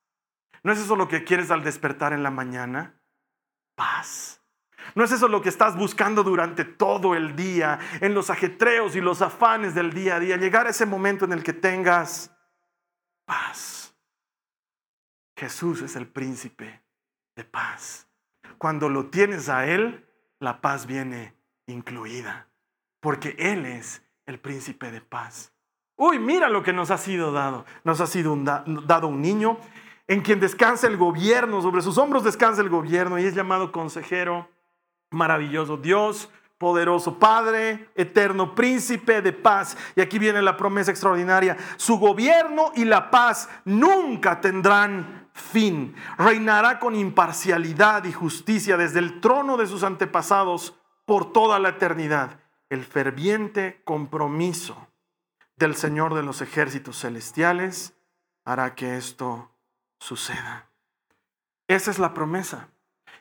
¿No 0.64 0.72
es 0.72 0.80
eso 0.80 0.96
lo 0.96 1.06
que 1.06 1.22
quieres 1.22 1.52
al 1.52 1.62
despertar 1.62 2.12
en 2.12 2.24
la 2.24 2.32
mañana? 2.32 3.00
Paz. 3.76 4.42
¿No 4.96 5.04
es 5.04 5.12
eso 5.12 5.28
lo 5.28 5.40
que 5.40 5.48
estás 5.48 5.76
buscando 5.76 6.24
durante 6.24 6.64
todo 6.64 7.14
el 7.14 7.36
día, 7.36 7.78
en 8.00 8.12
los 8.12 8.28
ajetreos 8.28 8.96
y 8.96 9.00
los 9.00 9.22
afanes 9.22 9.72
del 9.72 9.92
día 9.92 10.16
a 10.16 10.20
día? 10.20 10.36
Llegar 10.36 10.66
a 10.66 10.70
ese 10.70 10.84
momento 10.84 11.26
en 11.26 11.32
el 11.32 11.44
que 11.44 11.52
tengas 11.52 12.36
paz. 13.24 13.96
Jesús 15.36 15.80
es 15.82 15.94
el 15.94 16.08
príncipe 16.08 16.83
de 17.36 17.44
paz. 17.44 18.08
Cuando 18.58 18.88
lo 18.88 19.06
tienes 19.06 19.48
a 19.48 19.66
Él, 19.66 20.06
la 20.38 20.60
paz 20.60 20.86
viene 20.86 21.34
incluida, 21.66 22.48
porque 23.00 23.34
Él 23.38 23.66
es 23.66 24.02
el 24.26 24.38
príncipe 24.38 24.90
de 24.90 25.00
paz. 25.00 25.52
Uy, 25.96 26.18
mira 26.18 26.48
lo 26.48 26.62
que 26.62 26.72
nos 26.72 26.90
ha 26.90 26.98
sido 26.98 27.32
dado. 27.32 27.64
Nos 27.84 28.00
ha 28.00 28.06
sido 28.06 28.36
dado 28.36 29.08
un 29.08 29.20
niño. 29.20 29.58
en 30.06 30.20
quien 30.20 30.38
descansa 30.38 30.86
el 30.86 30.98
gobierno, 30.98 31.62
sobre 31.62 31.80
sus 31.80 31.96
hombros 31.96 32.24
descansa 32.24 32.60
el 32.60 32.68
gobierno 32.68 33.18
y 33.18 33.24
es 33.24 33.34
llamado 33.34 33.72
consejero 33.72 34.46
maravilloso, 35.10 35.78
Dios 35.78 36.28
poderoso, 36.58 37.18
Padre 37.18 37.88
eterno, 37.94 38.54
príncipe 38.54 39.22
de 39.22 39.32
paz. 39.32 39.76
Y 39.96 40.00
aquí 40.00 40.18
viene 40.18 40.40
la 40.42 40.56
promesa 40.56 40.90
extraordinaria, 40.90 41.56
su 41.76 41.98
gobierno 41.98 42.72
y 42.74 42.84
la 42.84 43.10
paz 43.10 43.48
nunca 43.64 44.40
tendrán 44.40 45.23
fin. 45.34 45.94
Reinará 46.16 46.78
con 46.78 46.94
imparcialidad 46.94 48.04
y 48.04 48.12
justicia 48.12 48.76
desde 48.76 49.00
el 49.00 49.20
trono 49.20 49.56
de 49.56 49.66
sus 49.66 49.82
antepasados 49.82 50.78
por 51.04 51.32
toda 51.32 51.58
la 51.58 51.70
eternidad. 51.70 52.40
El 52.70 52.84
ferviente 52.84 53.82
compromiso 53.84 54.88
del 55.56 55.76
Señor 55.76 56.14
de 56.14 56.22
los 56.22 56.40
ejércitos 56.40 57.00
celestiales 57.00 57.94
hará 58.44 58.74
que 58.74 58.96
esto 58.96 59.50
suceda. 59.98 60.68
Esa 61.68 61.90
es 61.90 61.98
la 61.98 62.14
promesa. 62.14 62.68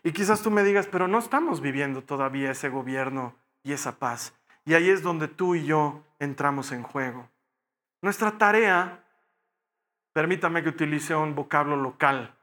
Y 0.04 0.12
quizás 0.12 0.42
tú 0.42 0.52
me 0.52 0.64
digas, 0.64 0.88
pero 0.92 1.08
no 1.08 1.20
estamos 1.20 1.62
viviendo 1.62 2.04
todavía 2.04 2.52
ese 2.52 2.70
gobierno 2.70 3.36
y 3.64 3.74
esa 3.74 4.00
paz. 4.00 4.34
Y 4.66 4.74
ahí 4.74 4.90
es 4.90 5.02
donde 5.02 5.28
tú 5.28 5.56
y 5.56 5.66
yo 5.66 6.04
entramos 6.20 6.72
en 6.72 6.84
juego. 6.84 7.30
Nuestra 8.02 8.38
tarea, 8.38 9.03
permítame 10.14 10.64
que 10.64 10.70
utilice 10.70 11.16
un 11.16 11.36
vocablo 11.36 11.76
local, 11.76 12.38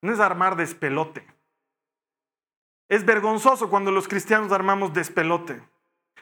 no 0.00 0.12
es 0.12 0.20
armar 0.20 0.56
despelote. 0.56 1.26
Es 2.88 3.04
vergonzoso 3.06 3.70
cuando 3.70 3.90
los 3.90 4.06
cristianos 4.06 4.52
armamos 4.52 4.92
despelote. 4.92 5.62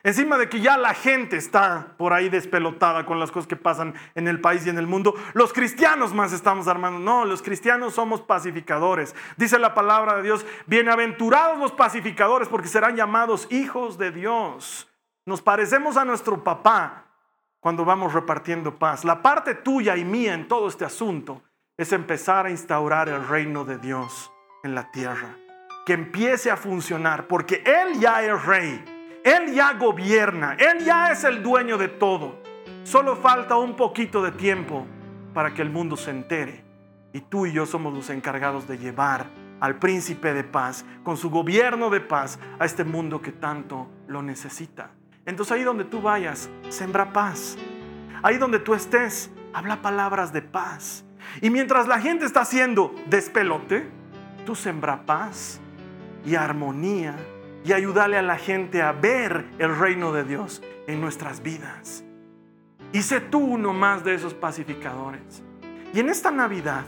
Encima 0.02 0.38
de 0.38 0.48
que 0.48 0.60
ya 0.60 0.78
la 0.78 0.94
gente 0.94 1.36
está 1.36 1.94
por 1.98 2.14
ahí 2.14 2.30
despelotada 2.30 3.04
con 3.04 3.20
las 3.20 3.30
cosas 3.30 3.46
que 3.46 3.56
pasan 3.56 3.94
en 4.14 4.28
el 4.28 4.40
país 4.40 4.64
y 4.64 4.70
en 4.70 4.78
el 4.78 4.86
mundo, 4.86 5.14
los 5.34 5.52
cristianos 5.52 6.14
más 6.14 6.32
estamos 6.32 6.68
armando. 6.68 6.98
No, 7.00 7.26
los 7.26 7.42
cristianos 7.42 7.94
somos 7.94 8.22
pacificadores. 8.22 9.14
Dice 9.36 9.58
la 9.58 9.74
palabra 9.74 10.16
de 10.16 10.22
Dios, 10.22 10.46
bienaventurados 10.66 11.58
los 11.58 11.72
pacificadores 11.72 12.48
porque 12.48 12.68
serán 12.68 12.96
llamados 12.96 13.46
hijos 13.50 13.98
de 13.98 14.10
Dios. 14.10 14.88
Nos 15.26 15.42
parecemos 15.42 15.98
a 15.98 16.04
nuestro 16.06 16.42
papá 16.42 17.09
cuando 17.60 17.84
vamos 17.84 18.12
repartiendo 18.12 18.78
paz. 18.78 19.04
La 19.04 19.22
parte 19.22 19.54
tuya 19.54 19.96
y 19.96 20.04
mía 20.04 20.34
en 20.34 20.48
todo 20.48 20.68
este 20.68 20.84
asunto 20.84 21.42
es 21.76 21.92
empezar 21.92 22.46
a 22.46 22.50
instaurar 22.50 23.08
el 23.08 23.26
reino 23.26 23.64
de 23.64 23.78
Dios 23.78 24.32
en 24.64 24.74
la 24.74 24.90
tierra. 24.90 25.36
Que 25.86 25.92
empiece 25.92 26.50
a 26.50 26.56
funcionar 26.56 27.26
porque 27.26 27.62
Él 27.64 28.00
ya 28.00 28.22
es 28.22 28.44
rey. 28.44 28.84
Él 29.22 29.52
ya 29.54 29.74
gobierna, 29.74 30.56
Él 30.58 30.84
ya 30.84 31.12
es 31.12 31.24
el 31.24 31.42
dueño 31.42 31.76
de 31.76 31.88
todo. 31.88 32.40
Solo 32.84 33.16
falta 33.16 33.56
un 33.56 33.76
poquito 33.76 34.22
de 34.22 34.32
tiempo 34.32 34.86
para 35.34 35.52
que 35.52 35.62
el 35.62 35.70
mundo 35.70 35.96
se 35.96 36.10
entere. 36.10 36.64
Y 37.12 37.20
tú 37.20 37.44
y 37.44 37.52
yo 37.52 37.66
somos 37.66 37.92
los 37.92 38.08
encargados 38.08 38.66
de 38.66 38.78
llevar 38.78 39.26
al 39.60 39.78
príncipe 39.78 40.32
de 40.32 40.42
paz, 40.42 40.86
con 41.02 41.18
su 41.18 41.28
gobierno 41.28 41.90
de 41.90 42.00
paz, 42.00 42.38
a 42.58 42.64
este 42.64 42.84
mundo 42.84 43.20
que 43.20 43.32
tanto 43.32 43.90
lo 44.06 44.22
necesita. 44.22 44.92
Entonces 45.26 45.52
ahí 45.52 45.62
donde 45.62 45.84
tú 45.84 46.00
vayas, 46.00 46.48
sembra 46.68 47.12
paz. 47.12 47.56
Ahí 48.22 48.38
donde 48.38 48.58
tú 48.58 48.74
estés, 48.74 49.30
habla 49.52 49.82
palabras 49.82 50.32
de 50.32 50.42
paz. 50.42 51.04
Y 51.40 51.50
mientras 51.50 51.86
la 51.86 52.00
gente 52.00 52.24
está 52.24 52.40
haciendo 52.42 52.94
despelote, 53.06 53.88
tú 54.44 54.54
sembra 54.54 55.04
paz 55.06 55.60
y 56.24 56.34
armonía 56.34 57.14
y 57.64 57.72
ayudarle 57.72 58.18
a 58.18 58.22
la 58.22 58.36
gente 58.36 58.82
a 58.82 58.92
ver 58.92 59.46
el 59.58 59.76
reino 59.76 60.12
de 60.12 60.24
Dios 60.24 60.62
en 60.86 61.00
nuestras 61.00 61.42
vidas. 61.42 62.04
Y 62.92 63.02
sé 63.02 63.20
tú 63.20 63.38
uno 63.38 63.72
más 63.72 64.02
de 64.04 64.14
esos 64.14 64.34
pacificadores. 64.34 65.42
Y 65.92 66.00
en 66.00 66.08
esta 66.08 66.30
Navidad, 66.30 66.84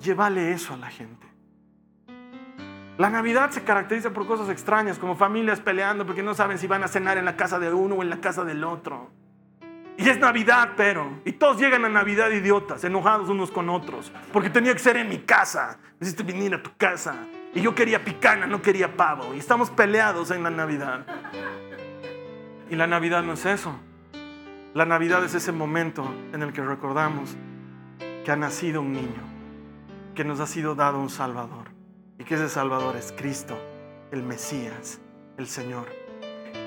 llévale 0.00 0.52
eso 0.52 0.74
a 0.74 0.76
la 0.76 0.88
gente. 0.88 1.25
La 2.98 3.10
Navidad 3.10 3.50
se 3.50 3.62
caracteriza 3.62 4.10
por 4.10 4.26
cosas 4.26 4.48
extrañas, 4.48 4.98
como 4.98 5.16
familias 5.16 5.60
peleando 5.60 6.06
porque 6.06 6.22
no 6.22 6.34
saben 6.34 6.58
si 6.58 6.66
van 6.66 6.82
a 6.82 6.88
cenar 6.88 7.18
en 7.18 7.26
la 7.26 7.36
casa 7.36 7.58
de 7.58 7.72
uno 7.72 7.96
o 7.96 8.02
en 8.02 8.08
la 8.08 8.20
casa 8.20 8.44
del 8.44 8.64
otro. 8.64 9.10
Y 9.98 10.08
es 10.08 10.18
Navidad, 10.18 10.70
pero. 10.76 11.20
Y 11.24 11.32
todos 11.32 11.58
llegan 11.58 11.84
a 11.84 11.88
Navidad 11.88 12.30
idiotas, 12.30 12.84
enojados 12.84 13.28
unos 13.28 13.50
con 13.50 13.68
otros. 13.68 14.12
Porque 14.32 14.50
tenía 14.50 14.72
que 14.72 14.78
ser 14.78 14.96
en 14.96 15.08
mi 15.08 15.18
casa. 15.18 15.78
Necesito 16.00 16.24
venir 16.24 16.54
a 16.54 16.62
tu 16.62 16.70
casa. 16.76 17.14
Y 17.54 17.62
yo 17.62 17.74
quería 17.74 18.04
picana, 18.04 18.46
no 18.46 18.60
quería 18.60 18.96
pavo. 18.96 19.34
Y 19.34 19.38
estamos 19.38 19.70
peleados 19.70 20.30
en 20.30 20.42
la 20.42 20.50
Navidad. 20.50 21.06
Y 22.70 22.76
la 22.76 22.86
Navidad 22.86 23.22
no 23.22 23.34
es 23.34 23.46
eso. 23.46 23.74
La 24.74 24.84
Navidad 24.84 25.24
es 25.24 25.34
ese 25.34 25.52
momento 25.52 26.14
en 26.32 26.42
el 26.42 26.52
que 26.52 26.62
recordamos 26.62 27.34
que 28.24 28.30
ha 28.30 28.36
nacido 28.36 28.82
un 28.82 28.92
niño, 28.92 29.22
que 30.14 30.24
nos 30.24 30.40
ha 30.40 30.46
sido 30.46 30.74
dado 30.74 30.98
un 30.98 31.08
Salvador. 31.08 31.65
Y 32.18 32.24
que 32.24 32.34
ese 32.34 32.48
Salvador 32.48 32.96
es 32.96 33.12
Cristo, 33.16 33.58
el 34.10 34.22
Mesías, 34.22 35.00
el 35.36 35.46
Señor. 35.46 35.86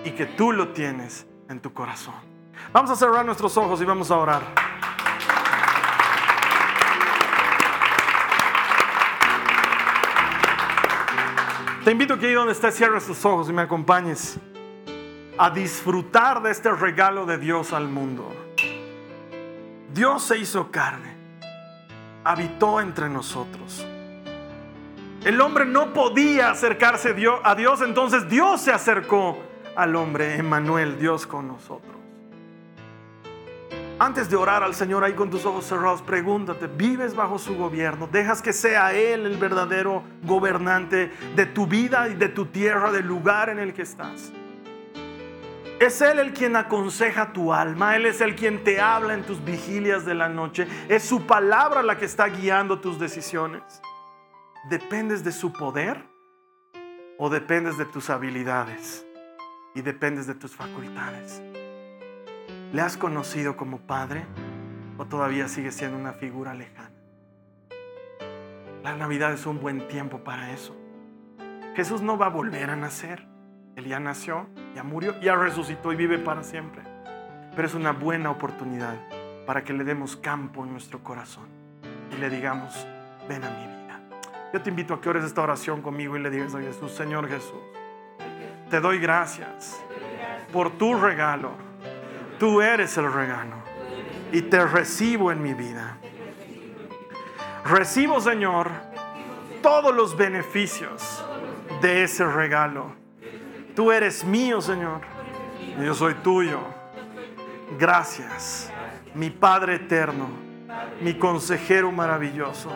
Y 0.06 0.12
que 0.12 0.26
tú 0.26 0.52
lo 0.52 0.70
tienes 0.70 1.26
en 1.50 1.60
tu 1.60 1.74
corazón. 1.74 2.16
Vamos 2.72 2.91
a 2.91 2.95
cerrar 2.95 3.26
nuestros 3.26 3.58
ojos 3.58 3.82
y 3.82 3.86
vamos 3.86 4.12
a 4.12 4.18
orar. 4.18 4.41
Te 11.84 11.91
invito 11.91 12.14
a 12.14 12.20
que 12.20 12.28
ahí 12.28 12.34
donde 12.34 12.52
estés 12.52 12.76
cierres 12.76 13.08
tus 13.08 13.26
ojos 13.26 13.50
y 13.50 13.54
me 13.54 13.64
acompañes 13.64 14.38
a 15.39 15.50
disfrutar 15.50 16.43
de 16.43 16.52
este 16.52 16.72
regalo 16.72 17.26
de 17.26 17.38
Dios 17.38 17.74
al 17.74 17.88
mundo. 17.88 18.30
Dios 19.91 20.22
se 20.22 20.38
hizo 20.38 20.70
carne, 20.70 21.16
habitó 22.24 22.80
entre 22.80 23.10
nosotros. 23.10 23.84
El 25.26 25.41
hombre 25.41 25.65
no 25.65 25.93
podía 25.93 26.49
acercarse 26.49 27.13
a 27.43 27.55
Dios, 27.55 27.82
entonces 27.82 28.30
Dios 28.30 28.61
se 28.61 28.72
acercó 28.72 29.38
al 29.76 29.95
hombre, 29.95 30.36
Emmanuel, 30.36 30.97
Dios 30.97 31.28
con 31.28 31.47
nosotros. 31.47 31.95
Antes 34.01 34.30
de 34.30 34.38
orar 34.38 34.63
al 34.63 34.74
Señor 34.74 35.03
ahí 35.03 35.11
con 35.11 35.30
tus 35.30 35.45
ojos 35.45 35.65
cerrados, 35.65 36.01
pregúntate, 36.01 36.67
¿vives 36.67 37.13
bajo 37.13 37.38
su 37.38 37.57
gobierno? 37.57 38.07
¿Dejas 38.09 38.41
que 38.41 38.53
sea 38.53 38.93
Él 38.93 39.26
el 39.26 39.36
verdadero 39.36 40.03
gobernante 40.24 41.11
de 41.36 41.45
tu 41.45 41.67
vida 41.67 42.07
y 42.07 42.15
de 42.15 42.30
tu 42.30 42.45
tierra, 42.45 42.93
del 42.93 43.05
lugar 43.05 43.49
en 43.49 43.59
el 43.59 43.74
que 43.74 43.82
estás? 43.82 44.32
Es 45.82 46.01
Él 46.01 46.20
el 46.20 46.32
quien 46.32 46.55
aconseja 46.55 47.34
tu 47.34 47.53
alma, 47.53 47.97
Él 47.97 48.05
es 48.05 48.22
el 48.22 48.36
quien 48.36 48.63
te 48.63 48.80
habla 48.80 49.15
en 49.15 49.24
tus 49.24 49.43
vigilias 49.43 50.05
de 50.05 50.13
la 50.13 50.30
noche, 50.30 50.65
es 50.88 51.03
su 51.03 51.28
palabra 51.28 51.84
la 51.84 51.97
que 51.97 52.05
está 52.05 52.28
guiando 52.28 52.80
tus 52.80 52.99
decisiones. 52.99 53.82
¿Dependes 54.66 55.24
de 55.24 55.32
su 55.32 55.53
poder 55.53 56.03
o 57.18 57.30
dependes 57.30 57.78
de 57.78 57.86
tus 57.86 58.10
habilidades 58.10 59.07
y 59.74 59.82
dependes 59.82 60.28
de 60.28 60.36
tus 60.36 60.53
facultades? 60.53 61.41
¿Le 62.74 62.82
has 62.82 62.97
conocido 62.97 63.55
como 63.55 63.80
padre 63.80 64.26
o 64.97 65.05
todavía 65.05 65.47
sigue 65.47 65.72
siendo 65.72 65.97
una 65.97 66.12
figura 66.12 66.53
lejana? 66.53 66.91
La 68.84 68.97
Navidad 68.97 69.32
es 69.32 69.45
un 69.45 69.62
buen 69.62 69.88
tiempo 69.88 70.26
para 70.26 70.51
eso. 70.51 70.76
Jesús 71.76 72.01
no 72.01 72.18
va 72.18 72.26
a 72.26 72.30
volver 72.30 72.70
a 72.70 72.76
nacer. 72.76 73.26
Él 73.78 73.86
ya 73.86 74.01
nació, 74.01 74.49
ya 74.76 74.84
murió, 74.84 75.18
ya 75.22 75.36
resucitó 75.36 75.93
y 75.93 75.95
vive 75.95 76.20
para 76.20 76.43
siempre. 76.43 76.82
Pero 77.55 77.66
es 77.66 77.74
una 77.76 77.93
buena 77.93 78.30
oportunidad 78.30 78.97
para 79.45 79.64
que 79.64 79.72
le 79.72 79.86
demos 79.86 80.18
campo 80.18 80.66
en 80.66 80.74
nuestro 80.74 81.01
corazón 81.01 81.47
y 82.12 82.20
le 82.20 82.30
digamos, 82.30 82.86
ven 83.30 83.45
a 83.45 83.49
mi 83.49 83.68
vida. 83.68 83.78
Yo 84.54 84.62
te 84.62 84.70
invito 84.70 84.93
a 84.93 85.02
que 85.02 85.10
ores 85.10 85.24
esta 85.24 85.41
oración 85.41 85.82
conmigo 85.82 86.18
y 86.18 86.20
le 86.20 86.30
digas 86.30 86.56
a 86.56 86.60
Jesús, 86.60 86.91
Señor 86.91 87.28
Jesús, 87.28 87.60
te 88.70 88.80
doy 88.80 89.00
gracias 89.00 89.80
por 90.52 90.72
tu 90.72 90.95
regalo 90.95 91.70
Tú 92.39 92.62
eres 92.62 92.97
el 92.97 93.12
regalo 93.12 93.56
y 94.32 94.43
te 94.43 94.66
recibo 94.66 95.30
en 95.30 95.43
mi 95.43 95.54
vida. 95.54 95.97
Recibo, 97.66 98.22
Señor, 98.22 98.72
todos 99.62 99.93
los 99.93 100.16
beneficios 100.16 101.26
de 101.82 102.04
ese 102.04 102.24
regalo. 102.24 102.93
Tú 103.76 103.91
eres 103.91 104.24
mío, 104.24 104.62
Señor, 104.62 105.02
yo 105.84 105.93
soy 105.93 106.14
tuyo. 106.16 106.62
Gracias, 107.78 108.72
mi 109.14 109.30
Padre 109.30 109.76
eterno, 109.76 110.30
mi 111.02 111.16
consejero 111.16 111.91
maravilloso, 111.91 112.72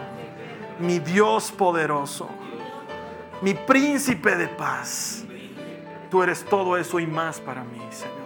mi 0.79 0.99
Dios 0.99 1.51
poderoso, 1.51 2.29
mi 3.41 3.53
príncipe 3.53 4.35
de 4.35 4.47
paz. 4.47 5.25
Tú 6.09 6.21
eres 6.21 6.45
todo 6.45 6.77
eso 6.77 6.99
y 6.99 7.07
más 7.07 7.39
para 7.39 7.63
mí, 7.63 7.81
Señor 7.89 8.23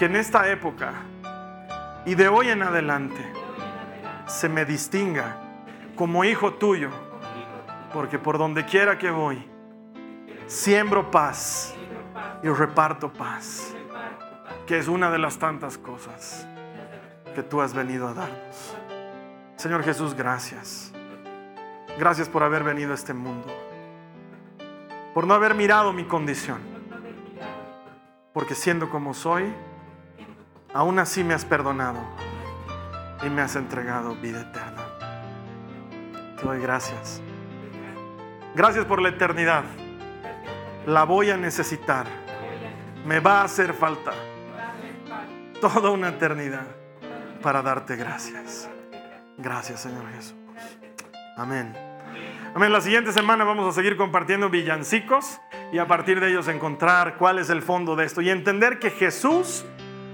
que 0.00 0.06
en 0.06 0.16
esta 0.16 0.50
época 0.50 0.94
y 2.06 2.14
de 2.14 2.26
hoy 2.26 2.48
en 2.48 2.62
adelante 2.62 3.20
se 4.26 4.48
me 4.48 4.64
distinga 4.64 5.36
como 5.94 6.24
hijo 6.24 6.54
tuyo, 6.54 6.88
porque 7.92 8.18
por 8.18 8.38
donde 8.38 8.64
quiera 8.64 8.96
que 8.96 9.10
voy, 9.10 9.46
siembro 10.46 11.10
paz 11.10 11.74
y 12.42 12.48
reparto 12.48 13.12
paz, 13.12 13.74
que 14.66 14.78
es 14.78 14.88
una 14.88 15.10
de 15.10 15.18
las 15.18 15.38
tantas 15.38 15.76
cosas 15.76 16.46
que 17.34 17.42
tú 17.42 17.60
has 17.60 17.74
venido 17.74 18.08
a 18.08 18.14
darnos. 18.14 18.79
Señor 19.60 19.84
Jesús, 19.84 20.14
gracias. 20.14 20.90
Gracias 21.98 22.30
por 22.30 22.42
haber 22.42 22.64
venido 22.64 22.92
a 22.92 22.94
este 22.94 23.12
mundo. 23.12 23.46
Por 25.12 25.26
no 25.26 25.34
haber 25.34 25.54
mirado 25.54 25.92
mi 25.92 26.04
condición. 26.04 26.60
Porque 28.32 28.54
siendo 28.54 28.88
como 28.88 29.12
soy, 29.12 29.52
aún 30.72 30.98
así 30.98 31.22
me 31.22 31.34
has 31.34 31.44
perdonado 31.44 31.98
y 33.22 33.28
me 33.28 33.42
has 33.42 33.54
entregado 33.54 34.14
vida 34.14 34.40
eterna. 34.40 34.86
Te 36.38 36.42
doy 36.42 36.58
gracias. 36.58 37.20
Gracias 38.54 38.86
por 38.86 39.02
la 39.02 39.10
eternidad. 39.10 39.64
La 40.86 41.04
voy 41.04 41.28
a 41.28 41.36
necesitar. 41.36 42.06
Me 43.04 43.20
va 43.20 43.42
a 43.42 43.44
hacer 43.44 43.74
falta 43.74 44.12
toda 45.60 45.90
una 45.90 46.08
eternidad 46.08 46.64
para 47.42 47.60
darte 47.60 47.96
gracias. 47.96 48.70
Gracias, 49.42 49.80
Señor 49.80 50.04
Jesús. 50.14 50.34
Amén. 51.36 51.74
Amén. 52.54 52.72
La 52.72 52.80
siguiente 52.80 53.12
semana 53.12 53.44
vamos 53.44 53.66
a 53.68 53.72
seguir 53.72 53.96
compartiendo 53.96 54.50
villancicos 54.50 55.40
y 55.72 55.78
a 55.78 55.86
partir 55.86 56.20
de 56.20 56.30
ellos 56.30 56.48
encontrar 56.48 57.16
cuál 57.16 57.38
es 57.38 57.48
el 57.48 57.62
fondo 57.62 57.96
de 57.96 58.04
esto 58.04 58.20
y 58.20 58.30
entender 58.30 58.78
que 58.78 58.90
Jesús 58.90 59.64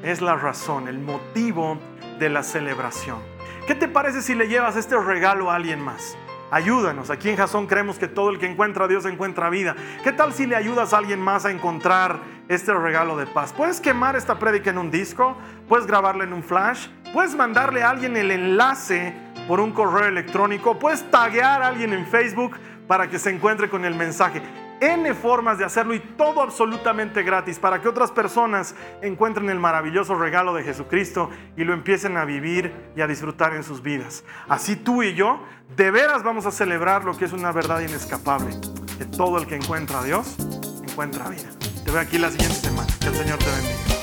es 0.03 0.21
la 0.21 0.37
razón, 0.37 0.87
el 0.87 0.99
motivo 0.99 1.79
de 2.19 2.29
la 2.29 2.43
celebración. 2.43 3.19
¿Qué 3.67 3.75
te 3.75 3.89
parece 3.89 4.23
si 4.23 4.35
le 4.35 4.49
llevas 4.49 4.77
este 4.77 4.97
regalo 4.97 5.51
a 5.51 5.57
alguien 5.57 5.81
más? 5.81 6.17
Ayúdanos. 6.51 7.11
Aquí 7.11 7.29
en 7.29 7.37
Jasón 7.37 7.67
creemos 7.67 7.99
que 7.99 8.07
todo 8.07 8.31
el 8.31 8.39
que 8.39 8.47
encuentra 8.47 8.85
a 8.85 8.89
Dios 8.89 9.05
encuentra 9.05 9.51
vida. 9.51 9.75
¿Qué 10.05 10.13
tal 10.13 10.33
si 10.33 10.47
le 10.47 10.55
ayudas 10.55 10.93
a 10.93 10.99
alguien 10.99 11.21
más 11.21 11.45
a 11.45 11.51
encontrar 11.51 12.21
este 12.49 12.73
regalo 12.73 13.17
de 13.17 13.27
paz? 13.27 13.53
Puedes 13.53 13.81
quemar 13.81 14.15
esta 14.15 14.39
prédica 14.39 14.71
en 14.71 14.79
un 14.79 14.91
disco, 14.91 15.37
puedes 15.69 15.87
grabarla 15.87 16.25
en 16.25 16.33
un 16.33 16.45
flash, 16.45 16.89
puedes 17.13 17.35
mandarle 17.35 17.83
a 17.83 17.91
alguien 17.91 18.17
el 18.17 18.31
enlace 18.31 19.15
por 19.49 19.59
un 19.59 19.73
correo 19.73 20.09
electrónico, 20.09 20.79
puedes 20.79 21.11
taguear 21.11 21.63
a 21.63 21.69
alguien 21.69 21.93
en 21.93 22.07
Facebook 22.07 22.57
para 22.87 23.09
que 23.09 23.19
se 23.19 23.31
encuentre 23.31 23.69
con 23.69 23.85
el 23.85 23.95
mensaje. 23.95 24.41
N 24.81 25.15
formas 25.15 25.59
de 25.59 25.65
hacerlo 25.65 25.95
y 25.95 26.01
todo 26.01 26.43
absolutamente 26.43 27.23
gratis 27.23 27.59
para 27.59 27.81
que 27.81 27.89
otras 27.89 28.11
personas 28.11 28.75
encuentren 29.03 29.49
el 29.49 29.59
maravilloso 29.59 30.15
regalo 30.17 30.55
de 30.55 30.65
Jesucristo 30.65 31.31
y 31.57 31.65
lo 31.65 31.73
empiecen 31.73 32.17
a 32.17 32.25
vivir 32.25 32.73
y 32.95 33.01
a 33.01 33.07
disfrutar 33.07 33.55
en 33.55 33.63
sus 33.63 33.83
vidas. 33.83 34.25
Así 34.49 34.77
tú 34.77 35.03
y 35.03 35.15
yo 35.15 35.41
de 35.77 35.91
veras 35.91 36.23
vamos 36.23 36.47
a 36.47 36.51
celebrar 36.51 37.05
lo 37.05 37.17
que 37.17 37.25
es 37.25 37.33
una 37.33 37.53
verdad 37.53 37.81
inescapable, 37.81 38.51
que 38.99 39.05
todo 39.05 39.39
el 39.39 39.47
que 39.47 39.57
encuentra 39.57 40.01
a 40.01 40.05
Dios 40.05 40.37
encuentra 40.83 41.29
vida. 41.29 41.51
Te 41.85 41.91
veo 41.91 42.01
aquí 42.01 42.19
la 42.19 42.31
siguiente 42.31 42.57
semana. 42.57 42.89
Que 43.01 43.09
el 43.09 43.15
Señor 43.15 43.39
te 43.39 43.45
bendiga. 43.47 43.97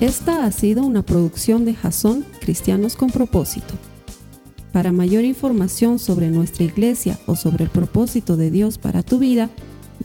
Esta 0.00 0.44
ha 0.44 0.50
sido 0.50 0.82
una 0.82 1.02
producción 1.02 1.64
de 1.64 1.74
Jason 1.74 2.24
Cristianos 2.40 2.96
con 2.96 3.10
propósito. 3.10 3.74
Para 4.72 4.92
mayor 4.92 5.24
información 5.24 5.98
sobre 5.98 6.28
nuestra 6.28 6.64
iglesia 6.64 7.18
o 7.26 7.36
sobre 7.36 7.64
el 7.64 7.70
propósito 7.70 8.36
de 8.36 8.50
Dios 8.50 8.76
para 8.76 9.02
tu 9.02 9.18
vida, 9.18 9.48